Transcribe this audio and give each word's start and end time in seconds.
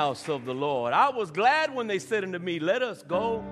house 0.00 0.30
of 0.30 0.46
the 0.46 0.54
Lord. 0.54 0.94
I 0.94 1.10
was 1.10 1.30
glad 1.30 1.74
when 1.74 1.86
they 1.86 1.98
said 1.98 2.24
unto 2.24 2.38
me, 2.38 2.58
Let 2.58 2.80
us 2.80 3.02
go 3.02 3.44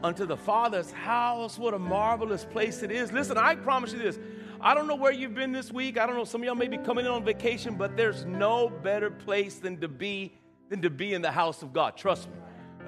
unto 0.00 0.24
the 0.24 0.36
Father's 0.36 0.92
house. 0.92 1.58
What 1.58 1.74
a 1.74 1.78
marvelous 1.78 2.44
place 2.44 2.84
it 2.84 2.92
is. 2.92 3.10
Listen, 3.10 3.36
I 3.36 3.56
promise 3.56 3.92
you 3.92 3.98
this. 3.98 4.16
I 4.60 4.74
don't 4.74 4.86
know 4.86 4.94
where 4.94 5.10
you've 5.10 5.34
been 5.34 5.50
this 5.50 5.72
week. 5.72 5.98
I 5.98 6.06
don't 6.06 6.14
know. 6.14 6.22
Some 6.22 6.42
of 6.42 6.46
y'all 6.46 6.54
may 6.54 6.68
be 6.68 6.78
coming 6.78 7.04
in 7.04 7.10
on 7.10 7.24
vacation, 7.24 7.74
but 7.74 7.96
there's 7.96 8.24
no 8.24 8.68
better 8.68 9.10
place 9.10 9.56
than 9.56 9.80
to 9.80 9.88
be 9.88 10.38
than 10.68 10.82
to 10.82 10.90
be 10.90 11.14
in 11.14 11.20
the 11.20 11.32
house 11.32 11.62
of 11.62 11.72
God. 11.72 11.96
Trust 11.96 12.28
me. 12.28 12.36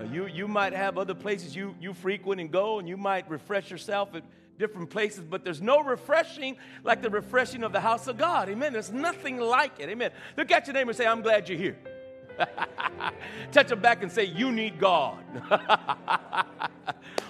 Uh, 0.01 0.05
you, 0.05 0.27
you 0.27 0.47
might 0.47 0.73
have 0.73 0.99
other 0.99 1.15
places 1.15 1.57
you, 1.57 1.75
you 1.81 1.93
frequent 1.93 2.41
and 2.41 2.53
go, 2.53 2.79
and 2.79 2.89
you 2.89 2.97
might 2.97 3.29
refresh 3.29 3.73
yourself 3.73 4.15
at 4.15 4.23
different 4.57 4.89
places, 4.89 5.25
but 5.29 5.43
there's 5.43 5.61
no 5.61 5.83
refreshing 5.83 6.57
like 6.85 7.03
the 7.03 7.11
refreshing 7.11 7.65
of 7.65 7.73
the 7.73 7.81
house 7.81 8.07
of 8.07 8.19
God. 8.19 8.49
Amen. 8.49 8.73
There's 8.73 8.93
nothing 8.93 9.41
like 9.41 9.81
it. 9.81 9.89
Amen. 9.89 10.13
Look 10.37 10.53
at 10.53 10.69
your 10.69 10.75
neighbor 10.75 10.91
and 10.91 10.97
say, 10.97 11.07
I'm 11.09 11.23
glad 11.23 11.49
you're 11.49 11.59
here. 11.59 11.77
Touch 13.53 13.69
them 13.69 13.81
back 13.81 14.03
and 14.03 14.11
say, 14.11 14.25
You 14.25 14.53
need 14.53 14.79
God. 14.79 15.19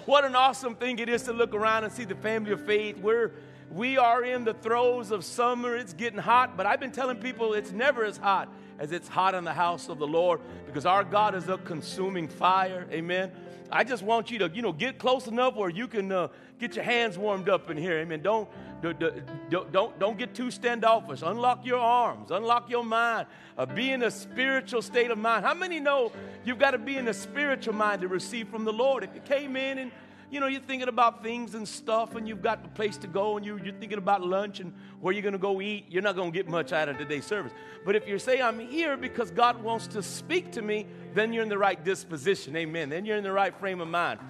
what 0.06 0.24
an 0.24 0.34
awesome 0.34 0.74
thing 0.74 0.98
it 0.98 1.08
is 1.08 1.22
to 1.24 1.32
look 1.32 1.54
around 1.54 1.84
and 1.84 1.92
see 1.92 2.04
the 2.04 2.14
family 2.14 2.52
of 2.52 2.64
faith. 2.64 2.98
We're 2.98 3.32
we 3.70 3.98
are 3.98 4.24
in 4.24 4.44
the 4.44 4.54
throes 4.54 5.10
of 5.10 5.24
summer. 5.24 5.76
It's 5.76 5.92
getting 5.92 6.18
hot, 6.18 6.56
but 6.56 6.64
I've 6.64 6.80
been 6.80 6.92
telling 6.92 7.18
people 7.18 7.52
it's 7.52 7.70
never 7.70 8.04
as 8.04 8.16
hot 8.16 8.48
as 8.78 8.92
it's 8.92 9.08
hot 9.08 9.34
in 9.34 9.44
the 9.44 9.52
house 9.52 9.88
of 9.88 9.98
the 9.98 10.06
Lord 10.06 10.40
because 10.64 10.86
our 10.86 11.04
God 11.04 11.34
is 11.34 11.48
a 11.48 11.58
consuming 11.58 12.28
fire. 12.28 12.86
Amen. 12.90 13.30
I 13.70 13.84
just 13.84 14.02
want 14.02 14.30
you 14.30 14.38
to, 14.38 14.50
you 14.54 14.62
know, 14.62 14.72
get 14.72 14.98
close 14.98 15.26
enough 15.26 15.54
where 15.54 15.68
you 15.68 15.86
can 15.86 16.10
uh, 16.10 16.28
get 16.58 16.76
your 16.76 16.84
hands 16.84 17.18
warmed 17.18 17.50
up 17.50 17.68
in 17.68 17.76
here. 17.76 17.98
Amen. 17.98 18.22
Don't, 18.22 18.48
don't, 18.80 19.72
don't, 19.72 19.98
don't 19.98 20.18
get 20.18 20.34
too 20.34 20.50
standoffish. 20.50 21.22
Unlock 21.22 21.66
your 21.66 21.78
arms. 21.78 22.30
Unlock 22.30 22.70
your 22.70 22.84
mind. 22.84 23.26
Uh, 23.56 23.66
be 23.66 23.90
in 23.90 24.02
a 24.02 24.10
spiritual 24.10 24.82
state 24.82 25.10
of 25.10 25.18
mind. 25.18 25.44
How 25.44 25.54
many 25.54 25.80
know 25.80 26.12
you've 26.44 26.58
got 26.58 26.72
to 26.72 26.78
be 26.78 26.96
in 26.96 27.08
a 27.08 27.14
spiritual 27.14 27.74
mind 27.74 28.02
to 28.02 28.08
receive 28.08 28.48
from 28.48 28.64
the 28.64 28.72
Lord? 28.72 29.02
If 29.02 29.14
you 29.14 29.20
came 29.20 29.56
in 29.56 29.78
and 29.78 29.92
you 30.30 30.40
know, 30.40 30.46
you're 30.46 30.60
thinking 30.60 30.88
about 30.88 31.22
things 31.22 31.54
and 31.54 31.66
stuff, 31.66 32.14
and 32.14 32.28
you've 32.28 32.42
got 32.42 32.62
a 32.64 32.68
place 32.68 32.98
to 32.98 33.06
go, 33.06 33.36
and 33.36 33.46
you, 33.46 33.58
you're 33.64 33.74
thinking 33.74 33.98
about 33.98 34.22
lunch 34.22 34.60
and 34.60 34.74
where 35.00 35.14
you're 35.14 35.22
going 35.22 35.32
to 35.32 35.38
go 35.38 35.60
eat, 35.60 35.86
you're 35.88 36.02
not 36.02 36.16
going 36.16 36.30
to 36.30 36.36
get 36.36 36.48
much 36.48 36.72
out 36.72 36.88
of 36.88 36.98
today's 36.98 37.24
service. 37.24 37.52
But 37.84 37.96
if 37.96 38.06
you 38.06 38.18
say, 38.18 38.42
I'm 38.42 38.58
here 38.58 38.96
because 38.96 39.30
God 39.30 39.62
wants 39.62 39.86
to 39.88 40.02
speak 40.02 40.52
to 40.52 40.62
me, 40.62 40.86
then 41.14 41.32
you're 41.32 41.42
in 41.42 41.48
the 41.48 41.56
right 41.56 41.82
disposition. 41.82 42.56
Amen. 42.56 42.90
Then 42.90 43.06
you're 43.06 43.16
in 43.16 43.24
the 43.24 43.32
right 43.32 43.58
frame 43.58 43.80
of 43.80 43.88
mind. 43.88 44.20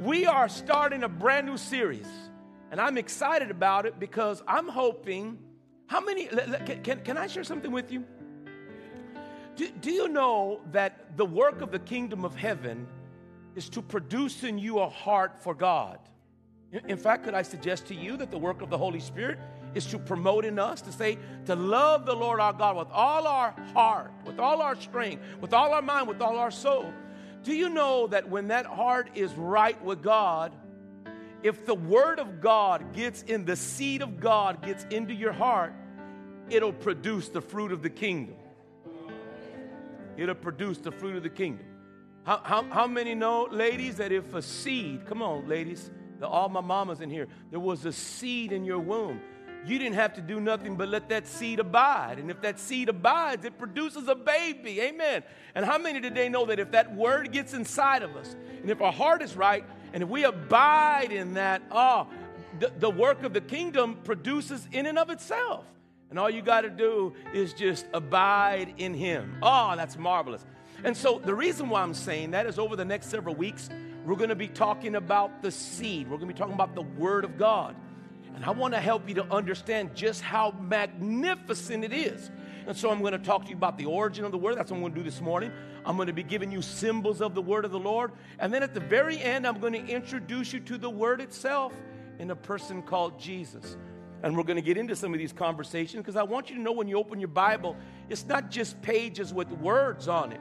We 0.00 0.26
are 0.26 0.48
starting 0.48 1.04
a 1.04 1.08
brand 1.08 1.46
new 1.46 1.56
series, 1.56 2.08
and 2.70 2.80
I'm 2.80 2.98
excited 2.98 3.50
about 3.50 3.86
it 3.86 3.98
because 3.98 4.42
I'm 4.46 4.68
hoping. 4.68 5.38
How 5.86 6.00
many? 6.00 6.26
Can, 6.82 7.00
can 7.00 7.16
I 7.16 7.26
share 7.26 7.44
something 7.44 7.70
with 7.70 7.92
you? 7.92 8.04
Do, 9.54 9.70
do 9.80 9.90
you 9.90 10.08
know 10.08 10.60
that 10.72 11.16
the 11.16 11.24
work 11.24 11.62
of 11.62 11.70
the 11.70 11.78
kingdom 11.78 12.24
of 12.24 12.34
heaven 12.34 12.86
is 13.56 13.70
to 13.70 13.82
produce 13.82 14.44
in 14.44 14.58
you 14.58 14.78
a 14.78 14.88
heart 14.88 15.42
for 15.42 15.54
God. 15.54 15.98
In 16.86 16.98
fact, 16.98 17.24
could 17.24 17.34
I 17.34 17.42
suggest 17.42 17.86
to 17.86 17.94
you 17.94 18.16
that 18.18 18.30
the 18.30 18.38
work 18.38 18.60
of 18.60 18.68
the 18.68 18.76
Holy 18.76 19.00
Spirit 19.00 19.38
is 19.74 19.86
to 19.86 19.98
promote 19.98 20.44
in 20.44 20.58
us, 20.58 20.82
to 20.82 20.92
say, 20.92 21.18
to 21.46 21.54
love 21.54 22.04
the 22.04 22.14
Lord 22.14 22.38
our 22.38 22.52
God 22.52 22.76
with 22.76 22.88
all 22.90 23.26
our 23.26 23.52
heart, 23.72 24.12
with 24.26 24.38
all 24.38 24.60
our 24.60 24.78
strength, 24.78 25.22
with 25.40 25.54
all 25.54 25.72
our 25.72 25.80
mind, 25.80 26.06
with 26.06 26.20
all 26.20 26.36
our 26.36 26.50
soul. 26.50 26.92
Do 27.42 27.54
you 27.54 27.70
know 27.70 28.08
that 28.08 28.28
when 28.28 28.48
that 28.48 28.66
heart 28.66 29.08
is 29.14 29.32
right 29.34 29.82
with 29.82 30.02
God, 30.02 30.52
if 31.42 31.66
the 31.66 31.74
Word 31.74 32.18
of 32.18 32.40
God 32.40 32.92
gets 32.92 33.22
in, 33.22 33.44
the 33.44 33.56
seed 33.56 34.02
of 34.02 34.20
God 34.20 34.62
gets 34.62 34.84
into 34.90 35.14
your 35.14 35.32
heart, 35.32 35.72
it'll 36.48 36.72
produce 36.72 37.28
the 37.28 37.40
fruit 37.40 37.72
of 37.72 37.82
the 37.82 37.90
kingdom. 37.90 38.36
It'll 40.16 40.34
produce 40.34 40.78
the 40.78 40.92
fruit 40.92 41.16
of 41.16 41.22
the 41.22 41.30
kingdom. 41.30 41.66
How, 42.24 42.40
how, 42.42 42.62
how 42.64 42.86
many 42.86 43.14
know, 43.14 43.48
ladies, 43.50 43.96
that 43.96 44.10
if 44.10 44.34
a 44.34 44.42
seed, 44.42 45.06
come 45.06 45.22
on, 45.22 45.46
ladies, 45.46 45.90
the, 46.18 46.26
all 46.26 46.48
my 46.48 46.60
mamas 46.60 47.00
in 47.00 47.10
here, 47.10 47.28
there 47.50 47.60
was 47.60 47.84
a 47.84 47.92
seed 47.92 48.50
in 48.50 48.64
your 48.64 48.78
womb. 48.78 49.20
You 49.66 49.78
didn't 49.78 49.96
have 49.96 50.14
to 50.14 50.20
do 50.20 50.40
nothing 50.40 50.76
but 50.76 50.88
let 50.88 51.08
that 51.08 51.26
seed 51.26 51.58
abide. 51.58 52.18
And 52.18 52.30
if 52.30 52.40
that 52.42 52.60
seed 52.60 52.88
abides, 52.88 53.44
it 53.44 53.58
produces 53.58 54.06
a 54.06 54.14
baby. 54.14 54.80
Amen. 54.80 55.24
And 55.54 55.64
how 55.64 55.76
many 55.76 56.00
today 56.00 56.28
know 56.28 56.46
that 56.46 56.60
if 56.60 56.70
that 56.70 56.94
word 56.94 57.32
gets 57.32 57.52
inside 57.52 58.02
of 58.02 58.16
us, 58.16 58.36
and 58.62 58.70
if 58.70 58.80
our 58.80 58.92
heart 58.92 59.22
is 59.22 59.36
right, 59.36 59.64
and 59.96 60.02
if 60.02 60.10
we 60.10 60.24
abide 60.24 61.10
in 61.10 61.32
that, 61.34 61.62
oh, 61.70 62.06
the, 62.58 62.70
the 62.78 62.90
work 62.90 63.22
of 63.22 63.32
the 63.32 63.40
kingdom 63.40 63.96
produces 64.04 64.68
in 64.70 64.84
and 64.84 64.98
of 64.98 65.08
itself. 65.08 65.64
And 66.10 66.18
all 66.18 66.28
you 66.28 66.42
got 66.42 66.60
to 66.60 66.68
do 66.68 67.14
is 67.32 67.54
just 67.54 67.86
abide 67.94 68.74
in 68.76 68.92
Him. 68.92 69.38
Oh, 69.42 69.72
that's 69.74 69.96
marvelous. 69.96 70.44
And 70.84 70.94
so 70.94 71.18
the 71.18 71.34
reason 71.34 71.70
why 71.70 71.80
I'm 71.80 71.94
saying 71.94 72.32
that 72.32 72.44
is 72.44 72.58
over 72.58 72.76
the 72.76 72.84
next 72.84 73.06
several 73.06 73.34
weeks, 73.34 73.70
we're 74.04 74.16
going 74.16 74.28
to 74.28 74.34
be 74.34 74.48
talking 74.48 74.96
about 74.96 75.40
the 75.40 75.50
seed. 75.50 76.10
We're 76.10 76.18
going 76.18 76.28
to 76.28 76.34
be 76.34 76.38
talking 76.38 76.52
about 76.52 76.74
the 76.74 76.82
Word 76.82 77.24
of 77.24 77.38
God. 77.38 77.74
And 78.34 78.44
I 78.44 78.50
want 78.50 78.74
to 78.74 78.80
help 78.80 79.08
you 79.08 79.14
to 79.14 79.24
understand 79.32 79.94
just 79.94 80.20
how 80.20 80.54
magnificent 80.60 81.84
it 81.84 81.94
is. 81.94 82.30
And 82.66 82.76
so 82.76 82.90
I'm 82.90 83.00
going 83.00 83.12
to 83.12 83.18
talk 83.18 83.44
to 83.44 83.50
you 83.50 83.56
about 83.56 83.78
the 83.78 83.86
origin 83.86 84.24
of 84.24 84.32
the 84.32 84.38
Word. 84.38 84.56
That's 84.56 84.70
what 84.70 84.78
I'm 84.78 84.82
going 84.82 84.94
to 84.94 84.98
do 84.98 85.04
this 85.04 85.20
morning. 85.20 85.52
I'm 85.84 85.96
going 85.96 86.08
to 86.08 86.12
be 86.12 86.22
giving 86.22 86.50
you 86.50 86.62
symbols 86.62 87.20
of 87.20 87.34
the 87.34 87.42
Word 87.42 87.64
of 87.64 87.70
the 87.70 87.78
Lord. 87.78 88.12
And 88.38 88.52
then 88.52 88.62
at 88.62 88.74
the 88.74 88.80
very 88.80 89.20
end, 89.20 89.46
I'm 89.46 89.60
going 89.60 89.72
to 89.72 89.86
introduce 89.86 90.52
you 90.52 90.60
to 90.60 90.78
the 90.78 90.90
Word 90.90 91.20
itself 91.20 91.72
in 92.18 92.30
a 92.30 92.36
person 92.36 92.82
called 92.82 93.20
Jesus. 93.20 93.76
And 94.22 94.36
we're 94.36 94.44
going 94.44 94.56
to 94.56 94.62
get 94.62 94.76
into 94.76 94.96
some 94.96 95.12
of 95.12 95.18
these 95.18 95.32
conversations 95.32 96.02
because 96.02 96.16
I 96.16 96.22
want 96.24 96.50
you 96.50 96.56
to 96.56 96.62
know 96.62 96.72
when 96.72 96.88
you 96.88 96.96
open 96.98 97.20
your 97.20 97.28
Bible, 97.28 97.76
it's 98.08 98.26
not 98.26 98.50
just 98.50 98.80
pages 98.82 99.32
with 99.32 99.50
words 99.52 100.08
on 100.08 100.32
it 100.32 100.40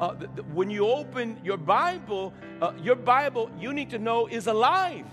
uh, 0.00 0.14
when 0.54 0.70
you 0.70 0.86
open 0.86 1.38
your 1.44 1.58
Bible, 1.58 2.32
uh, 2.62 2.72
your 2.82 2.96
Bible, 2.96 3.50
you 3.58 3.72
need 3.72 3.90
to 3.90 3.98
know, 3.98 4.26
is 4.26 4.46
alive. 4.46 5.04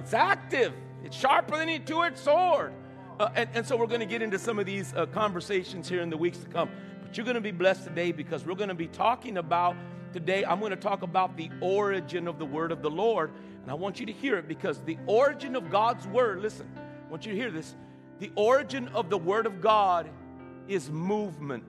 It's 0.00 0.12
active. 0.12 0.72
It's 1.02 1.16
sharper 1.16 1.56
than 1.56 1.68
a 1.70 1.78
two-edged 1.78 2.18
sword. 2.18 2.74
Uh, 3.18 3.30
and, 3.34 3.48
and, 3.54 3.66
so 3.66 3.78
we're 3.78 3.86
going 3.86 4.00
to 4.00 4.06
get 4.06 4.20
into 4.20 4.38
some 4.38 4.58
of 4.58 4.66
these 4.66 4.92
uh, 4.92 5.06
conversations 5.06 5.88
here 5.88 6.02
in 6.02 6.10
the 6.10 6.16
weeks 6.18 6.36
to 6.36 6.46
come. 6.48 6.68
But 7.02 7.16
you're 7.16 7.24
going 7.24 7.36
to 7.36 7.40
be 7.40 7.50
blessed 7.50 7.84
today 7.84 8.12
because 8.12 8.44
we're 8.44 8.56
going 8.56 8.68
to 8.68 8.74
be 8.74 8.88
talking 8.88 9.38
about 9.38 9.74
today. 10.12 10.44
I'm 10.44 10.60
going 10.60 10.70
to 10.70 10.76
talk 10.76 11.00
about 11.00 11.34
the 11.34 11.50
origin 11.62 12.28
of 12.28 12.38
the 12.38 12.44
word 12.44 12.72
of 12.72 12.82
the 12.82 12.90
Lord. 12.90 13.32
And 13.62 13.70
I 13.70 13.74
want 13.74 13.98
you 13.98 14.04
to 14.04 14.12
hear 14.12 14.36
it 14.36 14.46
because 14.46 14.80
the 14.80 14.98
origin 15.06 15.56
of 15.56 15.70
God's 15.70 16.06
word, 16.08 16.42
listen, 16.42 16.70
I 16.76 17.10
want 17.10 17.24
you 17.24 17.32
to 17.32 17.38
hear 17.38 17.50
this. 17.50 17.74
The 18.18 18.30
origin 18.34 18.88
of 18.88 19.08
the 19.08 19.18
word 19.18 19.46
of 19.46 19.62
God 19.62 20.10
is 20.68 20.90
movement. 20.90 21.64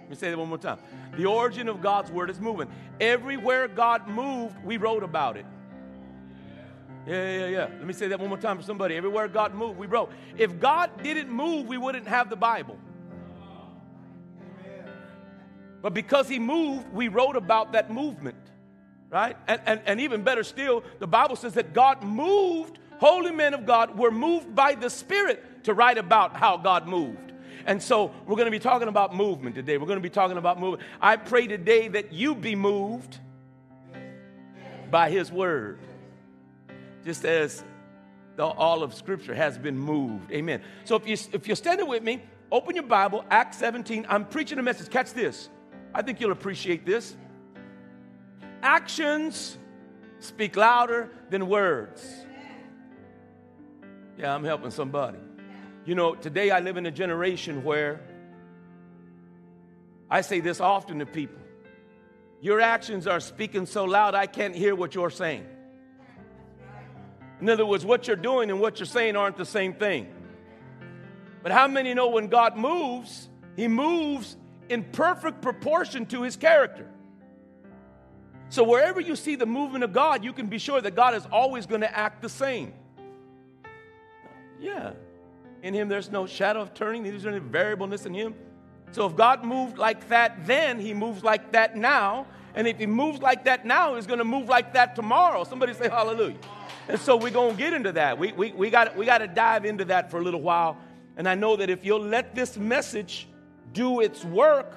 Let 0.00 0.10
me 0.10 0.16
say 0.16 0.28
that 0.28 0.38
one 0.38 0.48
more 0.50 0.58
time. 0.58 0.80
The 1.16 1.24
origin 1.24 1.66
of 1.66 1.80
God's 1.80 2.10
word 2.10 2.28
is 2.28 2.40
moving. 2.40 2.68
Everywhere 3.00 3.68
God 3.68 4.06
moved, 4.06 4.62
we 4.62 4.76
wrote 4.76 5.02
about 5.02 5.38
it. 5.38 5.46
Yeah, 7.06 7.38
yeah, 7.38 7.46
yeah. 7.46 7.60
Let 7.64 7.86
me 7.86 7.92
say 7.92 8.08
that 8.08 8.18
one 8.18 8.28
more 8.28 8.38
time 8.38 8.56
for 8.56 8.62
somebody. 8.62 8.96
Everywhere 8.96 9.28
God 9.28 9.54
moved, 9.54 9.78
we 9.78 9.86
wrote. 9.86 10.10
If 10.38 10.58
God 10.58 11.02
didn't 11.02 11.30
move, 11.30 11.66
we 11.66 11.76
wouldn't 11.76 12.06
have 12.06 12.30
the 12.30 12.36
Bible. 12.36 12.78
But 15.82 15.92
because 15.92 16.28
He 16.28 16.38
moved, 16.38 16.90
we 16.94 17.08
wrote 17.08 17.36
about 17.36 17.72
that 17.72 17.90
movement, 17.90 18.38
right? 19.10 19.36
And, 19.46 19.60
and, 19.66 19.80
and 19.84 20.00
even 20.00 20.22
better 20.22 20.42
still, 20.42 20.82
the 20.98 21.06
Bible 21.06 21.36
says 21.36 21.52
that 21.54 21.74
God 21.74 22.02
moved, 22.02 22.78
holy 22.98 23.32
men 23.32 23.52
of 23.52 23.66
God 23.66 23.98
were 23.98 24.10
moved 24.10 24.54
by 24.54 24.74
the 24.74 24.88
Spirit 24.88 25.64
to 25.64 25.74
write 25.74 25.98
about 25.98 26.36
how 26.36 26.56
God 26.56 26.88
moved. 26.88 27.32
And 27.66 27.82
so 27.82 28.12
we're 28.26 28.36
going 28.36 28.46
to 28.46 28.50
be 28.50 28.58
talking 28.58 28.88
about 28.88 29.14
movement 29.14 29.54
today. 29.54 29.76
We're 29.76 29.86
going 29.86 29.98
to 29.98 30.02
be 30.02 30.08
talking 30.10 30.38
about 30.38 30.58
movement. 30.58 30.82
I 31.02 31.16
pray 31.16 31.46
today 31.46 31.88
that 31.88 32.14
you 32.14 32.34
be 32.34 32.54
moved 32.54 33.18
by 34.90 35.10
His 35.10 35.30
word, 35.30 35.80
just 37.04 37.24
as 37.24 37.64
the, 38.36 38.44
all 38.44 38.82
of 38.82 38.94
Scripture 38.94 39.34
has 39.34 39.58
been 39.58 39.78
moved. 39.78 40.30
Amen. 40.32 40.62
So 40.84 40.96
if, 40.96 41.06
you, 41.06 41.16
if 41.32 41.46
you're 41.46 41.56
standing 41.56 41.86
with 41.86 42.02
me, 42.02 42.22
open 42.50 42.74
your 42.74 42.84
Bible, 42.84 43.24
Acts 43.30 43.58
17. 43.58 44.06
I'm 44.08 44.24
preaching 44.24 44.58
a 44.58 44.62
message. 44.62 44.90
Catch 44.90 45.12
this. 45.12 45.48
I 45.94 46.02
think 46.02 46.20
you'll 46.20 46.32
appreciate 46.32 46.84
this. 46.84 47.14
Actions 48.62 49.58
speak 50.18 50.56
louder 50.56 51.10
than 51.30 51.48
words. 51.48 52.04
Yeah, 54.18 54.34
I'm 54.34 54.44
helping 54.44 54.70
somebody. 54.70 55.18
You 55.84 55.94
know, 55.94 56.14
today 56.14 56.50
I 56.50 56.60
live 56.60 56.76
in 56.76 56.86
a 56.86 56.90
generation 56.90 57.62
where 57.62 58.00
I 60.10 60.22
say 60.22 60.40
this 60.40 60.60
often 60.60 60.98
to 61.00 61.06
people 61.06 61.40
your 62.44 62.60
actions 62.60 63.06
are 63.06 63.20
speaking 63.20 63.64
so 63.64 63.84
loud 63.84 64.14
I 64.14 64.26
can't 64.26 64.54
hear 64.54 64.74
what 64.74 64.94
you're 64.94 65.08
saying. 65.08 65.46
In 67.44 67.50
other 67.50 67.66
words, 67.66 67.84
what 67.84 68.06
you're 68.06 68.16
doing 68.16 68.50
and 68.50 68.58
what 68.58 68.78
you're 68.78 68.86
saying 68.86 69.16
aren't 69.16 69.36
the 69.36 69.44
same 69.44 69.74
thing. 69.74 70.08
But 71.42 71.52
how 71.52 71.68
many 71.68 71.92
know 71.92 72.08
when 72.08 72.28
God 72.28 72.56
moves, 72.56 73.28
He 73.54 73.68
moves 73.68 74.38
in 74.70 74.82
perfect 74.82 75.42
proportion 75.42 76.06
to 76.06 76.22
His 76.22 76.36
character? 76.36 76.88
So 78.48 78.64
wherever 78.64 78.98
you 78.98 79.14
see 79.14 79.36
the 79.36 79.44
movement 79.44 79.84
of 79.84 79.92
God, 79.92 80.24
you 80.24 80.32
can 80.32 80.46
be 80.46 80.56
sure 80.56 80.80
that 80.80 80.94
God 80.94 81.14
is 81.14 81.26
always 81.30 81.66
going 81.66 81.82
to 81.82 81.94
act 81.94 82.22
the 82.22 82.30
same. 82.30 82.72
Yeah. 84.58 84.94
In 85.62 85.74
him 85.74 85.88
there's 85.88 86.10
no 86.10 86.24
shadow 86.24 86.62
of 86.62 86.72
turning, 86.72 87.02
there's 87.02 87.26
any 87.26 87.40
variableness 87.40 88.06
in 88.06 88.14
him. 88.14 88.34
So 88.92 89.04
if 89.04 89.16
God 89.16 89.44
moved 89.44 89.76
like 89.76 90.08
that 90.08 90.46
then, 90.46 90.80
he 90.80 90.94
moves 90.94 91.22
like 91.22 91.52
that 91.52 91.76
now. 91.76 92.26
And 92.54 92.66
if 92.66 92.78
he 92.78 92.86
moves 92.86 93.20
like 93.20 93.44
that 93.44 93.66
now, 93.66 93.96
he's 93.96 94.06
going 94.06 94.20
to 94.20 94.24
move 94.24 94.48
like 94.48 94.72
that 94.72 94.96
tomorrow. 94.96 95.44
Somebody 95.44 95.74
say 95.74 95.90
hallelujah. 95.90 96.38
And 96.88 97.00
so 97.00 97.16
we're 97.16 97.30
going 97.30 97.56
to 97.56 97.56
get 97.56 97.72
into 97.72 97.92
that. 97.92 98.18
We, 98.18 98.32
we, 98.32 98.52
we 98.52 98.70
got 98.70 98.96
we 98.96 99.06
to 99.06 99.26
dive 99.26 99.64
into 99.64 99.86
that 99.86 100.10
for 100.10 100.18
a 100.18 100.22
little 100.22 100.42
while. 100.42 100.76
And 101.16 101.28
I 101.28 101.34
know 101.34 101.56
that 101.56 101.70
if 101.70 101.84
you'll 101.84 102.04
let 102.04 102.34
this 102.34 102.56
message 102.56 103.28
do 103.72 104.00
its 104.00 104.24
work, 104.24 104.74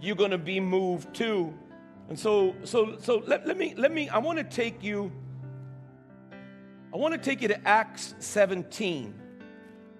you're 0.00 0.16
going 0.16 0.30
to 0.30 0.38
be 0.38 0.60
moved 0.60 1.14
too. 1.14 1.52
And 2.08 2.18
so, 2.18 2.54
so, 2.64 2.96
so 3.00 3.22
let, 3.26 3.46
let 3.46 3.58
me, 3.58 3.74
let 3.76 3.92
me, 3.92 4.08
I 4.08 4.18
want 4.18 4.38
to 4.38 4.44
take 4.44 4.82
you, 4.82 5.12
I 6.92 6.96
want 6.96 7.14
to 7.14 7.20
take 7.20 7.42
you 7.42 7.48
to 7.48 7.68
Acts 7.68 8.14
17, 8.18 9.14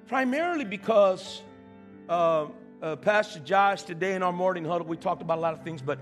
primarily 0.07 0.65
because 0.65 1.43
uh, 2.09 2.47
uh, 2.81 2.97
Pastor 2.97 3.41
Josh 3.41 3.83
today 3.83 4.15
in 4.15 4.23
our 4.23 4.33
morning 4.33 4.65
huddle, 4.65 4.87
we 4.87 4.97
talked 4.97 5.21
about 5.21 5.39
a 5.39 5.41
lot 5.41 5.53
of 5.53 5.63
things, 5.63 5.83
but 5.83 5.99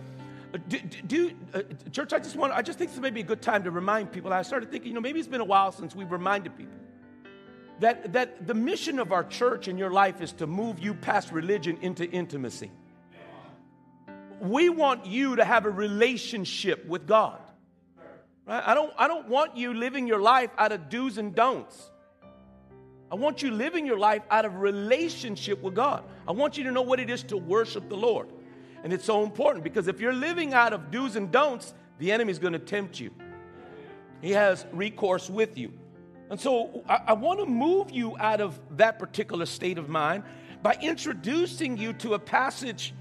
do, 0.56 0.79
do 0.79 1.31
uh, 1.55 1.62
church, 1.91 2.12
I 2.12 2.19
just 2.19 2.37
want, 2.37 2.53
I 2.53 2.62
just 2.62 2.79
think 2.79 2.91
this 2.91 3.00
may 3.00 3.11
be 3.11 3.20
a 3.20 3.25
good 3.25 3.43
time 3.43 3.64
to 3.64 3.70
remind 3.70 4.12
people. 4.12 4.32
I 4.32 4.43
started 4.43 4.70
thinking, 4.70 4.88
you 4.88 4.94
know, 4.94 5.00
maybe 5.00 5.19
it's 5.19 5.29
been 5.29 5.41
a 5.41 5.44
while 5.44 5.73
since 5.73 5.94
we've 5.94 6.11
reminded 6.11 6.56
people 6.56 6.79
that, 7.81 8.12
that 8.12 8.47
the 8.47 8.55
mission 8.55 8.99
of 8.99 9.12
our 9.12 9.25
church 9.25 9.69
in 9.69 9.76
your 9.76 9.91
life 9.91 10.20
is 10.20 10.32
to 10.35 10.47
move 10.47 10.79
you 10.79 10.94
past 10.94 11.31
religion 11.32 11.79
into 11.82 12.08
intimacy. 12.11 12.70
We 14.41 14.69
want 14.69 15.06
you 15.06 15.37
to 15.37 15.44
have 15.44 15.67
a 15.67 15.70
relationship 15.70 16.87
with 16.87 17.06
God. 17.06 17.41
Right? 18.47 18.62
I, 18.67 18.75
don't, 18.75 18.93
I 18.99 19.09
don't 19.09 19.29
want 19.29 19.56
you 19.56 19.75
living 19.75 20.06
your 20.06 20.20
life 20.20 20.50
out 20.59 20.73
of 20.73 20.88
do's 20.88 21.19
and 21.19 21.35
don'ts. 21.35 21.91
I 23.11 23.14
want 23.14 23.43
you 23.43 23.50
living 23.50 23.87
your 23.87 23.99
life 23.99 24.23
out 24.31 24.44
of 24.44 24.56
relationship 24.56 25.62
with 25.62 25.75
God. 25.75 26.05
I 26.26 26.32
want 26.32 26.59
you 26.59 26.64
to 26.64 26.73
know 26.73 26.82
what 26.82 26.99
it 26.99 27.09
is 27.09 27.23
to 27.25 27.37
worship 27.37 27.88
the 27.88 27.97
Lord. 27.97 28.29
And 28.87 28.93
it's 28.93 29.05
so 29.05 29.25
important 29.25 29.65
because 29.65 29.88
if 29.88 29.99
you're 29.99 30.12
living 30.12 30.55
out 30.55 30.73
of 30.73 30.93
do's 30.93 31.17
and 31.17 31.33
don'ts, 31.33 31.75
the 31.99 32.12
enemy's 32.12 32.38
going 32.38 32.53
to 32.53 32.61
tempt 32.61 33.00
you. 33.00 33.11
He 34.23 34.31
has 34.31 34.65
recourse 34.71 35.29
with 35.29 35.59
you. 35.59 35.73
And 36.31 36.38
so 36.38 36.85
I, 36.88 37.00
I 37.09 37.12
want 37.15 37.41
to 37.41 37.47
move 37.47 37.91
you 37.91 38.17
out 38.17 38.41
of 38.41 38.61
that 38.77 39.00
particular 39.00 39.44
state 39.44 39.79
of 39.79 39.88
mind 39.88 40.23
by 40.62 40.79
introducing 40.81 41.77
you 41.77 41.94
to 41.94 42.15
a 42.15 42.19
passage, 42.21 42.94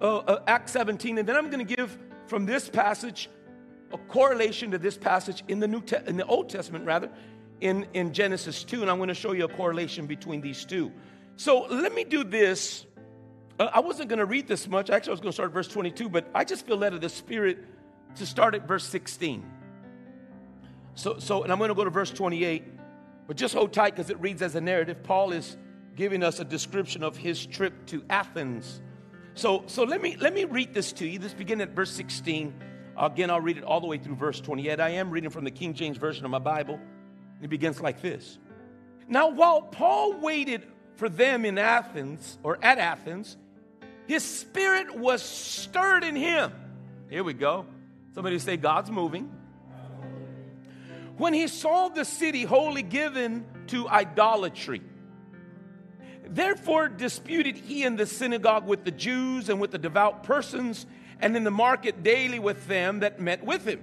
uh, 0.00 0.20
uh, 0.20 0.42
Acts 0.46 0.72
17, 0.72 1.18
and 1.18 1.28
then 1.28 1.36
I'm 1.36 1.50
going 1.50 1.66
to 1.66 1.76
give 1.76 1.98
from 2.28 2.46
this 2.46 2.70
passage 2.70 3.28
a 3.92 3.98
correlation 3.98 4.70
to 4.70 4.78
this 4.78 4.96
passage 4.96 5.44
in 5.48 5.60
the 5.60 5.68
New 5.68 5.82
Te- 5.82 5.98
in 6.06 6.16
the 6.16 6.24
Old 6.24 6.48
Testament 6.48 6.86
rather 6.86 7.10
in, 7.60 7.86
in 7.92 8.14
Genesis 8.14 8.64
2, 8.64 8.80
and 8.80 8.90
I'm 8.90 8.96
going 8.96 9.10
to 9.10 9.14
show 9.14 9.32
you 9.32 9.44
a 9.44 9.48
correlation 9.48 10.06
between 10.06 10.40
these 10.40 10.64
two. 10.64 10.90
So 11.36 11.66
let 11.66 11.94
me 11.94 12.04
do 12.04 12.24
this. 12.24 12.86
Uh, 13.58 13.68
I 13.72 13.80
wasn't 13.80 14.08
going 14.08 14.18
to 14.18 14.26
read 14.26 14.46
this 14.46 14.68
much. 14.68 14.90
Actually, 14.90 15.10
I 15.10 15.12
was 15.12 15.20
going 15.20 15.30
to 15.30 15.34
start 15.34 15.50
at 15.50 15.54
verse 15.54 15.68
22, 15.68 16.08
but 16.08 16.28
I 16.34 16.44
just 16.44 16.66
feel 16.66 16.76
led 16.76 16.92
of 16.92 17.00
the 17.00 17.08
Spirit 17.08 17.58
to 18.16 18.26
start 18.26 18.54
at 18.54 18.68
verse 18.68 18.84
16. 18.84 19.44
So, 20.94 21.18
so 21.18 21.42
and 21.42 21.52
I'm 21.52 21.58
going 21.58 21.68
to 21.68 21.74
go 21.74 21.84
to 21.84 21.90
verse 21.90 22.10
28, 22.10 22.64
but 23.26 23.36
just 23.36 23.54
hold 23.54 23.72
tight 23.72 23.94
because 23.94 24.10
it 24.10 24.20
reads 24.20 24.42
as 24.42 24.54
a 24.54 24.60
narrative. 24.60 25.02
Paul 25.02 25.32
is 25.32 25.56
giving 25.94 26.22
us 26.22 26.40
a 26.40 26.44
description 26.44 27.02
of 27.02 27.16
his 27.16 27.44
trip 27.44 27.86
to 27.86 28.04
Athens. 28.10 28.80
So, 29.34 29.64
so 29.66 29.84
let 29.84 30.00
me 30.00 30.16
let 30.16 30.32
me 30.32 30.44
read 30.44 30.72
this 30.72 30.92
to 30.94 31.06
you. 31.06 31.18
This 31.18 31.34
begin 31.34 31.60
at 31.60 31.70
verse 31.70 31.90
16. 31.92 32.54
Again, 32.98 33.30
I'll 33.30 33.40
read 33.40 33.58
it 33.58 33.64
all 33.64 33.80
the 33.80 33.86
way 33.86 33.98
through 33.98 34.16
verse 34.16 34.40
28. 34.40 34.80
I 34.80 34.88
am 34.90 35.10
reading 35.10 35.28
from 35.28 35.44
the 35.44 35.50
King 35.50 35.74
James 35.74 35.98
Version 35.98 36.24
of 36.24 36.30
my 36.30 36.38
Bible. 36.38 36.80
It 37.42 37.50
begins 37.50 37.80
like 37.80 38.00
this. 38.00 38.38
Now, 39.08 39.28
while 39.28 39.60
Paul 39.60 40.18
waited 40.20 40.66
for 40.96 41.10
them 41.10 41.44
in 41.44 41.58
Athens 41.58 42.38
or 42.42 42.58
at 42.62 42.78
Athens, 42.78 43.36
his 44.06 44.24
spirit 44.24 44.94
was 44.96 45.22
stirred 45.22 46.04
in 46.04 46.16
him. 46.16 46.52
Here 47.10 47.24
we 47.24 47.34
go. 47.34 47.66
Somebody 48.14 48.38
say, 48.38 48.56
God's 48.56 48.90
moving. 48.90 49.30
When 51.16 51.32
he 51.32 51.48
saw 51.48 51.88
the 51.88 52.04
city 52.04 52.42
wholly 52.42 52.82
given 52.82 53.46
to 53.68 53.88
idolatry, 53.88 54.82
therefore 56.26 56.88
disputed 56.88 57.56
he 57.56 57.84
in 57.84 57.96
the 57.96 58.06
synagogue 58.06 58.66
with 58.66 58.84
the 58.84 58.90
Jews 58.90 59.48
and 59.48 59.60
with 59.60 59.70
the 59.70 59.78
devout 59.78 60.24
persons, 60.24 60.86
and 61.20 61.36
in 61.36 61.44
the 61.44 61.50
market 61.50 62.02
daily 62.02 62.38
with 62.38 62.66
them 62.66 63.00
that 63.00 63.20
met 63.20 63.44
with 63.44 63.66
him. 63.66 63.82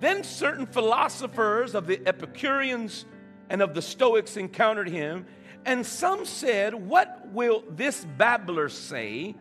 Then 0.00 0.24
certain 0.24 0.66
philosophers 0.66 1.74
of 1.74 1.86
the 1.86 2.00
Epicureans 2.06 3.04
and 3.50 3.60
of 3.60 3.74
the 3.74 3.82
Stoics 3.82 4.36
encountered 4.36 4.88
him, 4.88 5.26
and 5.64 5.86
some 5.86 6.24
said, 6.24 6.74
What 6.74 7.28
will 7.32 7.64
this 7.68 8.04
babbler 8.04 8.68
say? 8.68 9.34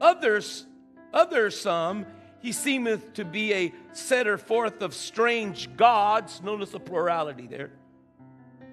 Others, 0.00 0.66
others 1.12 1.58
some, 1.58 2.06
he 2.40 2.52
seemeth 2.52 3.14
to 3.14 3.24
be 3.24 3.52
a 3.54 3.74
setter 3.92 4.38
forth 4.38 4.82
of 4.82 4.94
strange 4.94 5.74
gods. 5.76 6.42
Notice 6.42 6.70
the 6.70 6.80
plurality 6.80 7.46
there. 7.46 7.72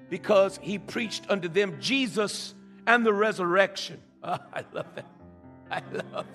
Because 0.10 0.60
he 0.62 0.78
preached 0.78 1.26
unto 1.30 1.48
them 1.48 1.78
Jesus 1.80 2.54
and 2.86 3.06
the 3.06 3.14
resurrection. 3.14 4.02
Oh, 4.24 4.38
I 4.54 4.64
love 4.74 4.86
that. 4.96 5.06
I 5.72 5.82
love 5.92 6.26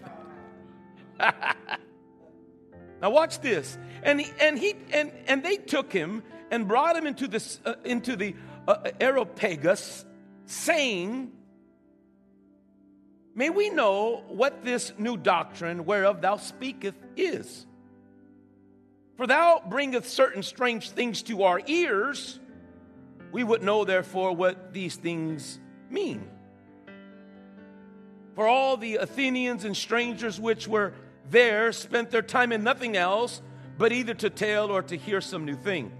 that. 1.18 1.56
now 3.02 3.10
watch 3.10 3.40
this. 3.40 3.78
And 4.02 4.20
he, 4.20 4.32
and 4.40 4.58
he 4.58 4.74
and 4.92 5.12
and 5.26 5.42
they 5.42 5.56
took 5.56 5.92
him 5.92 6.22
and 6.50 6.66
brought 6.66 6.96
him 6.96 7.06
into 7.06 7.28
this 7.28 7.60
uh, 7.64 7.74
into 7.84 8.16
the 8.16 8.34
Uh, 8.68 8.90
Areopagus, 9.00 10.04
saying, 10.44 11.32
May 13.34 13.48
we 13.48 13.70
know 13.70 14.24
what 14.28 14.62
this 14.62 14.92
new 14.98 15.16
doctrine 15.16 15.86
whereof 15.86 16.20
thou 16.20 16.36
speakest 16.36 16.98
is. 17.16 17.64
For 19.16 19.26
thou 19.26 19.62
bringest 19.66 20.10
certain 20.10 20.42
strange 20.42 20.90
things 20.90 21.22
to 21.22 21.44
our 21.44 21.62
ears. 21.66 22.38
We 23.32 23.42
would 23.42 23.62
know, 23.62 23.86
therefore, 23.86 24.36
what 24.36 24.74
these 24.74 24.96
things 24.96 25.58
mean. 25.88 26.28
For 28.34 28.46
all 28.46 28.76
the 28.76 28.96
Athenians 28.96 29.64
and 29.64 29.74
strangers 29.74 30.38
which 30.38 30.68
were 30.68 30.92
there 31.30 31.72
spent 31.72 32.10
their 32.10 32.20
time 32.20 32.52
in 32.52 32.64
nothing 32.64 32.98
else 32.98 33.40
but 33.78 33.92
either 33.92 34.12
to 34.12 34.28
tell 34.28 34.70
or 34.70 34.82
to 34.82 34.96
hear 34.96 35.22
some 35.22 35.46
new 35.46 35.56
thing. 35.56 35.90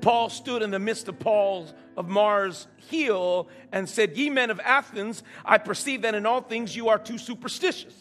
Paul 0.00 0.28
stood 0.28 0.62
in 0.62 0.70
the 0.70 0.78
midst 0.78 1.08
of 1.08 1.18
Paul's 1.18 1.74
of 1.96 2.08
Mars 2.08 2.66
Hill 2.88 3.48
and 3.72 3.88
said, 3.88 4.16
Ye 4.16 4.30
men 4.30 4.50
of 4.50 4.60
Athens, 4.60 5.22
I 5.44 5.58
perceive 5.58 6.02
that 6.02 6.14
in 6.14 6.26
all 6.26 6.40
things 6.40 6.74
you 6.74 6.88
are 6.88 6.98
too 6.98 7.18
superstitious. 7.18 7.94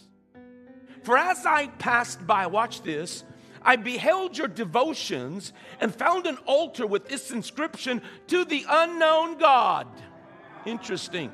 For 1.03 1.17
as 1.17 1.45
I 1.45 1.67
passed 1.67 2.25
by, 2.25 2.47
watch 2.47 2.81
this, 2.81 3.23
I 3.61 3.75
beheld 3.75 4.37
your 4.37 4.47
devotions 4.47 5.53
and 5.79 5.93
found 5.93 6.25
an 6.25 6.37
altar 6.45 6.87
with 6.87 7.07
this 7.07 7.31
inscription 7.31 8.01
to 8.27 8.45
the 8.45 8.65
unknown 8.69 9.37
God. 9.37 9.87
Interesting. 10.65 11.31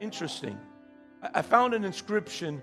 Interesting. 0.00 0.58
I 1.34 1.42
found 1.42 1.74
an 1.74 1.84
inscription, 1.84 2.60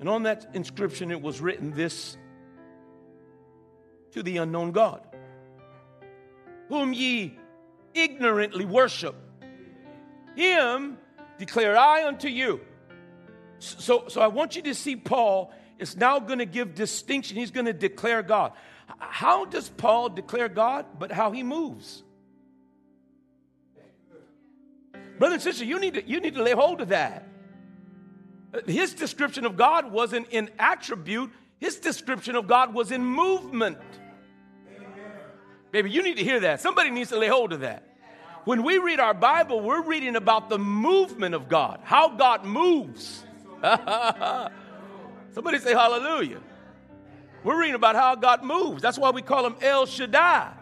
and 0.00 0.08
on 0.08 0.22
that 0.22 0.48
inscription 0.54 1.10
it 1.10 1.20
was 1.20 1.40
written 1.40 1.70
this 1.72 2.16
to 4.12 4.22
the 4.22 4.38
unknown 4.38 4.72
God 4.72 5.07
whom 6.68 6.92
ye 6.92 7.38
ignorantly 7.94 8.64
worship. 8.64 9.14
Him 10.36 10.98
declare 11.38 11.76
I 11.76 12.06
unto 12.06 12.28
you. 12.28 12.60
So, 13.58 14.04
so 14.08 14.20
I 14.20 14.28
want 14.28 14.56
you 14.56 14.62
to 14.62 14.74
see 14.74 14.96
Paul 14.96 15.52
is 15.78 15.96
now 15.96 16.20
going 16.20 16.38
to 16.38 16.46
give 16.46 16.74
distinction. 16.74 17.36
He's 17.36 17.50
going 17.50 17.66
to 17.66 17.72
declare 17.72 18.22
God. 18.22 18.52
How 18.98 19.44
does 19.44 19.68
Paul 19.68 20.10
declare 20.10 20.48
God? 20.48 20.86
But 20.98 21.12
how 21.12 21.32
he 21.32 21.42
moves. 21.42 22.02
Brother 25.18 25.34
and 25.34 25.42
sister, 25.42 25.64
you 25.64 25.80
need 25.80 25.94
to, 25.94 26.08
you 26.08 26.20
need 26.20 26.34
to 26.34 26.42
lay 26.42 26.52
hold 26.52 26.80
of 26.80 26.88
that. 26.88 27.26
His 28.66 28.94
description 28.94 29.44
of 29.44 29.56
God 29.56 29.90
wasn't 29.90 30.28
in 30.30 30.50
attribute, 30.58 31.30
his 31.58 31.76
description 31.76 32.36
of 32.36 32.46
God 32.46 32.72
was 32.72 32.92
in 32.92 33.04
movement. 33.04 33.78
Baby, 35.70 35.90
you 35.90 36.02
need 36.02 36.16
to 36.16 36.24
hear 36.24 36.40
that. 36.40 36.60
Somebody 36.60 36.90
needs 36.90 37.10
to 37.10 37.18
lay 37.18 37.28
hold 37.28 37.52
of 37.52 37.60
that. 37.60 37.84
When 38.44 38.62
we 38.62 38.78
read 38.78 39.00
our 39.00 39.12
Bible, 39.12 39.60
we're 39.60 39.82
reading 39.82 40.16
about 40.16 40.48
the 40.48 40.58
movement 40.58 41.34
of 41.34 41.48
God, 41.48 41.80
how 41.82 42.08
God 42.08 42.44
moves. 42.44 43.24
Somebody 45.32 45.58
say 45.58 45.74
hallelujah. 45.74 46.40
We're 47.44 47.60
reading 47.60 47.74
about 47.74 47.94
how 47.94 48.14
God 48.14 48.42
moves. 48.42 48.80
That's 48.80 48.98
why 48.98 49.10
we 49.10 49.22
call 49.22 49.46
him 49.46 49.56
El 49.60 49.86
Shaddai, 49.86 50.52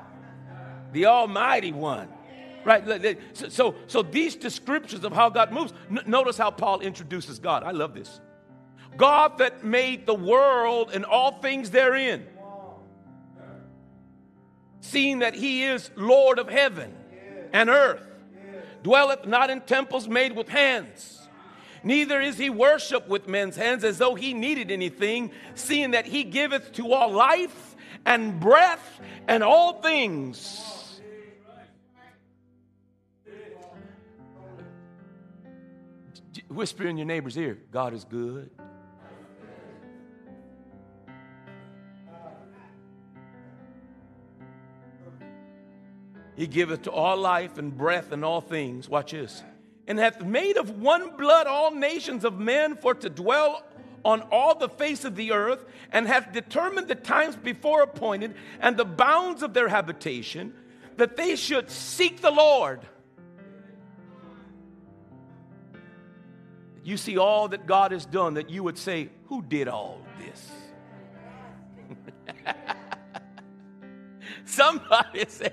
the 0.92 1.06
Almighty 1.06 1.72
One. 1.72 2.08
Right? 2.64 3.16
So, 3.32 3.48
so, 3.48 3.74
so 3.86 4.02
these 4.02 4.34
descriptions 4.34 5.04
of 5.04 5.12
how 5.12 5.30
God 5.30 5.52
moves, 5.52 5.72
n- 5.88 6.00
notice 6.06 6.36
how 6.36 6.50
Paul 6.50 6.80
introduces 6.80 7.38
God. 7.38 7.62
I 7.62 7.70
love 7.70 7.94
this. 7.94 8.20
God 8.96 9.38
that 9.38 9.62
made 9.62 10.06
the 10.06 10.14
world 10.14 10.90
and 10.92 11.04
all 11.04 11.40
things 11.40 11.70
therein 11.70 12.26
seeing 14.86 15.18
that 15.18 15.34
he 15.34 15.64
is 15.64 15.90
Lord 15.96 16.38
of 16.38 16.48
heaven 16.48 16.94
and 17.52 17.68
earth, 17.68 18.06
dwelleth 18.82 19.26
not 19.26 19.50
in 19.50 19.60
temples 19.62 20.08
made 20.08 20.36
with 20.36 20.48
hands. 20.48 21.28
Neither 21.82 22.20
is 22.20 22.38
he 22.38 22.50
worshipped 22.50 23.08
with 23.08 23.28
men's 23.28 23.56
hands 23.56 23.84
as 23.84 23.98
though 23.98 24.14
he 24.14 24.34
needed 24.34 24.70
anything, 24.70 25.30
seeing 25.54 25.92
that 25.92 26.06
he 26.06 26.24
giveth 26.24 26.72
to 26.72 26.92
all 26.92 27.12
life 27.12 27.76
and 28.04 28.40
breath 28.40 29.00
and 29.28 29.42
all 29.42 29.80
things. 29.82 31.00
Whisper 36.48 36.86
in 36.86 36.96
your 36.96 37.06
neighbor's 37.06 37.36
ear 37.36 37.58
God 37.72 37.92
is 37.92 38.04
good. 38.04 38.50
He 46.36 46.46
giveth 46.46 46.82
to 46.82 46.92
all 46.92 47.16
life 47.16 47.58
and 47.58 47.76
breath 47.76 48.12
and 48.12 48.24
all 48.24 48.42
things. 48.42 48.88
Watch 48.88 49.12
this. 49.12 49.42
And 49.86 49.98
hath 49.98 50.22
made 50.22 50.58
of 50.58 50.80
one 50.80 51.16
blood 51.16 51.46
all 51.46 51.70
nations 51.70 52.24
of 52.24 52.38
men 52.38 52.76
for 52.76 52.94
to 52.94 53.08
dwell 53.08 53.64
on 54.04 54.20
all 54.30 54.54
the 54.54 54.68
face 54.68 55.04
of 55.04 55.16
the 55.16 55.32
earth, 55.32 55.64
and 55.90 56.06
hath 56.06 56.32
determined 56.32 56.86
the 56.86 56.94
times 56.94 57.34
before 57.34 57.82
appointed 57.82 58.36
and 58.60 58.76
the 58.76 58.84
bounds 58.84 59.42
of 59.42 59.52
their 59.52 59.66
habitation, 59.66 60.54
that 60.96 61.16
they 61.16 61.34
should 61.34 61.68
seek 61.70 62.20
the 62.20 62.30
Lord. 62.30 62.86
You 66.84 66.96
see 66.96 67.18
all 67.18 67.48
that 67.48 67.66
God 67.66 67.90
has 67.90 68.06
done, 68.06 68.34
that 68.34 68.48
you 68.48 68.62
would 68.62 68.78
say, 68.78 69.08
Who 69.24 69.42
did 69.42 69.66
all 69.66 70.00
this? 70.20 70.52
Somebody 74.48 75.24
say, 75.26 75.52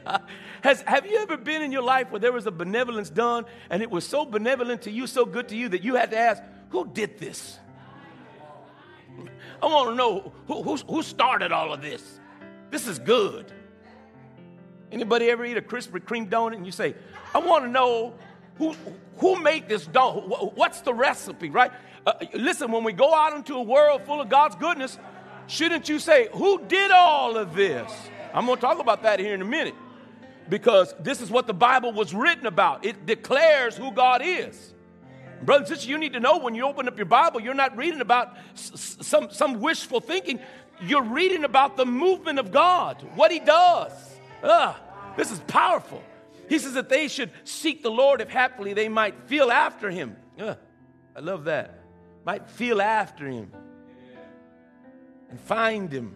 has, 0.62 0.82
have 0.84 1.08
you 1.08 1.18
ever 1.18 1.36
been 1.36 1.64
in 1.64 1.72
your 1.72 1.82
life 1.82 2.12
where 2.12 2.20
there 2.20 2.32
was 2.32 2.46
a 2.46 2.52
benevolence 2.52 3.10
done 3.10 3.46
and 3.72 3.82
it 3.82 3.90
was 3.90 4.06
so 4.06 4.24
benevolent 4.24 4.84
to 4.84 4.92
you, 4.92 5.08
so 5.08 5.26
good 5.26 5.50
to 5.50 5.56
you 5.56 5.68
that 5.70 5.84
you 5.84 5.96
had 5.96 6.12
to 6.12 6.18
ask, 6.18 6.44
who 6.70 6.88
did 6.88 7.18
this? 7.18 7.58
I 9.62 9.66
want 9.66 9.90
to 9.90 9.96
know 9.96 10.32
who, 10.48 10.62
who, 10.62 10.76
who 10.76 11.02
started 11.02 11.52
all 11.52 11.74
of 11.74 11.82
this. 11.82 12.20
This 12.70 12.88
is 12.88 13.00
good. 13.00 13.52
Anybody 14.92 15.32
ever 15.32 15.44
eat 15.44 15.58
a 15.58 15.62
Krispy 15.62 16.00
Kreme 16.00 16.30
donut 16.30 16.56
and 16.56 16.66
you 16.66 16.72
say, 16.72 16.94
I 17.34 17.40
want 17.40 17.66
to 17.66 17.72
know 17.72 18.14
who, 18.60 18.76
who 19.18 19.42
made 19.42 19.68
this 19.68 19.86
donut? 19.88 20.54
What's 20.56 20.82
the 20.82 20.94
recipe, 20.94 21.50
right? 21.50 21.72
Uh, 22.06 22.14
listen, 22.36 22.72
when 22.72 22.84
we 22.84 22.94
go 22.94 23.12
out 23.12 23.36
into 23.36 23.56
a 23.56 23.62
world 23.64 24.04
full 24.06 24.22
of 24.22 24.30
God's 24.30 24.56
goodness, 24.56 25.00
shouldn't 25.48 25.90
you 25.90 25.98
say, 25.98 26.30
Who 26.34 26.62
did 26.68 26.92
all 26.92 27.38
of 27.38 27.56
this? 27.56 27.92
I'm 28.34 28.46
going 28.46 28.58
to 28.58 28.62
talk 28.62 28.80
about 28.80 29.04
that 29.04 29.20
here 29.20 29.34
in 29.34 29.42
a 29.42 29.46
minute 29.46 29.76
because 30.50 30.94
this 31.00 31.22
is 31.22 31.30
what 31.30 31.48
the 31.48 31.54
Bible 31.54 31.94
was 31.94 32.14
written 32.14 32.46
about. 32.48 32.86
It 32.86 33.06
declares 33.06 33.78
who 33.78 33.92
God 33.92 34.22
is. 34.24 34.74
Brothers 35.44 35.70
and 35.70 35.78
sisters, 35.78 35.90
you 35.90 35.98
need 35.98 36.14
to 36.14 36.20
know 36.20 36.38
when 36.38 36.56
you 36.56 36.66
open 36.66 36.88
up 36.88 36.98
your 36.98 37.06
Bible, 37.06 37.42
you're 37.42 37.54
not 37.54 37.76
reading 37.78 38.02
about 38.02 38.36
some, 38.54 39.30
some 39.30 39.60
wishful 39.60 40.00
thinking. 40.00 40.40
You're 40.82 41.04
reading 41.04 41.44
about 41.44 41.78
the 41.78 41.86
movement 41.86 42.40
of 42.40 42.52
God, 42.52 43.02
what 43.16 43.32
He 43.32 43.40
does. 43.40 43.92
Ugh, 44.42 44.76
this 45.16 45.32
is 45.32 45.40
powerful. 45.42 46.02
He 46.50 46.60
says 46.60 46.74
that 46.74 46.90
they 46.90 47.08
should 47.08 47.32
seek 47.44 47.84
the 47.84 47.92
Lord 47.92 48.22
if 48.22 48.30
happily 48.30 48.74
they 48.74 48.90
might 48.90 49.28
feel 49.28 49.52
after 49.52 49.90
Him. 49.90 50.16
Ugh, 50.40 50.58
I 51.16 51.20
love 51.20 51.46
that. 51.46 51.80
Might 52.26 52.50
feel 52.50 52.82
after 52.82 53.28
Him 53.28 53.52
and 55.30 55.40
find 55.40 55.92
Him 55.92 56.16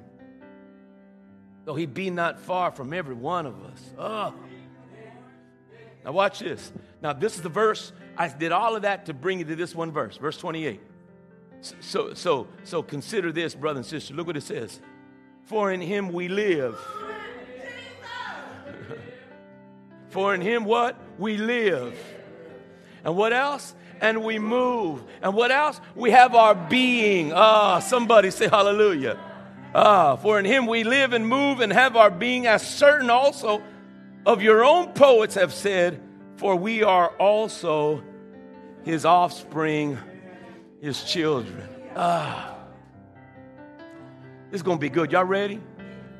though 1.67 1.75
he 1.75 1.85
be 1.85 2.09
not 2.09 2.39
far 2.39 2.71
from 2.71 2.93
every 2.93 3.13
one 3.13 3.45
of 3.45 3.61
us. 3.65 3.81
Oh. 3.99 4.33
Now, 6.05 6.13
watch 6.13 6.39
this. 6.39 6.71
Now, 7.01 7.11
this 7.11 7.35
is 7.35 7.41
the 7.41 7.49
verse. 7.49 7.91
I 8.15 8.29
did 8.29 8.53
all 8.53 8.77
of 8.77 8.83
that 8.83 9.07
to 9.07 9.13
bring 9.13 9.39
you 9.39 9.45
to 9.45 9.55
this 9.57 9.75
one 9.75 9.91
verse, 9.91 10.15
verse 10.15 10.37
28. 10.37 10.79
So, 11.81 12.13
so, 12.13 12.47
so 12.63 12.81
consider 12.81 13.33
this, 13.33 13.53
brother 13.53 13.79
and 13.79 13.85
sister. 13.85 14.13
Look 14.13 14.27
what 14.27 14.37
it 14.37 14.43
says. 14.43 14.79
For 15.43 15.69
in 15.69 15.81
him 15.81 16.13
we 16.13 16.29
live. 16.29 16.79
For 20.07 20.33
in 20.33 20.39
him 20.39 20.63
what? 20.63 20.97
We 21.19 21.35
live. 21.35 21.99
And 23.03 23.17
what 23.17 23.33
else? 23.33 23.75
And 23.99 24.23
we 24.23 24.39
move. 24.39 25.03
And 25.21 25.33
what 25.33 25.51
else? 25.51 25.81
We 25.95 26.11
have 26.11 26.33
our 26.33 26.55
being. 26.55 27.33
Ah, 27.33 27.79
somebody 27.79 28.31
say 28.31 28.47
hallelujah. 28.47 29.19
Ah, 29.79 30.15
for 30.15 30.39
in 30.39 30.45
him 30.45 30.65
we 30.65 30.83
live 30.83 31.13
and 31.13 31.27
move 31.27 31.59
and 31.59 31.71
have 31.71 31.95
our 31.95 32.09
being, 32.09 32.47
as 32.47 32.67
certain 32.67 33.11
also 33.11 33.61
of 34.25 34.41
your 34.41 34.65
own 34.65 34.91
poets 34.93 35.35
have 35.35 35.53
said, 35.53 36.01
for 36.37 36.55
we 36.55 36.81
are 36.81 37.09
also 37.17 38.01
his 38.83 39.05
offspring, 39.05 39.95
his 40.81 41.03
children. 41.03 41.69
Ah. 41.95 42.55
This 44.49 44.59
is 44.59 44.63
going 44.63 44.79
to 44.79 44.81
be 44.81 44.89
good. 44.89 45.11
Y'all 45.11 45.25
ready? 45.25 45.61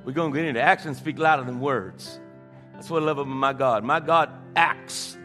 We're 0.05 0.11
going 0.13 0.31
to 0.31 0.37
get 0.37 0.47
into 0.47 0.61
actions 0.61 0.99
speak 0.99 1.17
louder 1.17 1.43
than 1.43 1.59
words. 1.59 2.19
That's 2.73 2.91
what 2.91 3.01
I 3.01 3.07
love 3.07 3.17
about 3.17 3.31
my 3.31 3.53
God. 3.53 3.83
My 3.83 3.99
God 3.99 4.29
acts. 4.55 5.17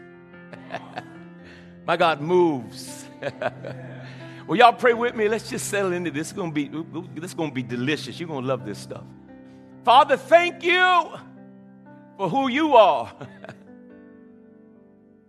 my 1.85 1.97
God 1.97 2.19
moves. 2.19 3.05
Well, 4.47 4.57
y'all 4.57 4.73
pray 4.73 4.93
with 4.93 5.15
me. 5.15 5.29
Let's 5.29 5.49
just 5.49 5.69
settle 5.69 5.93
into 5.93 6.11
this. 6.11 6.31
It's 6.31 6.37
gonna 6.37 6.51
be 6.51 6.67
this 7.15 7.31
is 7.31 7.33
gonna 7.33 7.51
be 7.51 7.63
delicious. 7.63 8.19
You're 8.19 8.27
gonna 8.27 8.45
love 8.45 8.65
this 8.65 8.77
stuff. 8.77 9.03
Father, 9.85 10.17
thank 10.17 10.63
you 10.63 11.05
for 12.17 12.29
who 12.29 12.49
you 12.49 12.75
are. 12.75 13.11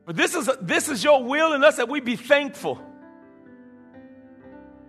but 0.04 0.16
this 0.16 0.34
is 0.34 0.50
this 0.60 0.88
is 0.88 1.04
your 1.04 1.22
will 1.22 1.52
in 1.52 1.62
us 1.62 1.76
that 1.76 1.88
we 1.88 2.00
be 2.00 2.16
thankful. 2.16 2.80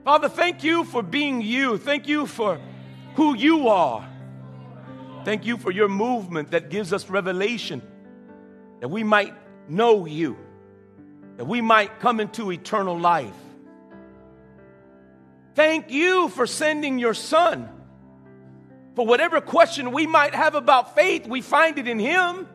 Father, 0.03 0.29
thank 0.29 0.63
you 0.63 0.83
for 0.83 1.03
being 1.03 1.41
you. 1.41 1.77
Thank 1.77 2.07
you 2.07 2.25
for 2.25 2.59
who 3.15 3.35
you 3.35 3.69
are. 3.69 4.07
Thank 5.23 5.45
you 5.45 5.57
for 5.57 5.71
your 5.71 5.87
movement 5.87 6.51
that 6.51 6.69
gives 6.69 6.93
us 6.93 7.09
revelation 7.09 7.81
that 8.79 8.89
we 8.89 9.03
might 9.03 9.33
know 9.67 10.05
you, 10.05 10.37
that 11.37 11.45
we 11.45 11.61
might 11.61 11.99
come 11.99 12.19
into 12.19 12.51
eternal 12.51 12.99
life. 12.99 13.33
Thank 15.55 15.89
you 15.89 16.27
for 16.29 16.45
sending 16.45 16.99
your 16.99 17.13
son. 17.13 17.69
For 18.95 19.05
whatever 19.05 19.41
question 19.41 19.91
we 19.91 20.05
might 20.05 20.35
have 20.35 20.53
about 20.55 20.95
faith, 20.95 21.27
we 21.27 21.41
find 21.41 21.77
it 21.77 21.87
in 21.87 21.97
him. 21.97 22.47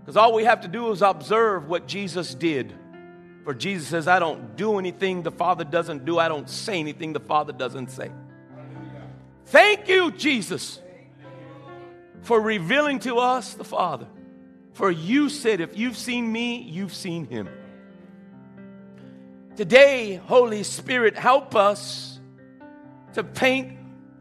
Because 0.00 0.16
all 0.16 0.32
we 0.32 0.44
have 0.44 0.62
to 0.62 0.68
do 0.68 0.90
is 0.90 1.02
observe 1.02 1.68
what 1.68 1.86
Jesus 1.86 2.34
did. 2.34 2.72
For 3.44 3.54
Jesus 3.54 3.88
says, 3.88 4.06
I 4.06 4.20
don't 4.20 4.56
do 4.56 4.78
anything 4.78 5.22
the 5.22 5.32
Father 5.32 5.64
doesn't 5.64 6.04
do, 6.04 6.18
I 6.18 6.28
don't 6.28 6.48
say 6.48 6.78
anything 6.78 7.12
the 7.12 7.20
Father 7.20 7.52
doesn't 7.52 7.90
say. 7.90 8.10
Thank 9.46 9.88
you, 9.88 10.12
Jesus, 10.12 10.80
for 12.22 12.40
revealing 12.40 13.00
to 13.00 13.18
us 13.18 13.54
the 13.54 13.64
Father. 13.64 14.06
For 14.74 14.90
you 14.90 15.28
said, 15.28 15.60
if 15.60 15.76
you've 15.76 15.96
seen 15.96 16.30
me, 16.30 16.62
you've 16.62 16.94
seen 16.94 17.26
him. 17.26 17.48
Today, 19.56 20.14
Holy 20.14 20.62
Spirit, 20.62 21.16
help 21.16 21.54
us 21.54 22.11
to 23.14 23.24
paint 23.24 23.78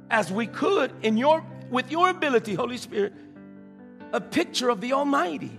as 0.10 0.32
we 0.32 0.48
could 0.48 0.92
in 1.02 1.18
your 1.18 1.46
with 1.70 1.90
your 1.90 2.10
ability, 2.10 2.54
Holy 2.54 2.78
Spirit, 2.78 3.14
a 4.12 4.20
picture 4.20 4.70
of 4.70 4.82
the 4.82 4.94
Almighty. 4.94 5.58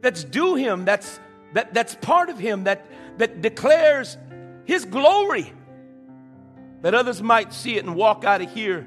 That's 0.00 0.22
due 0.22 0.54
him, 0.54 0.84
that's 0.84 1.18
that, 1.54 1.74
that's 1.74 1.94
part 1.96 2.28
of 2.28 2.38
him, 2.38 2.64
that 2.64 2.86
that 3.18 3.42
declares 3.42 4.16
his 4.64 4.84
glory. 4.84 5.52
That 6.82 6.94
others 6.94 7.22
might 7.22 7.52
see 7.52 7.76
it 7.76 7.84
and 7.84 7.96
walk 7.96 8.24
out 8.24 8.42
of 8.42 8.52
here 8.52 8.86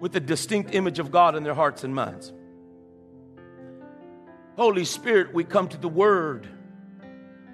with 0.00 0.16
a 0.16 0.20
distinct 0.20 0.74
image 0.74 0.98
of 0.98 1.10
God 1.10 1.36
in 1.36 1.44
their 1.44 1.54
hearts 1.54 1.84
and 1.84 1.94
minds. 1.94 2.32
Holy 4.56 4.84
Spirit, 4.84 5.32
we 5.32 5.44
come 5.44 5.68
to 5.68 5.76
the 5.76 5.88
Word 5.88 6.48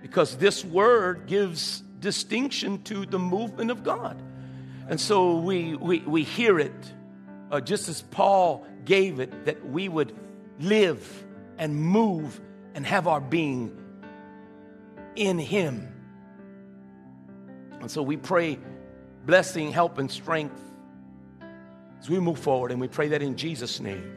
because 0.00 0.36
this 0.38 0.64
Word 0.64 1.26
gives 1.26 1.82
distinction 2.00 2.82
to 2.84 3.04
the 3.04 3.18
movement 3.18 3.70
of 3.70 3.82
God. 3.82 4.22
And 4.88 5.00
so 5.00 5.38
we, 5.38 5.74
we, 5.76 6.00
we 6.00 6.22
hear 6.22 6.58
it 6.58 6.92
uh, 7.50 7.60
just 7.60 7.88
as 7.88 8.02
Paul 8.02 8.66
gave 8.84 9.20
it 9.20 9.46
that 9.46 9.66
we 9.68 9.88
would 9.88 10.14
live 10.58 11.24
and 11.58 11.76
move 11.76 12.40
and 12.74 12.86
have 12.86 13.06
our 13.06 13.20
being 13.20 13.76
in 15.16 15.38
Him. 15.38 15.88
And 17.80 17.90
so 17.90 18.02
we 18.02 18.16
pray 18.16 18.58
blessing, 19.24 19.72
help, 19.72 19.98
and 19.98 20.10
strength 20.10 20.60
as 22.00 22.10
we 22.10 22.18
move 22.18 22.38
forward. 22.38 22.72
And 22.72 22.80
we 22.80 22.88
pray 22.88 23.08
that 23.08 23.22
in 23.22 23.36
Jesus' 23.36 23.80
name. 23.80 24.10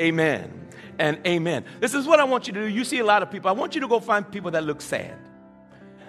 Amen 0.00 0.68
and 0.98 1.20
amen. 1.26 1.64
This 1.80 1.94
is 1.94 2.06
what 2.06 2.20
I 2.20 2.24
want 2.24 2.46
you 2.46 2.52
to 2.54 2.60
do. 2.60 2.68
You 2.68 2.84
see 2.84 2.98
a 2.98 3.04
lot 3.04 3.22
of 3.22 3.30
people. 3.30 3.48
I 3.48 3.52
want 3.52 3.74
you 3.74 3.80
to 3.80 3.88
go 3.88 4.00
find 4.00 4.28
people 4.30 4.50
that 4.52 4.64
look 4.64 4.80
sad. 4.80 5.16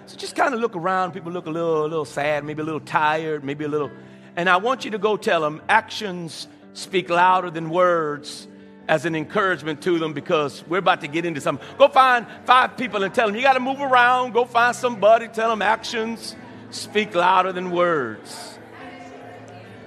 So 0.06 0.16
just 0.16 0.36
kind 0.36 0.54
of 0.54 0.60
look 0.60 0.76
around. 0.76 1.12
People 1.12 1.32
look 1.32 1.46
a 1.46 1.50
little, 1.50 1.82
a 1.82 1.88
little 1.88 2.04
sad, 2.04 2.44
maybe 2.44 2.62
a 2.62 2.64
little 2.64 2.80
tired, 2.80 3.44
maybe 3.44 3.64
a 3.64 3.68
little. 3.68 3.90
And 4.36 4.48
I 4.48 4.56
want 4.56 4.84
you 4.84 4.92
to 4.92 4.98
go 4.98 5.16
tell 5.16 5.40
them 5.40 5.60
actions 5.68 6.48
speak 6.74 7.10
louder 7.10 7.50
than 7.50 7.70
words. 7.70 8.48
as 8.88 9.04
an 9.04 9.14
encouragement 9.16 9.82
to 9.82 9.98
them 9.98 10.12
because 10.12 10.64
we're 10.68 10.78
about 10.78 11.00
to 11.00 11.08
get 11.08 11.24
into 11.24 11.40
something. 11.40 11.66
Go 11.78 11.88
find 11.88 12.26
five 12.44 12.76
people 12.76 13.02
and 13.02 13.12
tell 13.12 13.26
them 13.26 13.36
you 13.36 13.42
got 13.42 13.54
to 13.54 13.60
move 13.60 13.80
around. 13.80 14.32
Go 14.32 14.44
find 14.44 14.76
somebody, 14.76 15.28
tell 15.28 15.50
them 15.50 15.62
actions 15.62 16.36
speak 16.70 17.14
louder 17.14 17.52
than 17.52 17.70
words. 17.70 18.58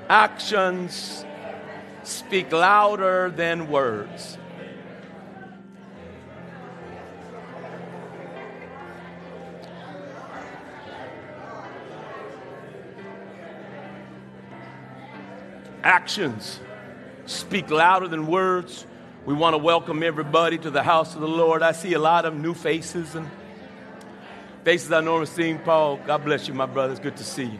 Actions 0.09 1.23
speak 2.03 2.51
louder 2.51 3.29
than 3.29 3.69
words. 3.69 4.38
Actions 15.83 16.59
speak 17.25 17.69
louder 17.69 18.07
than 18.07 18.27
words. 18.27 18.85
We 19.25 19.33
want 19.33 19.53
to 19.53 19.57
welcome 19.57 20.03
everybody 20.03 20.57
to 20.57 20.69
the 20.69 20.83
house 20.83 21.15
of 21.15 21.21
the 21.21 21.27
Lord. 21.27 21.61
I 21.61 21.71
see 21.71 21.93
a 21.93 21.99
lot 21.99 22.25
of 22.25 22.35
new 22.35 22.53
faces 22.53 23.15
and 23.15 23.29
faces 24.65 24.91
I 24.91 24.99
normally 24.99 25.27
see. 25.27 25.53
Paul, 25.53 25.97
God 25.97 26.25
bless 26.25 26.47
you, 26.47 26.53
my 26.53 26.65
brother. 26.65 26.91
It's 26.91 26.99
good 26.99 27.15
to 27.17 27.23
see 27.23 27.45
you. 27.45 27.59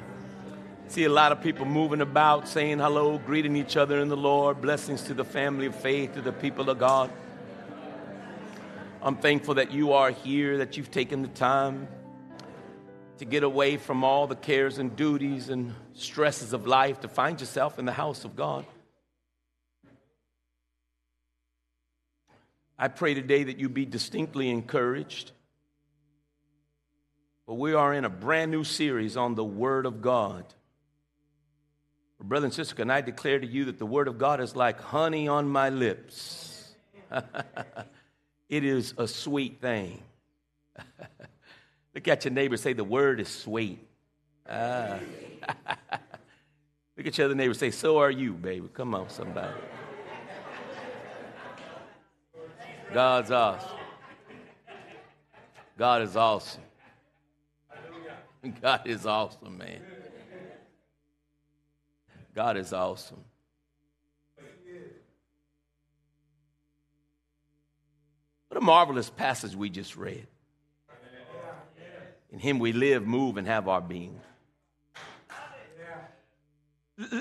See 0.88 1.06
a 1.06 1.10
lot 1.10 1.32
of 1.32 1.42
people 1.42 1.66
moving 1.66 2.02
about, 2.02 2.48
saying 2.48 2.80
hello, 2.80 3.20
greeting 3.20 3.56
each 3.56 3.78
other 3.78 4.00
in 4.00 4.10
the 4.10 4.18
Lord. 4.18 4.60
Blessings 4.60 5.04
to 5.04 5.14
the 5.14 5.24
family 5.24 5.68
of 5.68 5.76
faith, 5.76 6.16
to 6.16 6.22
the 6.22 6.34
people 6.34 6.70
of 6.70 6.80
God. 6.80 7.12
I'm 9.02 9.16
thankful 9.16 9.54
that 9.54 9.72
you 9.72 9.94
are 9.94 10.12
here, 10.12 10.58
that 10.58 10.76
you've 10.76 10.92
taken 10.92 11.22
the 11.22 11.30
time 11.30 11.88
to 13.20 13.26
get 13.26 13.44
away 13.44 13.78
from 13.78 14.04
all 14.04 14.28
the 14.28 14.36
cares 14.36 14.78
and 14.78 14.94
duties 14.96 15.50
and 15.50 15.74
stresses 16.00 16.53
of 16.53 16.68
life 16.68 17.01
to 17.01 17.08
find 17.08 17.39
yourself 17.39 17.79
in 17.79 17.86
the 17.86 17.91
house 17.91 18.25
of 18.25 18.36
God. 18.36 18.65
I 22.77 22.88
pray 22.88 23.13
today 23.13 23.44
that 23.44 23.60
you 23.60 23.68
be 23.68 23.86
distinctly 23.86 24.50
encouraged. 24.50 25.32
But 27.46 27.56
we 27.56 27.74
are 27.74 27.94
in 27.94 28.06
a 28.06 28.10
brand 28.10 28.51
new 28.51 28.63
series 28.63 29.18
on 29.18 29.36
the 29.36 29.44
Word 29.44 29.86
of 29.86 30.01
God. 30.01 30.46
Brother 32.22 32.46
and 32.46 32.53
sister, 32.53 32.75
can 32.75 32.91
I 32.91 33.01
declare 33.01 33.39
to 33.39 33.48
you 33.48 33.65
that 33.65 33.79
the 33.79 33.86
Word 33.86 34.08
of 34.08 34.18
God 34.18 34.39
is 34.39 34.56
like 34.56 34.79
honey 34.79 35.27
on 35.27 35.50
my 35.50 35.70
lips? 35.70 36.75
it 38.50 38.63
is 38.63 38.93
a 38.97 39.08
sweet 39.08 39.62
thing. 39.62 40.04
Look 41.95 42.08
at 42.08 42.26
your 42.26 42.34
neighbor 42.34 42.58
say, 42.58 42.74
The 42.74 42.84
Word 42.84 43.19
is 43.19 43.30
sweet. 43.30 43.80
Ah. 44.50 45.00
Look 46.98 47.08
at 47.08 47.18
your 47.18 47.26
other 47.26 47.36
neighbor 47.36 47.54
say, 47.54 47.72
So 47.72 48.00
are 48.00 48.12
you, 48.12 48.34
baby. 48.34 48.68
Come 48.74 48.96
on, 48.96 49.10
somebody. 49.10 49.54
God's 52.94 53.30
awesome. 53.30 53.70
God 55.78 56.02
is 56.02 56.16
awesome. 56.16 56.64
God 58.62 58.82
is 58.86 59.06
awesome, 59.06 59.58
man. 59.58 59.82
God 62.34 62.58
is 62.58 62.74
awesome. 62.74 63.24
What 68.48 68.58
a 68.58 68.62
marvelous 68.62 69.10
passage 69.10 69.56
we 69.56 69.70
just 69.70 69.96
read. 69.96 70.26
In 72.32 72.40
Him 72.40 72.60
we 72.60 72.74
live, 72.74 73.06
move, 73.06 73.38
and 73.38 73.48
have 73.48 73.68
our 73.68 73.82
being. 73.82 74.20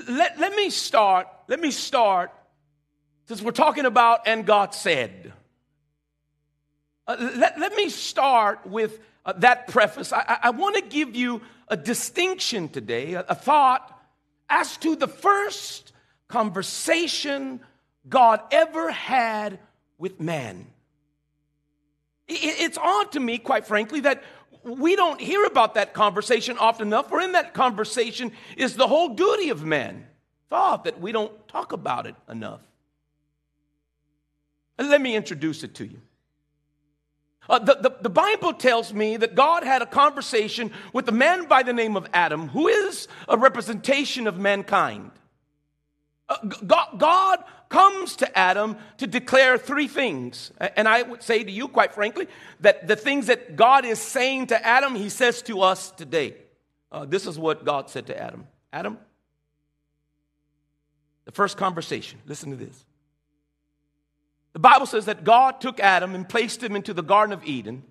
Let, 0.09 0.37
let 0.37 0.55
me 0.55 0.69
start, 0.69 1.27
let 1.47 1.61
me 1.61 1.71
start, 1.71 2.31
since 3.27 3.41
we're 3.41 3.51
talking 3.51 3.85
about 3.85 4.27
and 4.27 4.45
God 4.45 4.73
said. 4.73 5.31
Uh, 7.07 7.31
let, 7.37 7.57
let 7.57 7.73
me 7.75 7.87
start 7.87 8.65
with 8.65 8.99
uh, 9.25 9.33
that 9.37 9.67
preface. 9.69 10.11
I, 10.11 10.37
I 10.43 10.49
want 10.49 10.75
to 10.75 10.81
give 10.81 11.15
you 11.15 11.41
a 11.69 11.77
distinction 11.77 12.67
today, 12.67 13.13
a, 13.13 13.25
a 13.29 13.35
thought 13.35 13.97
as 14.49 14.75
to 14.77 14.97
the 14.97 15.07
first 15.07 15.93
conversation 16.27 17.61
God 18.07 18.41
ever 18.51 18.91
had 18.91 19.59
with 19.97 20.19
man. 20.19 20.67
It, 22.27 22.59
it's 22.59 22.77
odd 22.77 23.13
to 23.13 23.19
me, 23.19 23.37
quite 23.37 23.65
frankly, 23.65 24.01
that 24.01 24.23
we 24.63 24.95
don't 24.95 25.19
hear 25.19 25.45
about 25.45 25.75
that 25.75 25.93
conversation 25.93 26.57
often 26.57 26.87
enough, 26.87 27.09
for 27.09 27.21
in 27.21 27.33
that 27.33 27.53
conversation 27.53 28.31
is 28.57 28.75
the 28.75 28.87
whole 28.87 29.09
duty 29.09 29.49
of 29.49 29.63
man. 29.63 30.05
Thought 30.49 30.85
that 30.85 30.99
we 30.99 31.11
don't 31.11 31.47
talk 31.47 31.71
about 31.71 32.07
it 32.07 32.15
enough. 32.27 32.61
Let 34.77 35.01
me 35.01 35.15
introduce 35.15 35.63
it 35.63 35.75
to 35.75 35.85
you. 35.85 36.01
Uh, 37.49 37.59
the, 37.59 37.75
the, 37.75 37.95
the, 38.01 38.09
Bible 38.09 38.53
tells 38.53 38.93
me 38.93 39.17
that 39.17 39.33
God 39.33 39.63
had 39.63 39.81
a 39.81 39.87
conversation 39.87 40.71
with 40.93 41.09
a 41.09 41.11
man 41.11 41.47
by 41.47 41.63
the 41.63 41.73
name 41.73 41.97
of 41.97 42.07
Adam, 42.13 42.47
who 42.47 42.67
is 42.67 43.07
a 43.27 43.37
representation 43.37 44.27
of 44.27 44.37
mankind. 44.37 45.09
Uh, 46.29 46.37
God 46.97 47.43
comes 47.69 48.15
to 48.17 48.37
Adam 48.37 48.75
to 48.97 49.07
declare 49.07 49.57
three 49.57 49.87
things. 49.87 50.51
And 50.75 50.87
I 50.87 51.03
would 51.03 51.23
say 51.23 51.43
to 51.43 51.51
you, 51.51 51.67
quite 51.67 51.93
frankly, 51.93 52.27
that 52.59 52.87
the 52.87 52.95
things 52.95 53.27
that 53.27 53.55
God 53.55 53.85
is 53.85 53.99
saying 53.99 54.47
to 54.47 54.65
Adam, 54.65 54.95
he 54.95 55.09
says 55.09 55.41
to 55.43 55.61
us 55.61 55.91
today. 55.91 56.35
Uh, 56.91 57.05
this 57.05 57.27
is 57.27 57.37
what 57.37 57.63
God 57.63 57.89
said 57.89 58.07
to 58.07 58.19
Adam 58.19 58.47
Adam, 58.73 58.97
the 61.25 61.31
first 61.31 61.57
conversation, 61.57 62.19
listen 62.25 62.49
to 62.49 62.55
this. 62.55 62.85
The 64.53 64.59
Bible 64.59 64.87
says 64.87 65.05
that 65.05 65.23
God 65.23 65.61
took 65.61 65.79
Adam 65.79 66.15
and 66.15 66.27
placed 66.27 66.63
him 66.63 66.75
into 66.75 66.93
the 66.93 67.03
Garden 67.03 67.33
of 67.33 67.43
Eden 67.45 67.83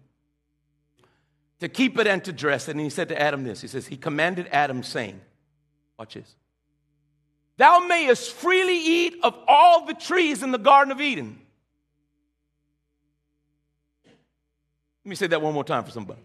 to 1.61 1.69
keep 1.69 1.99
it 1.99 2.07
and 2.07 2.25
to 2.25 2.33
dress 2.33 2.69
it. 2.69 2.73
And 2.73 2.81
he 2.81 2.91
said 2.91 3.09
to 3.09 3.21
Adam 3.21 3.45
this 3.45 3.61
He 3.61 3.69
says, 3.69 3.87
He 3.87 3.97
commanded 3.97 4.49
Adam, 4.51 4.83
saying, 4.83 5.21
Watch 5.99 6.15
this. 6.15 6.35
Thou 7.59 7.81
mayest 7.81 8.33
freely 8.33 8.79
eat 8.79 9.17
of 9.25 9.37
all 9.49 9.85
the 9.85 9.93
trees 9.93 10.45
in 10.45 10.53
the 10.53 10.59
Garden 10.59 10.93
of 10.93 11.01
Eden. 11.01 11.39
Let 15.05 15.11
me 15.11 15.17
say 15.17 15.27
that 15.27 15.43
one 15.43 15.53
more 15.53 15.65
time 15.65 15.83
for 15.83 15.91
somebody. 15.91 16.23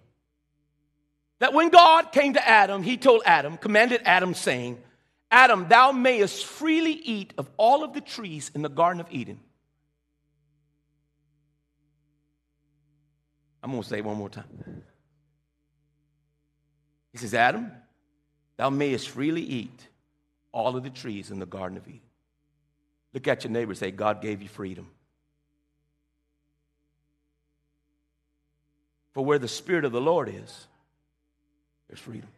That 1.39 1.53
when 1.53 1.69
God 1.69 2.11
came 2.11 2.33
to 2.33 2.47
Adam, 2.47 2.83
he 2.83 2.97
told 2.97 3.23
Adam, 3.25 3.57
commanded 3.57 4.01
Adam, 4.05 4.35
saying, 4.35 4.77
Adam, 5.31 5.67
thou 5.67 5.91
mayest 5.91 6.45
freely 6.45 6.91
eat 6.91 7.33
of 7.39 7.49
all 7.57 7.83
of 7.83 7.93
the 7.93 8.01
trees 8.01 8.51
in 8.53 8.61
the 8.61 8.69
Garden 8.69 9.01
of 9.01 9.07
Eden. 9.09 9.39
I'm 13.63 13.71
going 13.71 13.81
to 13.81 13.89
say 13.89 13.97
it 13.97 14.05
one 14.05 14.17
more 14.17 14.29
time. 14.29 14.83
He 17.11 17.17
says, 17.17 17.33
Adam, 17.33 17.71
thou 18.57 18.69
mayest 18.69 19.09
freely 19.09 19.41
eat 19.41 19.87
all 20.53 20.77
of 20.77 20.83
the 20.83 20.89
trees 20.89 21.31
in 21.31 21.39
the 21.39 21.45
Garden 21.45 21.77
of 21.77 21.87
Eden. 21.87 21.99
Look 23.13 23.27
at 23.27 23.43
your 23.43 23.51
neighbor 23.51 23.71
and 23.71 23.77
say, 23.77 23.91
God 23.91 24.21
gave 24.21 24.41
you 24.41 24.47
freedom. 24.47 24.87
For 29.11 29.23
where 29.23 29.39
the 29.39 29.47
Spirit 29.47 29.85
of 29.85 29.91
the 29.91 30.01
Lord 30.01 30.29
is, 30.29 30.67
there's 31.87 31.99
freedom. 31.99 32.29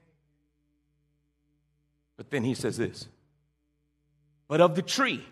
But 2.17 2.29
then 2.29 2.43
he 2.43 2.53
says 2.53 2.77
this 2.77 3.07
But 4.47 4.61
of 4.61 4.75
the 4.75 4.81
tree 4.81 5.23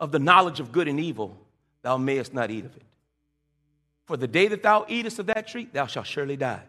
of 0.00 0.12
the 0.12 0.18
knowledge 0.18 0.60
of 0.60 0.72
good 0.72 0.88
and 0.88 0.98
evil, 0.98 1.36
thou 1.82 1.96
mayest 1.96 2.34
not 2.34 2.50
eat 2.50 2.64
of 2.64 2.76
it. 2.76 2.82
For 4.06 4.16
the 4.16 4.28
day 4.28 4.48
that 4.48 4.62
thou 4.62 4.84
eatest 4.88 5.18
of 5.18 5.26
that 5.26 5.48
tree, 5.48 5.68
thou 5.72 5.86
shalt 5.86 6.06
surely 6.06 6.36
die. 6.36 6.62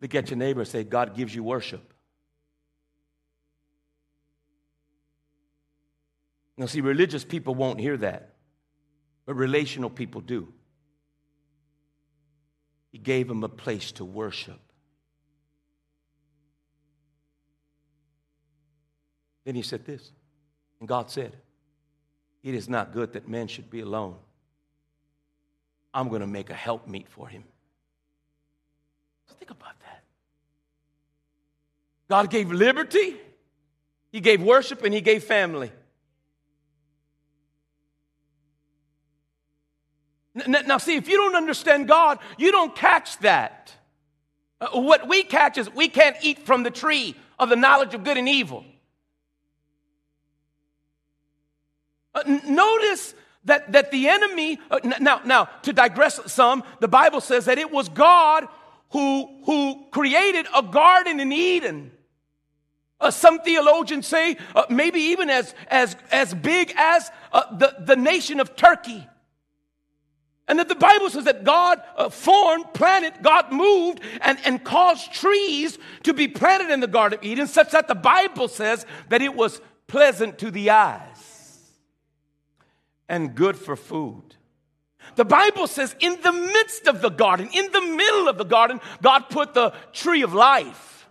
Look 0.00 0.14
at 0.14 0.30
your 0.30 0.38
neighbor 0.38 0.60
and 0.60 0.68
say, 0.68 0.84
God 0.84 1.14
gives 1.14 1.34
you 1.34 1.42
worship. 1.42 1.92
Now, 6.56 6.66
see, 6.66 6.80
religious 6.80 7.24
people 7.24 7.54
won't 7.54 7.80
hear 7.80 7.96
that, 7.98 8.34
but 9.24 9.34
relational 9.34 9.90
people 9.90 10.20
do. 10.20 10.52
He 12.92 12.98
gave 12.98 13.28
them 13.28 13.44
a 13.44 13.48
place 13.48 13.92
to 13.92 14.04
worship. 14.04 14.60
Then 19.44 19.54
he 19.54 19.62
said 19.62 19.86
this, 19.86 20.10
and 20.80 20.88
God 20.88 21.10
said, 21.10 21.34
it 22.42 22.54
is 22.54 22.68
not 22.68 22.92
good 22.92 23.14
that 23.14 23.28
man 23.28 23.48
should 23.48 23.70
be 23.70 23.80
alone. 23.80 24.16
I'm 25.92 26.08
going 26.08 26.20
to 26.20 26.26
make 26.26 26.50
a 26.50 26.54
helpmeet 26.54 27.08
for 27.08 27.28
him. 27.28 27.44
Think 29.38 29.50
about 29.50 29.78
that. 29.80 30.02
God 32.08 32.30
gave 32.30 32.50
liberty, 32.50 33.16
He 34.12 34.20
gave 34.20 34.42
worship, 34.42 34.82
and 34.84 34.92
He 34.92 35.00
gave 35.00 35.24
family. 35.24 35.72
Now, 40.46 40.78
see, 40.78 40.96
if 40.96 41.08
you 41.08 41.16
don't 41.16 41.34
understand 41.34 41.88
God, 41.88 42.18
you 42.38 42.52
don't 42.52 42.74
catch 42.74 43.18
that. 43.18 43.74
Uh, 44.60 44.80
what 44.80 45.08
we 45.08 45.22
catch 45.22 45.58
is 45.58 45.72
we 45.74 45.88
can't 45.88 46.16
eat 46.22 46.46
from 46.46 46.62
the 46.62 46.70
tree 46.70 47.16
of 47.38 47.48
the 47.48 47.56
knowledge 47.56 47.94
of 47.94 48.04
good 48.04 48.16
and 48.16 48.28
evil. 48.28 48.64
Uh, 52.14 52.38
notice 52.46 53.14
that, 53.44 53.72
that 53.72 53.90
the 53.90 54.08
enemy, 54.08 54.58
uh, 54.70 54.78
now, 55.00 55.20
now, 55.24 55.44
to 55.62 55.72
digress 55.72 56.20
some, 56.30 56.62
the 56.80 56.88
Bible 56.88 57.20
says 57.20 57.46
that 57.46 57.58
it 57.58 57.70
was 57.70 57.88
God 57.88 58.46
who, 58.90 59.28
who 59.44 59.86
created 59.90 60.46
a 60.54 60.62
garden 60.62 61.20
in 61.20 61.32
Eden. 61.32 61.92
Uh, 63.00 63.10
some 63.10 63.38
theologians 63.40 64.06
say 64.06 64.36
uh, 64.54 64.64
maybe 64.68 65.00
even 65.00 65.30
as, 65.30 65.54
as, 65.68 65.96
as 66.10 66.34
big 66.34 66.74
as 66.76 67.10
uh, 67.32 67.56
the, 67.56 67.74
the 67.80 67.96
nation 67.96 68.40
of 68.40 68.56
Turkey. 68.56 69.06
And 70.46 70.58
that 70.58 70.68
the 70.68 70.74
Bible 70.74 71.08
says 71.08 71.24
that 71.24 71.44
God 71.44 71.80
uh, 71.96 72.08
formed, 72.08 72.74
planted, 72.74 73.22
God 73.22 73.52
moved, 73.52 74.00
and, 74.20 74.36
and 74.44 74.62
caused 74.62 75.12
trees 75.12 75.78
to 76.02 76.12
be 76.12 76.26
planted 76.26 76.70
in 76.70 76.80
the 76.80 76.88
Garden 76.88 77.20
of 77.20 77.24
Eden, 77.24 77.46
such 77.46 77.70
that 77.70 77.86
the 77.86 77.94
Bible 77.94 78.48
says 78.48 78.84
that 79.08 79.22
it 79.22 79.34
was 79.34 79.60
pleasant 79.86 80.38
to 80.38 80.50
the 80.50 80.70
eyes 80.70 81.70
and 83.08 83.34
good 83.34 83.56
for 83.56 83.76
food. 83.76 84.36
The 85.20 85.26
Bible 85.26 85.66
says, 85.66 85.94
in 86.00 86.18
the 86.22 86.32
midst 86.32 86.86
of 86.86 87.02
the 87.02 87.10
garden, 87.10 87.50
in 87.52 87.70
the 87.72 87.82
middle 87.82 88.26
of 88.26 88.38
the 88.38 88.44
garden, 88.44 88.80
God 89.02 89.28
put 89.28 89.52
the 89.52 89.74
tree 89.92 90.22
of 90.22 90.32
life. 90.32 91.06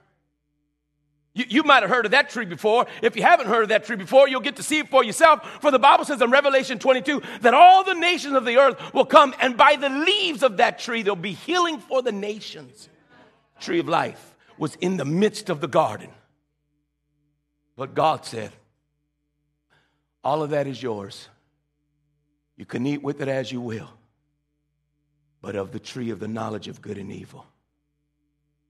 You, 1.36 1.46
you, 1.48 1.62
might 1.62 1.84
have 1.84 1.92
heard 1.92 2.06
of 2.06 2.12
that 2.14 2.32
tree 2.32 2.46
before. 2.46 2.88
If 3.04 3.16
you 3.16 3.22
haven't 3.22 3.46
heard 3.46 3.62
of 3.62 3.70
that 3.70 3.86
tree 3.86 3.98
before, 3.98 4.28
you'll 4.28 4.42
get 4.42 4.56
to 4.56 4.64
see 4.64 4.80
it 4.80 4.90
for 4.90 5.04
yourself. 5.04 5.48
For 5.62 5.70
the 5.70 5.78
Bible 5.78 6.06
says 6.06 6.24
in 6.24 6.32
Revelation 6.32 6.80
22 6.80 7.22
that 7.42 7.54
all 7.54 7.84
the 7.84 7.94
nations 7.94 8.34
of 8.34 8.46
the 8.46 8.58
earth 8.58 8.96
will 8.96 9.06
come, 9.06 9.36
and 9.40 9.56
by 9.56 9.76
the 9.76 9.90
leaves 9.90 10.42
of 10.42 10.58
that 10.58 10.80
tree, 10.80 11.04
there'll 11.04 11.16
be 11.16 11.34
healing 11.34 11.78
for 11.78 12.02
the 12.02 12.12
nations. 12.12 12.90
Tree 13.60 13.78
of 13.78 13.88
life 13.88 14.36
was 14.58 14.74
in 14.82 14.98
the 14.98 15.06
midst 15.06 15.52
of 15.52 15.62
the 15.62 15.68
garden. 15.68 16.10
But 17.78 17.94
God 17.94 18.26
said, 18.26 18.54
All 20.24 20.42
of 20.42 20.50
that 20.50 20.66
is 20.66 20.82
yours. 20.82 21.30
You 22.58 22.66
can 22.66 22.88
eat 22.88 23.04
with 23.04 23.22
it 23.22 23.28
as 23.28 23.52
you 23.52 23.62
will. 23.62 23.99
But 25.42 25.56
of 25.56 25.72
the 25.72 25.80
tree 25.80 26.10
of 26.10 26.20
the 26.20 26.28
knowledge 26.28 26.68
of 26.68 26.82
good 26.82 26.98
and 26.98 27.12
evil, 27.12 27.46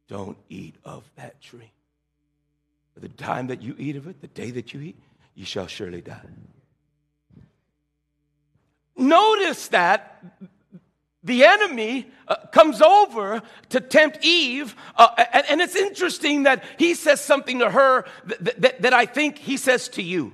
don't 0.08 0.38
eat 0.50 0.76
of 0.84 1.10
that 1.16 1.42
tree. 1.42 1.72
For 2.94 3.00
the 3.00 3.10
time 3.10 3.48
that 3.48 3.62
you 3.62 3.76
eat 3.78 3.96
of 3.96 4.08
it, 4.08 4.22
the 4.22 4.28
day 4.28 4.52
that 4.52 4.74
you 4.74 4.82
eat, 4.82 4.98
you 5.36 5.46
shall 5.46 5.68
surely 5.68 6.02
die. 6.02 6.22
Notice 8.98 9.70
that 9.70 10.24
the 11.24 11.46
enemy 11.46 12.08
uh, 12.28 12.36
comes 12.52 12.82
over 12.82 13.42
to 13.70 13.80
tempt 13.80 14.20
Eve, 14.22 14.76
uh, 14.96 15.10
and, 15.34 15.46
and, 15.50 15.62
it's 15.62 15.76
interesting 15.76 16.44
that 16.44 16.64
he 16.78 16.94
says 16.96 17.22
something 17.22 17.60
to 17.60 17.70
her 17.70 18.06
that, 18.26 18.62
that, 18.62 18.82
that 18.82 18.94
I 18.94 19.06
think 19.06 19.38
he 19.38 19.58
says 19.58 19.90
to 19.90 20.02
you. 20.02 20.34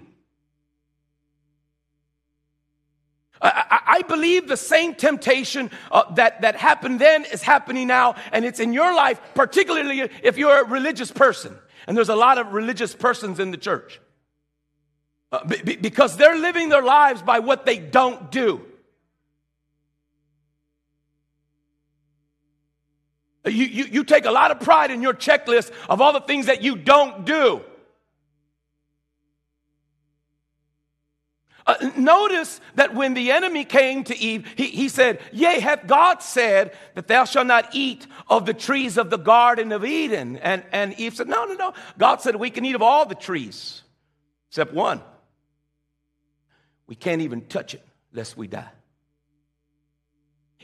I, 3.46 4.02
believe 4.08 4.48
the 4.48 4.58
same 4.58 4.96
temptation 4.96 5.70
uh, 5.92 6.14
that, 6.16 6.42
that 6.42 6.56
happened 6.56 7.00
then 7.00 7.26
is 7.26 7.42
happening 7.42 7.88
now, 7.88 8.16
and 8.32 8.46
it's 8.46 8.60
in 8.60 8.74
your 8.74 8.94
life, 8.96 9.22
particularly 9.34 10.10
if 10.24 10.38
you're 10.38 10.62
a 10.62 10.66
religious 10.66 11.12
person. 11.12 11.56
And 11.88 11.96
there's 11.96 12.10
a 12.10 12.16
lot 12.16 12.38
of 12.38 12.54
religious 12.54 12.96
persons 12.96 13.40
in 13.40 13.52
the 13.52 13.58
church 13.58 14.02
uh, 15.32 15.44
because 15.82 16.18
they're 16.18 16.38
living 16.38 16.70
their 16.70 16.82
lives 16.82 17.22
by 17.22 17.40
what 17.40 17.66
they 17.66 17.78
don't 17.78 18.32
do. 18.32 18.62
You, 23.46 23.66
you, 23.66 23.86
you 23.86 24.04
take 24.04 24.26
a 24.26 24.32
lot 24.32 24.50
of 24.50 24.60
pride 24.60 24.90
in 24.90 25.04
your 25.04 25.14
checklist 25.14 25.72
of 25.88 26.02
all 26.02 26.14
the 26.14 26.22
things 26.22 26.48
that 26.48 26.64
you 26.64 26.76
don't 26.76 27.26
do. 27.26 27.62
Uh, 31.68 31.90
notice 31.98 32.62
that 32.76 32.94
when 32.94 33.16
the 33.16 33.32
enemy 33.32 33.66
came 33.66 34.04
to 34.04 34.16
Eve, 34.18 34.48
he, 34.56 34.68
he 34.68 34.88
said, 34.88 35.20
Yea, 35.32 35.60
hath 35.60 35.88
God 35.88 36.22
said 36.22 36.76
that 36.94 37.08
thou 37.08 37.26
shalt 37.26 37.48
not 37.48 37.74
eat 37.74 38.06
of 38.30 38.46
the 38.46 38.54
trees 38.54 38.98
of 38.98 39.10
the 39.10 39.18
Garden 39.18 39.72
of 39.72 39.84
Eden? 39.84 40.38
And, 40.38 40.64
and 40.72 40.94
Eve 41.00 41.16
said, 41.16 41.28
No, 41.28 41.46
no, 41.46 41.54
no. 41.56 41.74
God 41.98 42.22
said 42.22 42.36
we 42.36 42.52
can 42.52 42.66
eat 42.66 42.76
of 42.76 42.84
all 42.84 43.08
the 43.08 43.16
trees 43.16 43.82
except 44.50 44.74
one. 44.74 45.02
We 46.88 46.96
can't 46.96 47.22
even 47.22 47.42
touch 47.42 47.74
it 47.74 47.84
lest 48.14 48.38
we 48.38 48.48
die. 48.48 48.70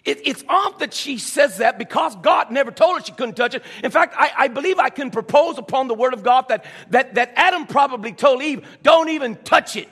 It, 0.03 0.21
it's 0.25 0.43
odd 0.47 0.79
that 0.79 0.93
she 0.93 1.17
says 1.17 1.57
that 1.57 1.77
because 1.77 2.15
God 2.17 2.51
never 2.51 2.71
told 2.71 2.97
her 2.97 3.03
she 3.03 3.11
couldn't 3.11 3.35
touch 3.35 3.53
it. 3.53 3.63
In 3.83 3.91
fact, 3.91 4.15
I, 4.17 4.31
I, 4.37 4.47
believe 4.47 4.79
I 4.79 4.89
can 4.89 5.11
propose 5.11 5.59
upon 5.59 5.87
the 5.87 5.93
word 5.93 6.13
of 6.13 6.23
God 6.23 6.47
that, 6.49 6.65
that, 6.89 7.15
that 7.15 7.33
Adam 7.35 7.67
probably 7.67 8.11
told 8.11 8.41
Eve, 8.41 8.67
don't 8.81 9.09
even 9.09 9.35
touch 9.35 9.75
it. 9.75 9.89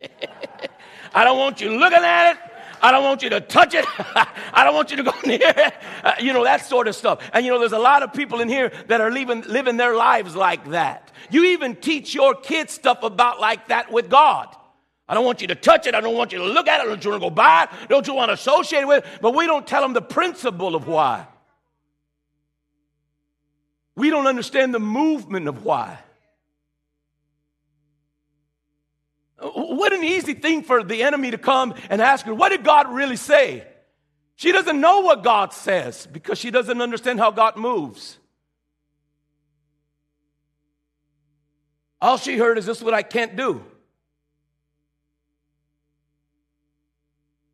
I 1.14 1.24
don't 1.24 1.38
want 1.38 1.60
you 1.60 1.78
looking 1.78 1.98
at 1.98 2.32
it. 2.32 2.38
I 2.82 2.92
don't 2.92 3.04
want 3.04 3.22
you 3.22 3.30
to 3.30 3.40
touch 3.40 3.74
it. 3.74 3.84
I 3.98 4.64
don't 4.64 4.74
want 4.74 4.90
you 4.90 4.96
to 4.98 5.02
go 5.02 5.12
near 5.24 5.38
it. 5.42 5.74
Uh, 6.02 6.14
you 6.18 6.32
know, 6.32 6.44
that 6.44 6.64
sort 6.64 6.88
of 6.88 6.94
stuff. 6.94 7.22
And 7.32 7.44
you 7.44 7.52
know, 7.52 7.58
there's 7.58 7.72
a 7.72 7.78
lot 7.78 8.02
of 8.02 8.12
people 8.12 8.40
in 8.40 8.48
here 8.48 8.72
that 8.88 9.00
are 9.00 9.10
living, 9.10 9.42
living 9.42 9.76
their 9.76 9.94
lives 9.94 10.34
like 10.34 10.70
that. 10.70 11.10
You 11.30 11.44
even 11.46 11.76
teach 11.76 12.14
your 12.14 12.34
kids 12.34 12.72
stuff 12.72 13.02
about 13.02 13.40
like 13.40 13.68
that 13.68 13.92
with 13.92 14.08
God. 14.08 14.56
I 15.08 15.14
don't 15.14 15.24
want 15.24 15.40
you 15.40 15.48
to 15.48 15.56
touch 15.56 15.86
it. 15.86 15.94
I 15.94 16.00
don't 16.00 16.14
want 16.14 16.32
you 16.32 16.38
to 16.38 16.44
look 16.44 16.68
at 16.68 16.80
it. 16.80 16.88
Don't 16.88 17.04
you 17.04 17.10
want 17.10 17.22
to 17.22 17.28
go 17.28 17.34
by 17.34 17.64
it. 17.64 17.88
Don't 17.88 18.06
you 18.06 18.14
want 18.14 18.28
to 18.28 18.34
associate 18.34 18.86
with 18.86 19.04
it? 19.04 19.10
But 19.20 19.34
we 19.34 19.46
don't 19.46 19.66
tell 19.66 19.82
them 19.82 19.92
the 19.92 20.02
principle 20.02 20.76
of 20.76 20.86
why. 20.86 21.26
We 23.96 24.08
don't 24.08 24.28
understand 24.28 24.72
the 24.72 24.80
movement 24.80 25.48
of 25.48 25.64
why. 25.64 25.98
Uh, 29.40 29.48
what 29.48 29.92
an 29.92 30.04
easy 30.04 30.34
thing 30.34 30.62
for 30.62 30.82
the 30.82 31.02
enemy 31.02 31.30
to 31.30 31.38
come 31.38 31.74
and 31.88 32.02
ask 32.02 32.26
her, 32.26 32.34
What 32.34 32.50
did 32.50 32.64
God 32.64 32.92
really 32.92 33.16
say? 33.16 33.66
She 34.36 34.52
doesn't 34.52 34.80
know 34.80 35.00
what 35.00 35.22
God 35.22 35.52
says 35.52 36.06
because 36.06 36.38
she 36.38 36.50
doesn't 36.50 36.80
understand 36.80 37.18
how 37.18 37.30
God 37.30 37.56
moves. 37.56 38.18
All 42.00 42.16
she 42.16 42.36
heard 42.36 42.58
is, 42.58 42.66
This 42.66 42.78
is 42.78 42.84
what 42.84 42.94
I 42.94 43.02
can't 43.02 43.36
do. 43.36 43.64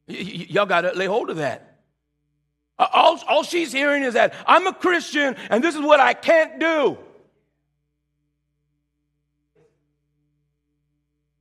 Y- 0.08 0.14
y- 0.16 0.46
y'all 0.50 0.66
got 0.66 0.82
to 0.82 0.92
lay 0.92 1.06
hold 1.06 1.30
of 1.30 1.38
that. 1.38 1.80
All, 2.78 3.18
all 3.26 3.42
she's 3.42 3.72
hearing 3.72 4.02
is 4.02 4.14
that 4.14 4.34
I'm 4.46 4.66
a 4.66 4.72
Christian 4.72 5.34
and 5.48 5.64
this 5.64 5.74
is 5.74 5.80
what 5.80 5.98
I 5.98 6.12
can't 6.14 6.60
do. 6.60 6.98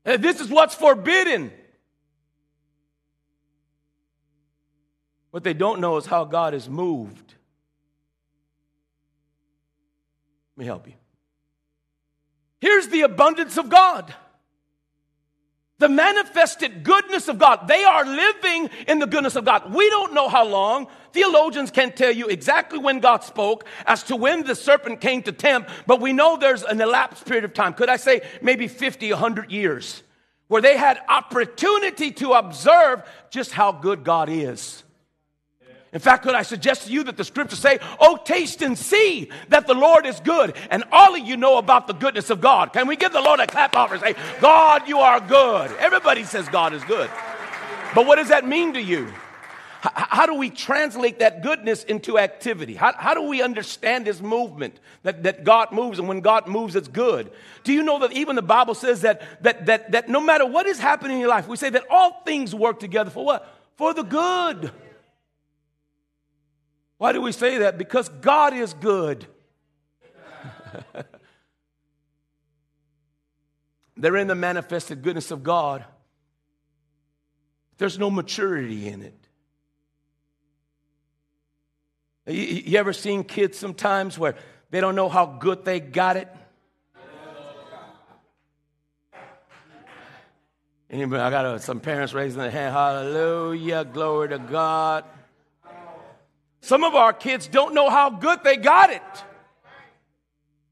This 0.05 0.39
is 0.39 0.49
what's 0.49 0.75
forbidden. 0.75 1.51
What 5.31 5.43
they 5.43 5.53
don't 5.53 5.81
know 5.81 5.97
is 5.97 6.05
how 6.05 6.23
God 6.23 6.53
is 6.53 6.69
moved. 6.69 7.33
Let 10.55 10.61
me 10.61 10.65
help 10.65 10.87
you. 10.87 10.93
Here's 12.61 12.87
the 12.87 13.01
abundance 13.01 13.57
of 13.57 13.69
God 13.69 14.13
the 15.79 15.89
manifested 15.89 16.83
goodness 16.83 17.27
of 17.27 17.37
God. 17.37 17.67
They 17.67 17.83
are 17.83 18.05
living 18.05 18.69
in 18.87 18.99
the 18.99 19.07
goodness 19.07 19.35
of 19.35 19.45
God. 19.45 19.73
We 19.73 19.89
don't 19.89 20.13
know 20.13 20.29
how 20.29 20.45
long. 20.45 20.87
Theologians 21.11 21.71
can't 21.71 21.95
tell 21.95 22.11
you 22.11 22.27
exactly 22.27 22.79
when 22.79 22.99
God 22.99 23.23
spoke 23.23 23.65
as 23.85 24.03
to 24.03 24.15
when 24.15 24.43
the 24.43 24.55
serpent 24.55 25.01
came 25.01 25.21
to 25.23 25.31
tempt, 25.31 25.69
but 25.85 25.99
we 26.01 26.13
know 26.13 26.37
there's 26.37 26.63
an 26.63 26.79
elapsed 26.79 27.25
period 27.25 27.43
of 27.43 27.53
time. 27.53 27.73
Could 27.73 27.89
I 27.89 27.97
say 27.97 28.21
maybe 28.41 28.67
50, 28.67 29.11
100 29.11 29.51
years 29.51 30.03
where 30.47 30.61
they 30.61 30.77
had 30.77 30.99
opportunity 31.09 32.11
to 32.11 32.33
observe 32.33 33.03
just 33.29 33.51
how 33.51 33.71
good 33.71 34.03
God 34.03 34.29
is. 34.29 34.83
In 35.95 36.01
fact, 36.01 36.23
could 36.23 36.35
I 36.35 36.41
suggest 36.41 36.87
to 36.87 36.91
you 36.91 37.05
that 37.05 37.15
the 37.15 37.23
scriptures 37.23 37.59
say, 37.59 37.79
Oh, 38.01 38.17
taste 38.17 38.61
and 38.61 38.77
see 38.77 39.29
that 39.47 39.65
the 39.65 39.73
Lord 39.73 40.05
is 40.05 40.19
good, 40.19 40.53
and 40.69 40.83
all 40.91 41.15
of 41.15 41.25
you 41.25 41.37
know 41.37 41.57
about 41.57 41.87
the 41.87 41.93
goodness 41.93 42.29
of 42.29 42.41
God. 42.41 42.73
Can 42.73 42.85
we 42.85 42.97
give 42.97 43.13
the 43.13 43.21
Lord 43.21 43.39
a 43.39 43.47
clap 43.47 43.77
off 43.77 43.93
and 43.93 44.01
say, 44.01 44.13
God, 44.41 44.89
you 44.89 44.99
are 44.99 45.21
good? 45.21 45.71
Everybody 45.77 46.25
says 46.25 46.49
God 46.49 46.73
is 46.73 46.83
good. 46.83 47.09
But 47.95 48.05
what 48.05 48.17
does 48.17 48.27
that 48.27 48.45
mean 48.45 48.73
to 48.73 48.81
you? 48.81 49.07
How 49.79 50.25
do 50.25 50.33
we 50.33 50.49
translate 50.49 51.19
that 51.19 51.41
goodness 51.41 51.85
into 51.85 52.19
activity? 52.19 52.75
How, 52.75 52.91
how 52.97 53.13
do 53.13 53.21
we 53.21 53.41
understand 53.41 54.05
this 54.05 54.19
movement 54.19 54.77
that, 55.03 55.23
that 55.23 55.45
God 55.45 55.71
moves 55.71 55.97
and 55.97 56.09
when 56.09 56.19
God 56.19 56.47
moves, 56.47 56.75
it's 56.75 56.89
good? 56.89 57.31
Do 57.63 57.71
you 57.71 57.83
know 57.83 57.99
that 57.99 58.11
even 58.11 58.35
the 58.35 58.41
Bible 58.41 58.75
says 58.75 59.01
that, 59.01 59.21
that, 59.43 59.67
that, 59.67 59.91
that 59.91 60.09
no 60.09 60.19
matter 60.19 60.45
what 60.45 60.65
is 60.65 60.77
happening 60.77 61.13
in 61.13 61.19
your 61.21 61.29
life, 61.29 61.47
we 61.47 61.55
say 61.55 61.69
that 61.69 61.85
all 61.89 62.21
things 62.25 62.53
work 62.53 62.81
together 62.81 63.11
for 63.11 63.23
what? 63.23 63.55
For 63.77 63.93
the 63.93 64.03
good. 64.03 64.71
Why 66.97 67.11
do 67.11 67.21
we 67.21 67.31
say 67.31 67.59
that? 67.59 67.77
Because 67.77 68.09
God 68.09 68.53
is 68.53 68.73
good. 68.73 69.27
They're 73.97 74.17
in 74.17 74.27
the 74.27 74.35
manifested 74.35 75.01
goodness 75.01 75.31
of 75.31 75.43
God. 75.43 75.85
There's 77.77 77.99
no 77.99 78.09
maturity 78.09 78.87
in 78.87 79.01
it. 79.01 79.27
You, 82.27 82.41
you 82.41 82.77
ever 82.79 82.93
seen 82.93 83.23
kids 83.23 83.57
sometimes 83.57 84.17
where 84.17 84.35
they 84.71 84.81
don't 84.81 84.95
know 84.95 85.09
how 85.09 85.25
good 85.25 85.63
they 85.65 85.79
got 85.79 86.17
it? 86.17 86.29
Anybody? 90.89 91.21
I 91.21 91.29
got 91.29 91.45
uh, 91.45 91.57
some 91.59 91.79
parents 91.79 92.13
raising 92.13 92.39
their 92.39 92.51
hand. 92.51 92.73
Hallelujah. 92.73 93.85
Glory 93.85 94.29
to 94.29 94.39
God. 94.39 95.03
Some 96.65 96.83
of 96.83 96.95
our 96.95 97.13
kids 97.13 97.47
don't 97.47 97.75
know 97.75 97.91
how 97.91 98.09
good 98.09 98.43
they 98.43 98.57
got 98.57 98.89
it. 98.89 99.03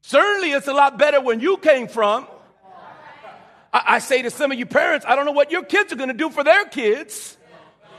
Certainly, 0.02 0.50
it's 0.50 0.66
a 0.66 0.72
lot 0.72 0.98
better 0.98 1.20
when 1.20 1.38
you 1.38 1.56
came 1.56 1.86
from. 1.86 2.26
I, 3.72 3.82
I 3.86 3.98
say 4.00 4.20
to 4.22 4.30
some 4.30 4.50
of 4.50 4.58
you 4.58 4.66
parents, 4.66 5.06
I 5.08 5.14
don't 5.14 5.24
know 5.24 5.30
what 5.30 5.52
your 5.52 5.62
kids 5.62 5.92
are 5.92 5.96
going 5.96 6.08
to 6.08 6.14
do 6.14 6.30
for 6.30 6.42
their 6.42 6.64
kids 6.64 7.36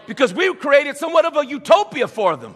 because 0.08 0.34
we've 0.34 0.60
created 0.60 0.97
somewhat 0.97 1.23
of 1.23 1.38
a 1.38 1.45
utopia 1.45 2.10
for 2.10 2.36
them. 2.36 2.55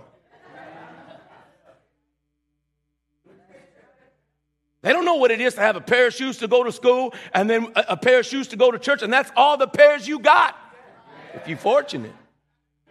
They 4.82 4.92
don't 4.92 5.06
know 5.06 5.16
what 5.16 5.32
it 5.32 5.40
is 5.40 5.54
to 5.54 5.62
have 5.62 5.78
a 5.78 5.82
pair 5.82 6.08
of 6.08 6.14
shoes 6.14 6.40
to 6.40 6.50
go 6.50 6.66
to 6.66 6.72
school 6.74 7.14
and 7.34 7.50
then 7.50 7.72
a, 7.78 7.86
a 7.92 7.98
pair 7.98 8.20
of 8.20 8.26
shoes 8.26 8.50
to 8.50 8.58
go 8.58 8.72
to 8.72 8.78
church, 8.78 9.04
and 9.04 9.14
that's 9.14 9.32
all 9.38 9.56
the 9.56 9.68
pairs 9.68 10.06
you 10.06 10.20
got, 10.20 10.58
if 11.34 11.48
you're 11.48 11.58
fortunate. 11.58 12.12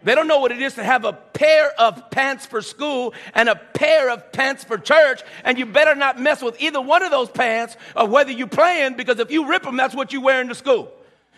They 0.01 0.15
don't 0.15 0.27
know 0.27 0.39
what 0.39 0.51
it 0.51 0.61
is 0.61 0.75
to 0.75 0.83
have 0.83 1.03
a 1.03 1.11
pair 1.11 1.71
of 1.79 2.09
pants 2.09 2.45
for 2.45 2.61
school 2.61 3.13
and 3.33 3.49
a 3.49 3.55
pair 3.55 4.09
of 4.09 4.31
pants 4.31 4.63
for 4.63 4.77
church, 4.77 5.21
and 5.43 5.57
you 5.57 5.65
better 5.65 5.93
not 5.93 6.19
mess 6.19 6.41
with 6.41 6.61
either 6.61 6.79
one 6.79 7.03
of 7.03 7.11
those 7.11 7.29
pants 7.29 7.75
or 7.95 8.07
whether 8.07 8.31
you're 8.31 8.47
playing, 8.47 8.95
because 8.95 9.19
if 9.19 9.29
you 9.29 9.49
rip 9.49 9.63
them, 9.63 9.75
that's 9.75 9.93
what 9.93 10.13
you're 10.13 10.21
wearing 10.21 10.47
to 10.47 10.55
school. 10.55 10.91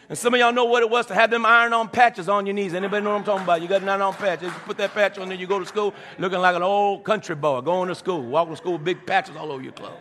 And 0.10 0.18
some 0.18 0.34
of 0.34 0.40
y'all 0.42 0.52
know 0.52 0.66
what 0.66 0.84
it 0.84 0.90
was 0.90 1.06
to 1.06 1.16
have 1.16 1.32
them 1.32 1.46
iron-on 1.46 1.88
patches 1.88 2.28
on 2.28 2.46
your 2.46 2.54
knees. 2.54 2.74
Anybody 2.74 3.02
know 3.04 3.12
what 3.12 3.20
I'm 3.20 3.24
talking 3.24 3.44
about? 3.46 3.62
You 3.62 3.70
got 3.70 3.82
an 3.82 3.88
iron-on 3.88 4.14
patch. 4.14 4.42
You 4.42 4.50
put 4.66 4.78
that 4.78 4.94
patch 4.94 5.18
on 5.18 5.30
there, 5.30 5.38
you 5.38 5.48
go 5.48 5.58
to 5.58 5.66
school 5.66 5.94
looking 6.20 6.40
like 6.40 6.56
an 6.56 6.64
old 6.64 7.06
country 7.06 7.34
boy, 7.34 7.62
going 7.62 7.88
to 7.88 7.96
school, 7.96 8.22
walking 8.22 8.54
to 8.54 8.58
school 8.58 8.74
with 8.74 8.84
big 8.84 9.06
patches 9.06 9.38
all 9.38 9.52
over 9.52 9.64
your 9.64 9.72
clothes. 9.72 9.94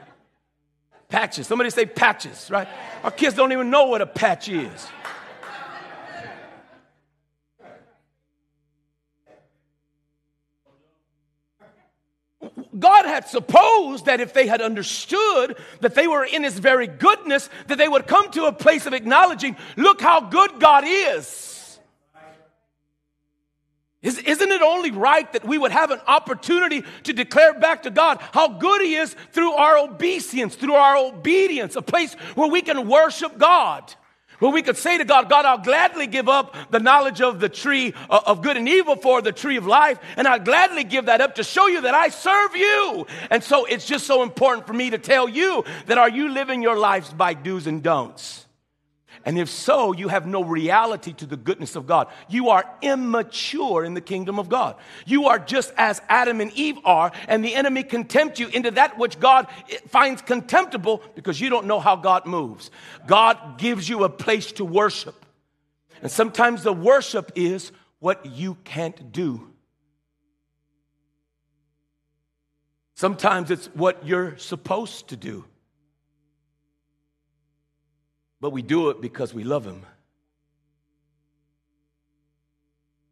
Patches. 1.09 1.47
Somebody 1.47 1.71
say 1.71 1.87
patches, 1.87 2.51
right? 2.51 2.69
Our 3.05 3.11
kids 3.11 3.37
don't 3.37 3.53
even 3.53 3.71
know 3.71 3.87
what 3.87 4.03
a 4.03 4.07
patch 4.07 4.49
is. 4.49 4.89
God 12.81 13.07
had 13.07 13.29
supposed 13.29 14.07
that 14.07 14.21
if 14.21 14.33
they 14.33 14.47
had 14.47 14.61
understood 14.61 15.57
that 15.81 15.95
they 15.95 16.09
were 16.09 16.25
in 16.25 16.43
His 16.43 16.59
very 16.59 16.87
goodness, 16.87 17.49
that 17.69 17.79
they 17.79 17.89
would 17.89 18.07
come 18.07 18.31
to 18.33 18.47
a 18.47 18.53
place 18.53 18.87
of 18.87 18.95
acknowledging, 18.95 19.57
look 19.77 20.01
how 20.01 20.21
good 20.21 20.59
God 20.59 20.85
is. 20.87 21.79
Isn't 24.03 24.51
it 24.51 24.63
only 24.63 24.93
right 24.93 25.31
that 25.35 25.45
we 25.45 25.59
would 25.59 25.73
have 25.73 25.91
an 25.91 26.01
opportunity 26.07 26.85
to 27.03 27.13
declare 27.13 27.53
back 27.53 27.83
to 27.83 27.91
God 27.91 28.19
how 28.33 28.49
good 28.49 28.81
He 28.81 28.95
is 28.95 29.15
through 29.33 29.53
our 29.53 29.77
obeisance, 29.77 30.57
through 30.57 30.75
our 30.75 30.97
obedience, 30.97 31.77
a 31.77 31.83
place 31.83 32.15
where 32.35 32.49
we 32.49 32.63
can 32.63 32.89
worship 32.89 33.37
God? 33.37 33.95
Where 34.41 34.51
we 34.51 34.63
could 34.63 34.77
say 34.77 34.99
to 34.99 35.05
God, 35.05 35.29
God, 35.31 35.45
I'll 35.45 35.59
gladly 35.59 36.07
give 36.07 36.29
up 36.29 36.57
the 36.71 36.81
knowledge 36.81 37.21
of 37.21 37.41
the 37.41 37.49
tree 37.49 37.95
uh, 38.09 38.21
of 38.27 38.43
good 38.43 38.57
and 38.57 38.69
evil 38.69 38.97
for 38.97 39.23
the 39.23 39.33
tree 39.33 39.57
of 39.57 39.67
life, 39.67 39.99
and 40.17 40.27
I'll 40.27 40.41
gladly 40.41 40.83
give 40.83 41.07
that 41.07 41.21
up 41.21 41.37
to 41.37 41.45
show 41.45 41.67
you 41.69 41.83
that 41.83 41.95
I 41.95 42.09
serve 42.09 42.57
you. 42.57 43.07
And 43.31 43.45
so 43.45 43.67
it's 43.67 43.87
just 43.87 44.07
so 44.07 44.23
important 44.23 44.67
for 44.67 44.73
me 44.73 44.91
to 44.91 44.99
tell 44.99 45.29
you 45.29 45.65
that 45.87 45.99
are 45.99 46.09
you 46.09 46.31
living 46.31 46.63
your 46.63 46.79
lives 46.79 47.13
by 47.13 47.35
do's 47.35 47.67
and 47.67 47.83
don'ts? 47.83 48.47
And 49.25 49.39
if 49.39 49.51
so, 49.51 49.93
you 49.93 50.09
have 50.09 50.27
no 50.27 50.43
reality 50.43 51.13
to 51.15 51.27
the 51.27 51.37
goodness 51.37 51.77
of 51.77 51.87
God. 51.87 52.09
You 52.29 52.49
are 52.51 52.65
immature 52.81 53.85
in 53.85 53.93
the 53.95 54.01
kingdom 54.01 54.39
of 54.39 54.49
God. 54.49 54.77
You 55.05 55.27
are 55.27 55.39
just 55.39 55.73
as 55.77 56.01
Adam 56.09 56.41
and 56.41 56.51
Eve 56.53 56.79
are, 56.85 57.13
and 57.29 57.45
the 57.45 57.55
enemy 57.55 57.83
can 57.83 58.05
tempt 58.05 58.39
you 58.39 58.49
into 58.49 58.71
that 58.73 58.99
which 58.99 59.21
God 59.21 59.47
finds 59.89 60.23
contemptible 60.23 61.03
because 61.15 61.41
you 61.41 61.51
don't 61.51 61.67
know 61.67 61.81
how 61.81 61.97
God 61.97 62.25
moves. 62.25 62.71
God 63.07 63.59
gives 63.59 63.89
you 63.89 64.05
a 64.05 64.09
place 64.09 64.53
to 64.53 64.65
worship. 64.65 65.27
And 66.01 66.11
sometimes 66.11 66.63
the 66.63 66.73
worship 66.73 67.33
is 67.35 67.73
what 67.99 68.25
you 68.25 68.55
can't 68.65 69.13
do. 69.13 69.51
Sometimes 72.95 73.51
it's 73.51 73.67
what 73.69 74.07
you're 74.07 74.37
supposed 74.39 75.09
to 75.09 75.17
do 75.17 75.45
but 78.41 78.51
we 78.51 78.63
do 78.63 78.91
it 78.91 79.01
because 79.01 79.35
we 79.35 79.45
love 79.45 79.65
Him. 79.65 79.85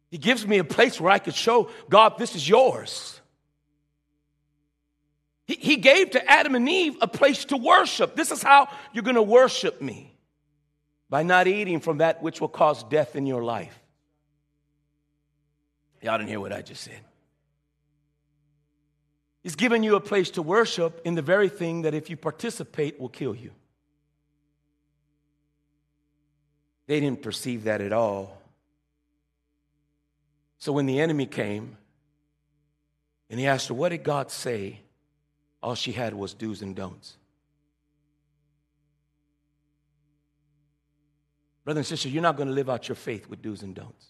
He 0.09 0.17
gives 0.17 0.45
me 0.45 0.57
a 0.57 0.63
place 0.63 0.99
where 0.99 1.11
I 1.11 1.19
could 1.19 1.35
show 1.35 1.69
God, 1.89 2.17
this 2.17 2.35
is 2.35 2.47
yours. 2.47 3.19
He, 5.45 5.55
he 5.55 5.75
gave 5.77 6.11
to 6.11 6.29
Adam 6.29 6.55
and 6.55 6.67
Eve 6.67 6.97
a 7.01 7.07
place 7.07 7.45
to 7.45 7.57
worship. 7.57 8.15
This 8.15 8.31
is 8.31 8.41
how 8.41 8.69
you're 8.93 9.03
going 9.03 9.15
to 9.15 9.21
worship 9.21 9.81
me 9.81 10.15
by 11.09 11.23
not 11.23 11.47
eating 11.47 11.79
from 11.79 11.99
that 11.99 12.21
which 12.21 12.39
will 12.39 12.47
cause 12.49 12.83
death 12.83 13.15
in 13.15 13.25
your 13.25 13.43
life. 13.43 13.77
Y'all 16.01 16.17
didn't 16.17 16.29
hear 16.29 16.39
what 16.39 16.53
I 16.53 16.61
just 16.61 16.83
said. 16.83 16.99
He's 19.41 19.55
given 19.55 19.83
you 19.83 19.95
a 19.95 20.01
place 20.01 20.31
to 20.31 20.41
worship 20.41 21.01
in 21.05 21.15
the 21.15 21.21
very 21.21 21.49
thing 21.49 21.83
that 21.83 21.93
if 21.93 22.09
you 22.09 22.17
participate 22.17 22.99
will 22.99 23.09
kill 23.09 23.35
you. 23.35 23.51
They 26.89 26.99
didn't 26.99 27.21
perceive 27.21 27.65
that 27.65 27.81
at 27.81 27.93
all. 27.93 28.41
So 30.57 30.71
when 30.71 30.87
the 30.87 30.99
enemy 30.99 31.27
came 31.27 31.77
and 33.29 33.39
he 33.39 33.45
asked 33.45 33.67
her, 33.67 33.75
What 33.75 33.89
did 33.89 34.01
God 34.01 34.31
say? 34.31 34.79
All 35.61 35.75
she 35.75 35.91
had 35.91 36.15
was 36.15 36.33
do's 36.33 36.63
and 36.63 36.75
don'ts. 36.75 37.15
Brother 41.63 41.81
and 41.81 41.85
sister, 41.85 42.09
you're 42.09 42.23
not 42.23 42.37
going 42.37 42.49
to 42.49 42.55
live 42.55 42.71
out 42.71 42.89
your 42.89 42.95
faith 42.95 43.29
with 43.29 43.43
do's 43.43 43.61
and 43.61 43.75
don'ts. 43.75 44.07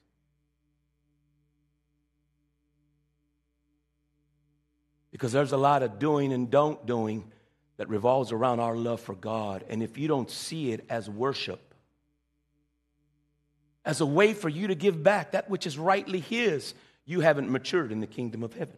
Because 5.11 5.33
there's 5.33 5.51
a 5.51 5.57
lot 5.57 5.83
of 5.83 5.99
doing 5.99 6.31
and 6.31 6.49
don't 6.49 6.85
doing 6.85 7.29
that 7.75 7.89
revolves 7.89 8.31
around 8.31 8.61
our 8.61 8.77
love 8.77 9.01
for 9.01 9.15
God. 9.15 9.65
And 9.67 9.83
if 9.83 9.97
you 9.97 10.07
don't 10.07 10.31
see 10.31 10.71
it 10.71 10.85
as 10.89 11.09
worship, 11.09 11.68
as 13.85 14.01
a 14.01 14.05
way 14.05 14.33
for 14.33 14.49
you 14.49 14.67
to 14.67 14.75
give 14.75 15.01
back 15.01 15.31
that 15.31 15.49
which 15.49 15.65
is 15.65 15.77
rightly 15.77 16.19
His, 16.19 16.73
you 17.05 17.21
haven't 17.21 17.49
matured 17.49 17.91
in 17.91 17.99
the 17.99 18.07
kingdom 18.07 18.43
of 18.43 18.53
heaven. 18.53 18.77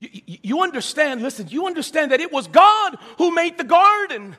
You, 0.00 0.38
you, 0.42 0.62
understand, 0.62 1.22
listen, 1.22 1.46
you 1.48 1.66
understand 1.68 2.10
that 2.10 2.20
it 2.20 2.32
was 2.32 2.48
God 2.48 2.96
who 3.18 3.32
made 3.32 3.56
the 3.56 3.62
garden. 3.62 4.34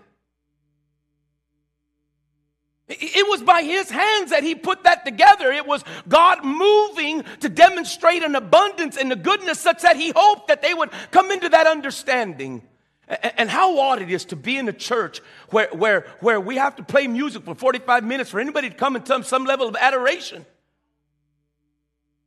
It 2.89 3.29
was 3.29 3.41
by 3.41 3.63
his 3.63 3.89
hands 3.89 4.31
that 4.31 4.43
he 4.43 4.55
put 4.55 4.83
that 4.83 5.05
together. 5.05 5.53
It 5.53 5.65
was 5.65 5.85
God 6.05 6.43
moving 6.43 7.23
to 7.39 7.47
demonstrate 7.47 8.23
an 8.23 8.35
abundance 8.35 8.97
and 8.97 9.09
a 9.13 9.15
goodness 9.15 9.57
such 9.57 9.83
that 9.83 9.95
he 9.95 10.11
hoped 10.13 10.49
that 10.49 10.61
they 10.61 10.73
would 10.73 10.89
come 11.11 11.31
into 11.31 11.47
that 11.47 11.65
understanding. 11.65 12.61
And 13.07 13.49
how 13.49 13.77
odd 13.79 14.01
it 14.01 14.09
is 14.09 14.25
to 14.25 14.35
be 14.35 14.57
in 14.57 14.67
a 14.69 14.73
church 14.73 15.21
where, 15.49 15.67
where, 15.73 16.05
where 16.21 16.39
we 16.39 16.55
have 16.55 16.77
to 16.77 16.83
play 16.83 17.07
music 17.07 17.43
for 17.43 17.53
45 17.53 18.03
minutes 18.03 18.29
for 18.29 18.39
anybody 18.39 18.69
to 18.69 18.75
come 18.75 18.95
and 18.95 19.05
some, 19.05 19.23
some 19.23 19.43
level 19.43 19.67
of 19.67 19.75
adoration. 19.75 20.45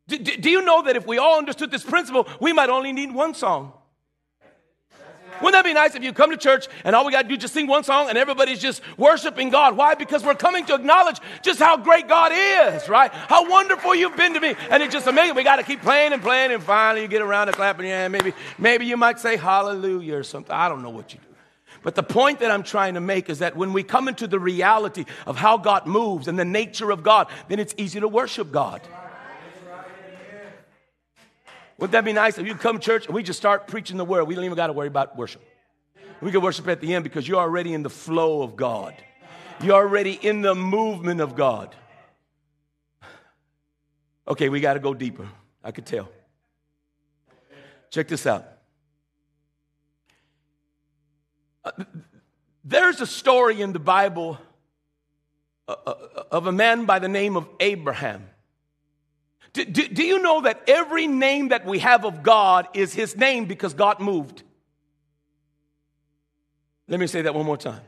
Do, 0.09 0.19
do 0.19 0.51
you 0.51 0.63
know 0.63 0.83
that 0.83 0.95
if 0.95 1.07
we 1.07 1.19
all 1.19 1.39
understood 1.39 1.71
this 1.71 1.83
principle, 1.83 2.29
we 2.41 2.53
might 2.53 2.69
only 2.69 2.93
need 2.93 3.13
one 3.13 3.35
song? 3.35 3.73
Wouldn't 5.41 5.53
that 5.53 5.65
be 5.65 5.75
nice 5.75 5.95
if 5.95 6.03
you 6.03 6.13
come 6.13 6.31
to 6.31 6.37
church 6.37 6.69
and 6.85 6.97
all 6.97 7.05
we 7.05 7.13
got 7.13 7.23
to 7.23 7.29
do 7.29 7.35
is 7.35 7.41
just 7.41 7.55
sing 7.55 7.67
one 7.67 7.85
song 7.85 8.09
and 8.09 8.19
everybody's 8.19 8.61
just 8.61 8.83
worshiping 8.97 9.51
God? 9.51 9.77
Why? 9.77 9.95
Because 9.95 10.25
we're 10.25 10.35
coming 10.35 10.65
to 10.67 10.75
acknowledge 10.75 11.19
just 11.43 11.59
how 11.59 11.77
great 11.77 12.09
God 12.09 12.33
is, 12.35 12.89
right? 12.89 13.13
How 13.13 13.49
wonderful 13.49 13.95
you've 13.95 14.17
been 14.17 14.35
to 14.35 14.41
me. 14.41 14.55
And 14.71 14.83
it's 14.83 14.93
just 14.93 15.07
amazing. 15.07 15.37
We 15.37 15.45
got 15.45 15.57
to 15.57 15.63
keep 15.63 15.83
playing 15.83 16.13
and 16.13 16.23
playing 16.23 16.53
and 16.53 16.63
finally 16.63 17.03
you 17.03 17.09
get 17.09 17.23
around 17.23 17.49
to 17.49 17.53
clapping 17.53 17.87
your 17.87 17.97
hand. 17.97 18.13
Maybe, 18.13 18.33
maybe 18.59 18.87
you 18.87 18.97
might 18.97 19.19
say 19.19 19.37
hallelujah 19.37 20.17
or 20.17 20.23
something. 20.23 20.53
I 20.53 20.69
don't 20.69 20.83
know 20.83 20.91
what 20.91 21.13
you 21.13 21.21
do. 21.21 21.27
But 21.83 21.95
the 21.95 22.03
point 22.03 22.41
that 22.41 22.51
I'm 22.51 22.65
trying 22.65 22.95
to 22.95 23.01
make 23.01 23.31
is 23.31 23.39
that 23.39 23.57
when 23.57 23.73
we 23.73 23.85
come 23.85 24.09
into 24.09 24.27
the 24.27 24.41
reality 24.41 25.05
of 25.25 25.37
how 25.37 25.57
God 25.57 25.87
moves 25.87 26.27
and 26.27 26.37
the 26.37 26.45
nature 26.45 26.91
of 26.91 27.05
God, 27.05 27.29
then 27.49 27.61
it's 27.61 27.75
easy 27.77 28.01
to 28.01 28.09
worship 28.09 28.51
God. 28.51 28.81
Wouldn't 31.79 31.93
that 31.93 32.05
be 32.05 32.13
nice 32.13 32.39
if 32.39 32.47
you 32.47 32.55
come 32.55 32.79
to 32.79 32.85
church 32.85 33.07
and 33.07 33.15
we 33.15 33.23
just 33.23 33.39
start 33.39 33.67
preaching 33.67 33.97
the 33.97 34.05
word? 34.05 34.25
We 34.25 34.35
don't 34.35 34.45
even 34.45 34.57
got 34.57 34.69
to 34.69 34.73
worry 34.73 34.89
about 34.89 35.17
worship. 35.17 35.43
We 36.21 36.33
can 36.33 36.41
worship 36.41 36.67
at 36.69 36.81
the 36.81 36.95
end 36.95 37.05
because 37.05 37.29
you're 37.29 37.41
already 37.41 37.75
in 37.75 37.83
the 37.83 37.91
flow 37.91 38.43
of 38.43 38.57
God. 38.57 38.95
You're 39.61 39.75
already 39.75 40.13
in 40.15 40.41
the 40.41 40.55
movement 40.55 41.21
of 41.21 41.37
God. 41.37 41.75
Okay, 44.29 44.49
we 44.49 44.61
got 44.61 44.75
to 44.75 44.81
go 44.81 44.95
deeper. 44.95 45.29
I 45.63 45.71
could 45.71 45.87
tell. 45.87 46.09
Check 47.91 48.09
this 48.09 48.27
out. 48.27 48.47
Uh, 51.65 51.73
there's 52.65 53.01
a 53.01 53.07
story 53.07 53.61
in 53.61 53.73
the 53.73 53.79
Bible 53.79 54.39
uh, 55.69 55.75
uh, 55.87 55.95
of 56.31 56.47
a 56.47 56.53
man 56.53 56.85
by 56.85 56.99
the 56.99 57.09
name 57.09 57.37
of 57.37 57.49
Abraham. 57.61 58.29
Do, 59.57 59.65
do, 59.65 59.89
do, 59.89 60.05
you 60.05 60.21
know 60.21 60.43
that 60.43 60.65
every 60.69 61.07
name 61.07 61.49
that 61.49 61.65
we 61.65 61.79
have 61.79 62.05
of 62.05 62.23
God 62.23 62.69
is 62.75 62.93
his 62.93 63.17
name 63.17 63.47
because 63.47 63.73
God 63.73 64.01
moved? 64.01 64.43
Let 66.89 67.01
me 67.01 67.07
say 67.07 67.23
that 67.23 67.35
one 67.35 67.47
more 67.47 67.57
time. 67.57 67.81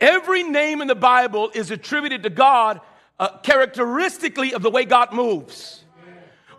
Every 0.00 0.44
name 0.44 0.80
in 0.80 0.86
the 0.86 0.94
Bible 0.94 1.50
is 1.52 1.72
attributed 1.72 2.22
to 2.22 2.30
God 2.30 2.80
uh, 3.18 3.38
characteristically 3.38 4.54
of 4.54 4.62
the 4.62 4.70
way 4.70 4.84
God 4.84 5.12
moves. 5.12 5.82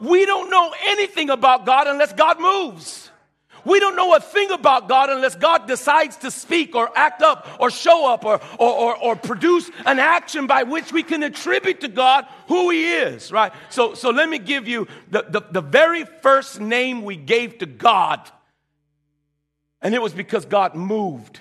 We 0.02 0.26
don't 0.26 0.50
know 0.50 0.74
anything 0.88 1.30
about 1.30 1.66
God 1.66 1.88
unless 1.88 2.12
God 2.12 2.42
moves. 2.42 3.09
We 3.66 3.80
don't 3.80 3.96
know 3.96 4.16
a 4.16 4.20
thing 4.20 4.52
about 4.52 4.88
God 4.88 5.10
unless 5.10 5.36
God 5.36 5.68
decides 5.68 6.18
to 6.18 6.32
speak 6.32 6.76
or 6.76 6.90
act 6.98 7.22
up 7.22 7.48
or 7.60 7.70
show 7.70 8.12
up 8.12 8.26
or, 8.26 8.40
or, 8.58 8.74
or, 8.74 8.98
or, 8.98 9.16
produce 9.16 9.70
an 9.86 10.00
action 10.00 10.48
by 10.48 10.64
which 10.64 10.92
we 10.92 11.04
can 11.04 11.24
attribute 11.24 11.82
to 11.82 11.88
God 11.88 12.26
who 12.48 12.70
He 12.70 12.92
is, 12.94 13.32
right? 13.32 13.52
So, 13.70 13.94
so 13.94 14.10
let 14.10 14.30
me 14.30 14.40
give 14.40 14.68
you 14.68 14.88
the, 15.10 15.26
the, 15.28 15.42
the 15.52 15.62
very 15.62 16.06
first 16.06 16.60
name 16.60 17.04
we 17.04 17.16
gave 17.16 17.58
to 17.60 17.66
God, 17.66 18.30
and 19.82 19.94
it 19.94 20.02
was 20.02 20.14
because 20.14 20.46
God 20.46 20.76
moved. 20.76 21.40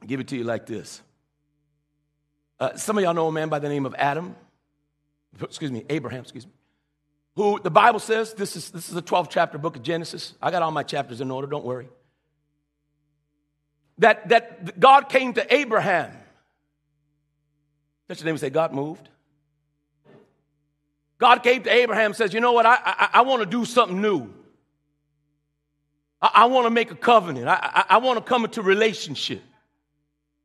I'll 0.00 0.08
give 0.08 0.20
it 0.20 0.28
to 0.28 0.36
you 0.36 0.44
like 0.44 0.66
this. 0.66 1.02
Uh, 2.58 2.76
some 2.76 2.96
of 2.96 3.04
y'all 3.04 3.14
know 3.14 3.28
a 3.28 3.32
man 3.32 3.48
by 3.48 3.58
the 3.58 3.68
name 3.68 3.86
of 3.86 3.94
Adam, 3.96 4.34
excuse 5.40 5.70
me, 5.70 5.84
Abraham, 5.88 6.22
excuse 6.22 6.46
me 6.46 6.52
who 7.36 7.60
the 7.62 7.70
Bible 7.70 8.00
says, 8.00 8.32
this 8.34 8.56
is, 8.56 8.70
this 8.70 8.88
is 8.88 8.94
the 8.94 9.02
12th 9.02 9.28
chapter 9.30 9.58
book 9.58 9.76
of 9.76 9.82
Genesis. 9.82 10.34
I 10.40 10.50
got 10.50 10.62
all 10.62 10.70
my 10.70 10.82
chapters 10.82 11.20
in 11.20 11.30
order, 11.30 11.46
don't 11.46 11.64
worry. 11.64 11.88
That, 13.98 14.28
that 14.30 14.80
God 14.80 15.08
came 15.08 15.34
to 15.34 15.54
Abraham. 15.54 16.12
That's 18.08 18.20
your 18.20 18.26
name 18.26 18.38
say, 18.38 18.50
God 18.50 18.72
moved. 18.72 19.08
God 21.18 21.42
came 21.42 21.62
to 21.62 21.70
Abraham 21.72 22.12
says, 22.14 22.34
You 22.34 22.40
know 22.40 22.52
what? 22.52 22.66
I, 22.66 22.78
I, 22.84 23.08
I 23.14 23.20
want 23.22 23.40
to 23.40 23.46
do 23.46 23.64
something 23.64 24.00
new. 24.00 24.32
I, 26.20 26.30
I 26.34 26.44
want 26.46 26.66
to 26.66 26.70
make 26.70 26.90
a 26.90 26.94
covenant. 26.94 27.48
I, 27.48 27.58
I, 27.62 27.84
I 27.90 27.98
want 27.98 28.18
to 28.18 28.24
come 28.24 28.44
into 28.44 28.62
relationship. 28.62 29.42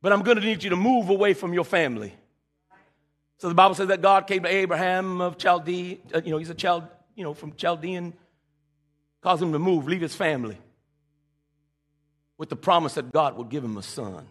But 0.00 0.12
I'm 0.12 0.22
going 0.22 0.38
to 0.38 0.44
need 0.44 0.62
you 0.62 0.70
to 0.70 0.76
move 0.76 1.10
away 1.10 1.34
from 1.34 1.52
your 1.52 1.64
family. 1.64 2.14
So 3.42 3.48
the 3.48 3.56
Bible 3.56 3.74
says 3.74 3.88
that 3.88 4.00
God 4.00 4.28
came 4.28 4.44
to 4.44 4.48
Abraham 4.48 5.20
of 5.20 5.36
Chaldee, 5.36 5.98
uh, 6.14 6.20
you 6.24 6.30
know, 6.30 6.38
he's 6.38 6.50
a 6.50 6.54
child, 6.54 6.84
you 7.16 7.24
know, 7.24 7.34
from 7.34 7.56
Chaldean, 7.56 8.12
caused 9.20 9.42
him 9.42 9.50
to 9.50 9.58
move, 9.58 9.88
leave 9.88 10.00
his 10.00 10.14
family, 10.14 10.56
with 12.38 12.50
the 12.50 12.54
promise 12.54 12.94
that 12.94 13.10
God 13.10 13.36
would 13.36 13.48
give 13.48 13.64
him 13.64 13.76
a 13.76 13.82
son. 13.82 14.28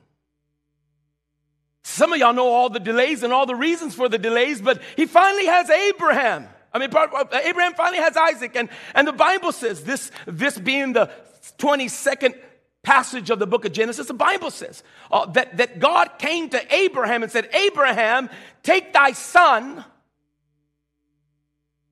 Some 1.83 2.13
of 2.13 2.19
y'all 2.19 2.31
know 2.31 2.47
all 2.47 2.69
the 2.69 2.79
delays 2.79 3.21
and 3.21 3.33
all 3.33 3.45
the 3.45 3.53
reasons 3.53 3.93
for 3.93 4.07
the 4.07 4.17
delays, 4.17 4.61
but 4.61 4.81
he 4.95 5.07
finally 5.07 5.45
has 5.45 5.69
Abraham. 5.69 6.47
I 6.73 6.79
mean, 6.79 6.87
Abraham 6.87 7.73
finally 7.73 8.01
has 8.01 8.15
Isaac, 8.15 8.55
and, 8.55 8.69
and 8.95 9.05
the 9.05 9.11
Bible 9.11 9.51
says 9.51 9.83
this, 9.83 10.09
this 10.25 10.57
being 10.57 10.93
the 10.93 11.11
22nd 11.57 12.33
passage 12.83 13.29
of 13.29 13.39
the 13.39 13.47
book 13.47 13.65
of 13.65 13.71
Genesis, 13.71 14.07
the 14.07 14.13
Bible 14.13 14.51
says 14.51 14.83
uh, 15.11 15.25
that, 15.27 15.57
that 15.57 15.79
God 15.79 16.17
came 16.17 16.49
to 16.49 16.75
Abraham 16.75 17.23
and 17.23 17.31
said, 17.31 17.49
Abraham, 17.53 18.29
take 18.63 18.93
thy 18.93 19.11
son, 19.11 19.85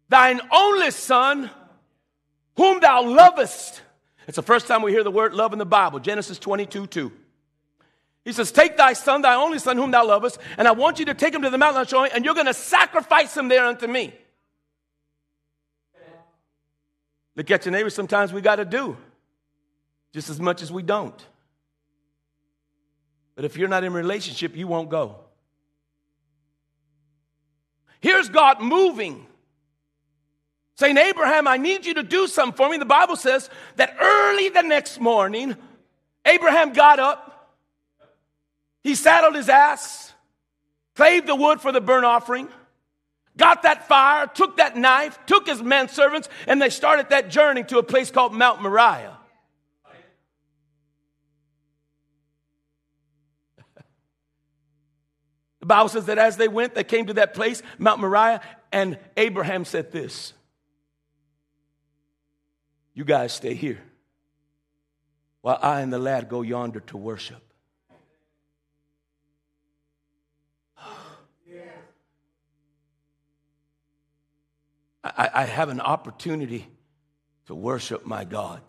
thine 0.09 0.41
only 0.51 0.91
son, 0.91 1.49
whom 2.57 2.79
thou 2.79 3.03
lovest. 3.03 3.81
It's 4.27 4.35
the 4.35 4.43
first 4.43 4.67
time 4.67 4.81
we 4.81 4.91
hear 4.91 5.03
the 5.03 5.11
word 5.11 5.33
love 5.33 5.53
in 5.53 5.59
the 5.59 5.65
Bible, 5.65 5.99
Genesis 5.99 6.39
22 6.39 6.87
2. 6.87 7.11
He 8.25 8.33
says, 8.33 8.51
Take 8.51 8.77
thy 8.77 8.93
son, 8.93 9.21
thy 9.21 9.35
only 9.35 9.59
son, 9.59 9.77
whom 9.77 9.91
thou 9.91 10.05
lovest, 10.05 10.39
and 10.57 10.67
I 10.67 10.71
want 10.71 10.99
you 10.99 11.05
to 11.05 11.13
take 11.13 11.33
him 11.33 11.43
to 11.43 11.49
the 11.49 11.57
mountain 11.57 11.85
showing, 11.85 12.11
and 12.13 12.25
you're 12.25 12.33
going 12.33 12.47
to 12.47 12.53
sacrifice 12.53 13.35
him 13.35 13.47
there 13.47 13.65
unto 13.65 13.87
me. 13.87 14.13
Look 17.35 17.49
at 17.51 17.65
your 17.65 17.71
neighbor, 17.71 17.89
sometimes 17.89 18.33
we 18.33 18.41
got 18.41 18.57
to 18.57 18.65
do 18.65 18.97
just 20.13 20.29
as 20.29 20.39
much 20.39 20.61
as 20.61 20.71
we 20.71 20.83
don't. 20.83 21.25
But 23.35 23.45
if 23.45 23.57
you're 23.57 23.69
not 23.69 23.83
in 23.83 23.93
relationship, 23.93 24.55
you 24.55 24.67
won't 24.67 24.89
go. 24.89 25.15
Here's 28.01 28.29
God 28.29 28.61
moving, 28.61 29.25
saying, 30.75 30.97
Abraham, 30.97 31.47
I 31.47 31.57
need 31.57 31.85
you 31.85 31.95
to 31.95 32.03
do 32.03 32.27
something 32.27 32.55
for 32.55 32.69
me. 32.69 32.77
The 32.77 32.85
Bible 32.85 33.15
says 33.15 33.49
that 33.75 33.95
early 33.99 34.49
the 34.49 34.61
next 34.61 34.99
morning, 34.99 35.55
Abraham 36.25 36.73
got 36.73 36.99
up, 36.99 37.57
he 38.83 38.95
saddled 38.95 39.35
his 39.35 39.49
ass, 39.49 40.13
claved 40.95 41.27
the 41.27 41.35
wood 41.35 41.59
for 41.61 41.71
the 41.71 41.81
burnt 41.81 42.05
offering, 42.05 42.47
got 43.35 43.63
that 43.63 43.87
fire, 43.87 44.27
took 44.27 44.57
that 44.57 44.77
knife, 44.77 45.19
took 45.25 45.47
his 45.47 45.61
men 45.61 45.89
servants, 45.89 46.29
and 46.47 46.61
they 46.61 46.69
started 46.69 47.09
that 47.09 47.29
journey 47.29 47.63
to 47.63 47.77
a 47.77 47.83
place 47.83 48.11
called 48.11 48.33
Mount 48.33 48.61
Moriah. 48.61 49.17
The 55.58 55.58
Bible 55.69 55.87
says 55.87 56.07
that 56.07 56.17
as 56.17 56.35
they 56.35 56.49
went, 56.49 56.75
they 56.75 56.83
came 56.83 57.05
to 57.05 57.13
that 57.13 57.33
place, 57.33 57.61
Mount 57.77 58.01
Moriah, 58.01 58.41
and 58.71 58.97
Abraham 59.15 59.63
said 59.63 59.91
this 59.91 60.33
You 62.93 63.05
guys 63.05 63.31
stay 63.31 63.53
here 63.53 63.79
while 65.41 65.59
I 65.61 65.79
and 65.79 65.93
the 65.93 65.99
lad 65.99 66.27
go 66.27 66.41
yonder 66.41 66.81
to 66.81 66.97
worship. 66.97 67.41
I, 75.01 75.29
I 75.33 75.43
have 75.45 75.69
an 75.69 75.79
opportunity 75.79 76.67
to 77.45 77.55
worship 77.55 78.05
my 78.05 78.25
God. 78.25 78.61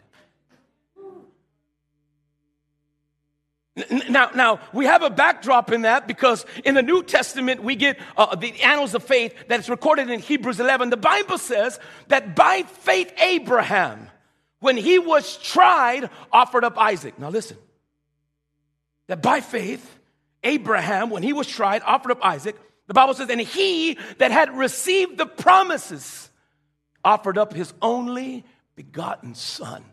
Now, 4.08 4.30
now 4.34 4.60
we 4.72 4.86
have 4.86 5.02
a 5.02 5.10
backdrop 5.10 5.72
in 5.72 5.82
that 5.82 6.06
because 6.06 6.44
in 6.64 6.74
the 6.74 6.82
New 6.82 7.02
Testament 7.02 7.62
we 7.62 7.76
get 7.76 7.98
uh, 8.16 8.34
the 8.36 8.60
annals 8.62 8.94
of 8.94 9.02
faith 9.02 9.34
that 9.48 9.60
is 9.60 9.68
recorded 9.68 10.10
in 10.10 10.20
Hebrews 10.20 10.60
11. 10.60 10.90
The 10.90 10.96
Bible 10.96 11.38
says 11.38 11.78
that 12.08 12.34
by 12.34 12.62
faith 12.62 13.12
Abraham, 13.20 14.08
when 14.60 14.76
he 14.76 14.98
was 14.98 15.36
tried, 15.38 16.10
offered 16.32 16.64
up 16.64 16.78
Isaac. 16.78 17.18
Now 17.18 17.30
listen, 17.30 17.56
that 19.08 19.22
by 19.22 19.40
faith 19.40 19.98
Abraham, 20.42 21.10
when 21.10 21.22
he 21.22 21.32
was 21.32 21.46
tried, 21.46 21.82
offered 21.82 22.12
up 22.12 22.24
Isaac. 22.24 22.56
The 22.86 22.94
Bible 22.94 23.14
says, 23.14 23.28
and 23.30 23.40
he 23.40 23.98
that 24.18 24.32
had 24.32 24.56
received 24.56 25.16
the 25.16 25.26
promises 25.26 26.28
offered 27.04 27.38
up 27.38 27.52
his 27.52 27.72
only 27.80 28.44
begotten 28.74 29.34
son 29.34 29.84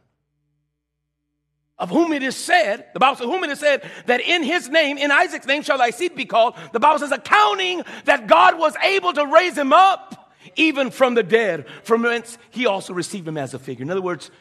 of 1.80 1.90
whom 1.90 2.12
it 2.12 2.24
is 2.24 2.36
said, 2.36 2.88
the 2.94 3.00
Bible 3.00 3.18
says, 3.18 3.26
whom 3.26 3.44
it 3.44 3.52
is 3.52 3.60
said, 3.60 3.90
that 4.08 4.22
in 4.22 4.44
his 4.44 4.68
name, 4.70 4.98
in 4.98 5.12
Isaac's 5.12 5.46
name 5.46 5.62
shall 5.62 5.78
thy 5.78 5.92
seed 5.92 6.16
be 6.16 6.26
called. 6.26 6.56
The 6.74 6.80
Bible 6.80 7.00
says, 7.00 7.12
accounting 7.12 7.84
that 8.06 8.28
God 8.28 8.58
was 8.58 8.76
able 8.78 9.14
to 9.14 9.26
raise 9.28 9.58
him 9.58 9.74
up 9.74 10.34
even 10.56 10.90
from 10.90 11.14
the 11.14 11.24
dead, 11.24 11.68
from 11.84 12.02
whence 12.04 12.38
he 12.50 12.66
also 12.66 12.94
received 12.94 13.28
him 13.28 13.38
as 13.38 13.54
a 13.54 13.60
figure. 13.60 13.84
In 13.84 13.92
other 13.92 14.02
words, 14.02 14.32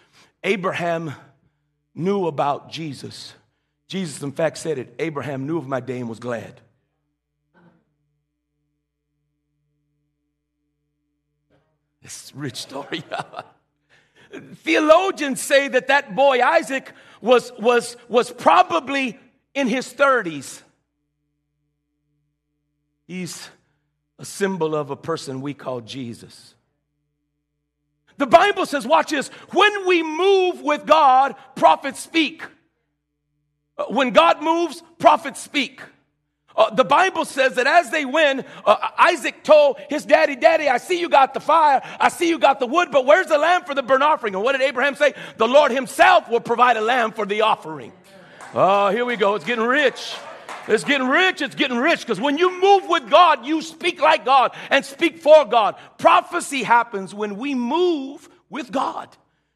Abraham 0.45 1.13
knew 1.95 2.27
about 2.27 2.71
Jesus. 2.71 3.35
Jesus, 3.89 4.23
in 4.23 4.33
fact, 4.33 4.59
said 4.59 4.79
it 4.79 4.95
Abraham 4.99 5.47
knew 5.47 5.59
of 5.59 5.67
my 5.67 5.81
day 5.81 5.99
and 5.99 6.09
was 6.09 6.19
glad. 6.19 6.61
This 12.03 12.33
rich 12.35 12.57
story. 12.57 13.03
Theologians 14.33 15.41
say 15.41 15.69
that 15.69 15.89
that 15.89 16.15
boy 16.15 16.41
Isaac 16.43 16.93
was, 17.21 17.53
was, 17.59 17.97
was 18.09 18.31
probably 18.31 19.19
in 19.55 19.69
his 19.69 19.93
30s. 19.93 20.63
He's 23.07 23.49
a 24.19 24.25
symbol 24.25 24.75
of 24.75 24.91
a 24.91 24.97
person 24.97 25.41
we 25.41 25.55
call 25.55 25.81
Jesus. 25.81 26.55
The 28.19 28.27
Bible 28.27 28.67
says, 28.67 28.87
watch 28.87 29.11
this, 29.11 29.29
when 29.53 29.87
we 29.87 30.03
move 30.03 30.63
with 30.63 30.87
God, 30.87 31.35
prophets 31.55 32.01
speak. 32.01 32.43
Uh, 33.77 33.85
when 33.85 34.11
God 34.11 34.43
moves, 34.43 34.83
prophets 34.99 35.41
speak. 35.41 35.83
Uh, 36.57 36.75
the 36.75 36.85
Bible 36.85 37.25
says 37.25 37.55
that 37.57 37.67
as 37.67 37.91
they 37.91 38.05
went, 38.05 38.47
uh, 38.65 38.77
Isaac 38.99 39.43
told 39.45 39.79
his 39.91 40.07
daddy, 40.07 40.37
Daddy, 40.37 40.69
I 40.69 40.79
see 40.79 40.99
you 40.99 41.09
got 41.09 41.35
the 41.35 41.41
fire, 41.41 41.83
I 42.01 42.09
see 42.09 42.29
you 42.29 42.39
got 42.39 42.61
the 42.61 42.67
wood, 42.67 42.89
but 42.91 43.05
where's 43.05 43.27
the 43.27 43.39
lamb 43.39 43.65
for 43.65 43.75
the 43.75 43.83
burnt 43.83 44.03
offering? 44.03 44.35
And 44.35 44.43
what 44.43 44.53
did 44.53 44.63
Abraham 44.63 44.95
say? 44.95 45.15
The 45.37 45.47
Lord 45.47 45.71
himself 45.71 46.31
will 46.31 46.41
provide 46.41 46.77
a 46.77 46.81
lamb 46.81 47.13
for 47.13 47.27
the 47.27 47.43
offering. 47.43 47.93
Oh, 48.55 48.89
here 48.89 49.05
we 49.05 49.17
go. 49.17 49.35
It's 49.35 49.45
getting 49.45 49.65
rich. 49.65 50.17
It's 50.69 50.85
getting 50.85 51.07
rich. 51.07 51.43
It's 51.43 51.55
getting 51.55 51.77
rich 51.77 52.01
because 52.01 52.21
when 52.21 52.39
you 52.39 52.61
move 52.61 52.89
with 52.89 53.11
God, 53.11 53.45
you 53.45 53.61
speak 53.61 54.01
like 54.01 54.25
God 54.25 54.53
and 54.71 54.85
speak 54.85 55.19
for 55.19 55.45
God. 55.45 55.77
Prophecy 55.99 56.63
happens 56.63 57.15
when 57.15 57.37
we 57.37 57.55
move 57.55 58.29
with 58.49 58.73
God. 58.73 59.09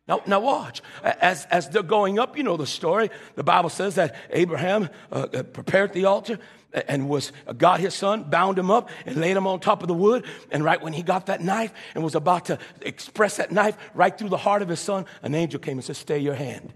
Now, 0.06 0.22
now 0.26 0.40
watch. 0.40 0.82
As, 1.02 1.46
as 1.46 1.68
they're 1.68 1.82
going 1.82 2.18
up, 2.18 2.36
you 2.36 2.42
know 2.42 2.56
the 2.56 2.66
story. 2.66 3.10
The 3.36 3.44
Bible 3.44 3.70
says 3.70 3.94
that 3.94 4.16
Abraham 4.30 4.88
uh, 5.10 5.26
prepared 5.52 5.92
the 5.92 6.06
altar 6.06 6.38
and 6.72 7.08
was 7.08 7.32
uh, 7.46 7.52
got 7.52 7.80
his 7.80 7.94
son, 7.94 8.24
bound 8.24 8.58
him 8.58 8.70
up, 8.70 8.90
and 9.06 9.16
laid 9.16 9.36
him 9.36 9.46
on 9.46 9.60
top 9.60 9.82
of 9.82 9.88
the 9.88 9.94
wood. 9.94 10.24
And 10.50 10.64
right 10.64 10.80
when 10.80 10.92
he 10.92 11.02
got 11.02 11.26
that 11.26 11.40
knife 11.40 11.72
and 11.94 12.04
was 12.04 12.14
about 12.14 12.46
to 12.46 12.58
express 12.80 13.36
that 13.36 13.52
knife 13.52 13.76
right 13.94 14.16
through 14.16 14.28
the 14.28 14.36
heart 14.36 14.62
of 14.62 14.68
his 14.68 14.80
son, 14.80 15.06
an 15.22 15.34
angel 15.34 15.60
came 15.60 15.78
and 15.78 15.84
said, 15.84 15.96
Stay 15.96 16.18
your 16.18 16.34
hand. 16.34 16.72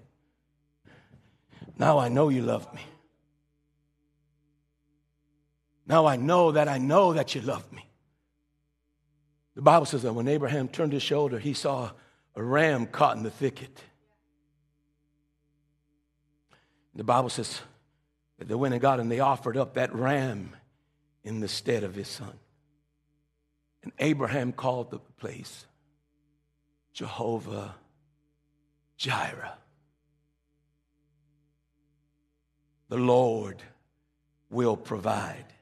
Now 1.78 1.98
I 1.98 2.08
know 2.08 2.28
you 2.28 2.42
love 2.42 2.72
me. 2.74 2.82
Now 5.86 6.06
I 6.06 6.16
know 6.16 6.52
that 6.52 6.68
I 6.68 6.78
know 6.78 7.12
that 7.12 7.34
you 7.34 7.42
love 7.42 7.70
me. 7.72 7.86
The 9.54 9.62
Bible 9.62 9.86
says 9.86 10.02
that 10.02 10.12
when 10.12 10.28
Abraham 10.28 10.68
turned 10.68 10.92
his 10.92 11.02
shoulder, 11.02 11.38
he 11.38 11.54
saw 11.54 11.90
a 12.34 12.42
ram 12.42 12.86
caught 12.86 13.16
in 13.16 13.22
the 13.22 13.30
thicket. 13.30 13.80
The 16.94 17.04
Bible 17.04 17.28
says 17.28 17.60
they 18.46 18.54
went 18.54 18.74
and 18.74 18.80
got 18.80 19.00
and 19.00 19.10
they 19.10 19.20
offered 19.20 19.56
up 19.56 19.74
that 19.74 19.94
ram 19.94 20.54
in 21.22 21.40
the 21.40 21.48
stead 21.48 21.84
of 21.84 21.94
his 21.94 22.08
son. 22.08 22.38
And 23.82 23.92
Abraham 23.98 24.52
called 24.52 24.90
the 24.90 24.98
place 24.98 25.66
Jehovah 26.92 27.74
Jireh. 28.96 29.58
The 32.88 32.96
Lord 32.98 33.62
will 34.50 34.76
provide. 34.76 35.53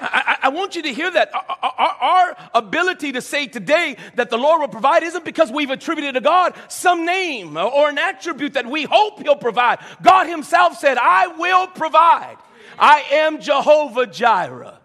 I, 0.00 0.38
I, 0.44 0.48
want 0.48 0.74
you 0.76 0.82
to 0.82 0.92
hear 0.92 1.10
that. 1.10 1.30
Our, 1.34 1.72
our, 1.78 1.96
our, 2.00 2.36
ability 2.54 3.12
to 3.12 3.20
say 3.20 3.46
today 3.46 3.96
that 4.16 4.30
the 4.30 4.38
Lord 4.38 4.60
will 4.60 4.68
provide 4.68 5.02
isn't 5.02 5.24
because 5.24 5.52
we've 5.52 5.70
attributed 5.70 6.14
to 6.14 6.20
God 6.20 6.54
some 6.68 7.04
name 7.04 7.56
or 7.56 7.88
an 7.88 7.98
attribute 7.98 8.54
that 8.54 8.66
we 8.66 8.84
hope 8.84 9.20
He'll 9.22 9.36
provide. 9.36 9.78
God 10.02 10.26
Himself 10.26 10.78
said, 10.78 10.98
I 10.98 11.28
will 11.28 11.66
provide. 11.68 12.36
I 12.78 13.04
am 13.12 13.40
Jehovah 13.40 14.06
Jireh. 14.06 14.79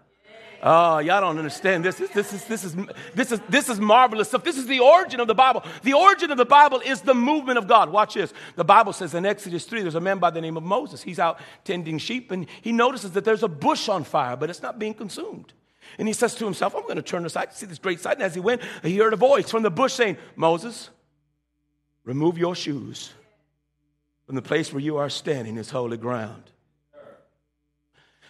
Oh, 0.62 0.98
y'all 0.98 1.20
don't 1.20 1.38
understand. 1.38 1.84
This 1.84 2.00
is, 2.00 2.10
this, 2.10 2.32
is, 2.32 2.44
this, 2.44 2.64
is, 2.64 2.76
this, 3.14 3.32
is, 3.32 3.40
this 3.48 3.68
is 3.68 3.78
marvelous 3.78 4.28
stuff. 4.28 4.44
This 4.44 4.56
is 4.56 4.66
the 4.66 4.80
origin 4.80 5.20
of 5.20 5.28
the 5.28 5.34
Bible. 5.34 5.62
The 5.82 5.92
origin 5.92 6.30
of 6.30 6.38
the 6.38 6.44
Bible 6.44 6.80
is 6.84 7.02
the 7.02 7.14
movement 7.14 7.58
of 7.58 7.66
God. 7.66 7.90
Watch 7.90 8.14
this. 8.14 8.32
The 8.56 8.64
Bible 8.64 8.92
says 8.92 9.14
in 9.14 9.26
Exodus 9.26 9.64
3, 9.64 9.82
there's 9.82 9.94
a 9.94 10.00
man 10.00 10.18
by 10.18 10.30
the 10.30 10.40
name 10.40 10.56
of 10.56 10.62
Moses. 10.62 11.02
He's 11.02 11.18
out 11.18 11.40
tending 11.64 11.98
sheep 11.98 12.30
and 12.30 12.46
he 12.62 12.72
notices 12.72 13.12
that 13.12 13.24
there's 13.24 13.42
a 13.42 13.48
bush 13.48 13.88
on 13.88 14.04
fire, 14.04 14.36
but 14.36 14.50
it's 14.50 14.62
not 14.62 14.78
being 14.78 14.94
consumed. 14.94 15.52
And 15.98 16.08
he 16.08 16.14
says 16.14 16.34
to 16.36 16.44
himself, 16.44 16.74
I'm 16.74 16.82
going 16.82 16.96
to 16.96 17.02
turn 17.02 17.24
aside 17.24 17.50
to 17.50 17.56
see 17.56 17.66
this 17.66 17.78
great 17.78 18.00
sight. 18.00 18.14
And 18.14 18.22
as 18.22 18.34
he 18.34 18.40
went, 18.40 18.62
he 18.82 18.96
heard 18.96 19.12
a 19.12 19.16
voice 19.16 19.50
from 19.50 19.62
the 19.62 19.70
bush 19.70 19.92
saying, 19.92 20.16
Moses, 20.34 20.90
remove 22.04 22.38
your 22.38 22.54
shoes 22.54 23.12
from 24.26 24.34
the 24.34 24.42
place 24.42 24.72
where 24.72 24.82
you 24.82 24.96
are 24.96 25.08
standing 25.08 25.56
is 25.56 25.70
holy 25.70 25.96
ground. 25.96 26.50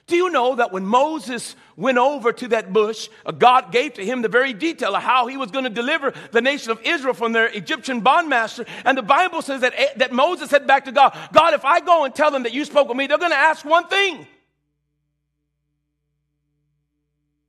Do 0.06 0.14
you 0.14 0.30
know 0.30 0.54
that 0.54 0.70
when 0.70 0.86
Moses 0.86 1.56
went 1.74 1.98
over 1.98 2.32
to 2.32 2.48
that 2.48 2.72
bush, 2.72 3.08
uh, 3.24 3.32
God 3.32 3.72
gave 3.72 3.94
to 3.94 4.04
him 4.04 4.22
the 4.22 4.28
very 4.28 4.52
detail 4.52 4.94
of 4.94 5.02
how 5.02 5.26
he 5.26 5.36
was 5.36 5.50
going 5.50 5.64
to 5.64 5.70
deliver 5.70 6.12
the 6.30 6.40
nation 6.40 6.70
of 6.70 6.80
Israel 6.84 7.12
from 7.12 7.32
their 7.32 7.46
Egyptian 7.46 8.02
bondmaster? 8.02 8.68
And 8.84 8.96
the 8.96 9.02
Bible 9.02 9.42
says 9.42 9.62
that, 9.62 9.72
eh, 9.76 9.88
that 9.96 10.12
Moses 10.12 10.50
said 10.50 10.64
back 10.64 10.84
to 10.84 10.92
God, 10.92 11.16
God, 11.32 11.54
if 11.54 11.64
I 11.64 11.80
go 11.80 12.04
and 12.04 12.14
tell 12.14 12.30
them 12.30 12.44
that 12.44 12.52
you 12.52 12.64
spoke 12.64 12.86
with 12.86 12.96
me, 12.96 13.08
they're 13.08 13.18
going 13.18 13.32
to 13.32 13.36
ask 13.36 13.64
one 13.64 13.88
thing. 13.88 14.28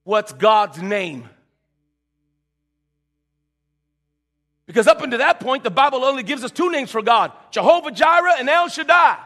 What's 0.04 0.34
God's 0.34 0.82
name? 0.82 1.30
Because 4.66 4.88
up 4.88 5.02
until 5.02 5.20
that 5.20 5.40
point, 5.40 5.64
the 5.64 5.70
Bible 5.70 6.04
only 6.04 6.24
gives 6.24 6.44
us 6.44 6.52
two 6.52 6.72
names 6.72 6.90
for 6.90 7.04
God 7.04 7.32
Jehovah 7.52 7.92
Jireh 7.92 8.36
and 8.40 8.50
El 8.50 8.68
Shaddai. 8.68 9.18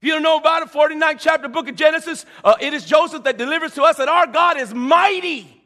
If 0.00 0.06
you 0.06 0.12
don't 0.12 0.22
know 0.22 0.38
about 0.38 0.62
it, 0.62 0.68
49th 0.68 1.18
chapter, 1.18 1.48
book 1.48 1.68
of 1.68 1.74
Genesis, 1.74 2.24
uh, 2.44 2.54
it 2.60 2.72
is 2.72 2.84
Joseph 2.84 3.24
that 3.24 3.36
delivers 3.36 3.74
to 3.74 3.82
us 3.82 3.96
that 3.96 4.08
our 4.08 4.28
God 4.28 4.56
is 4.56 4.72
mighty. 4.72 5.60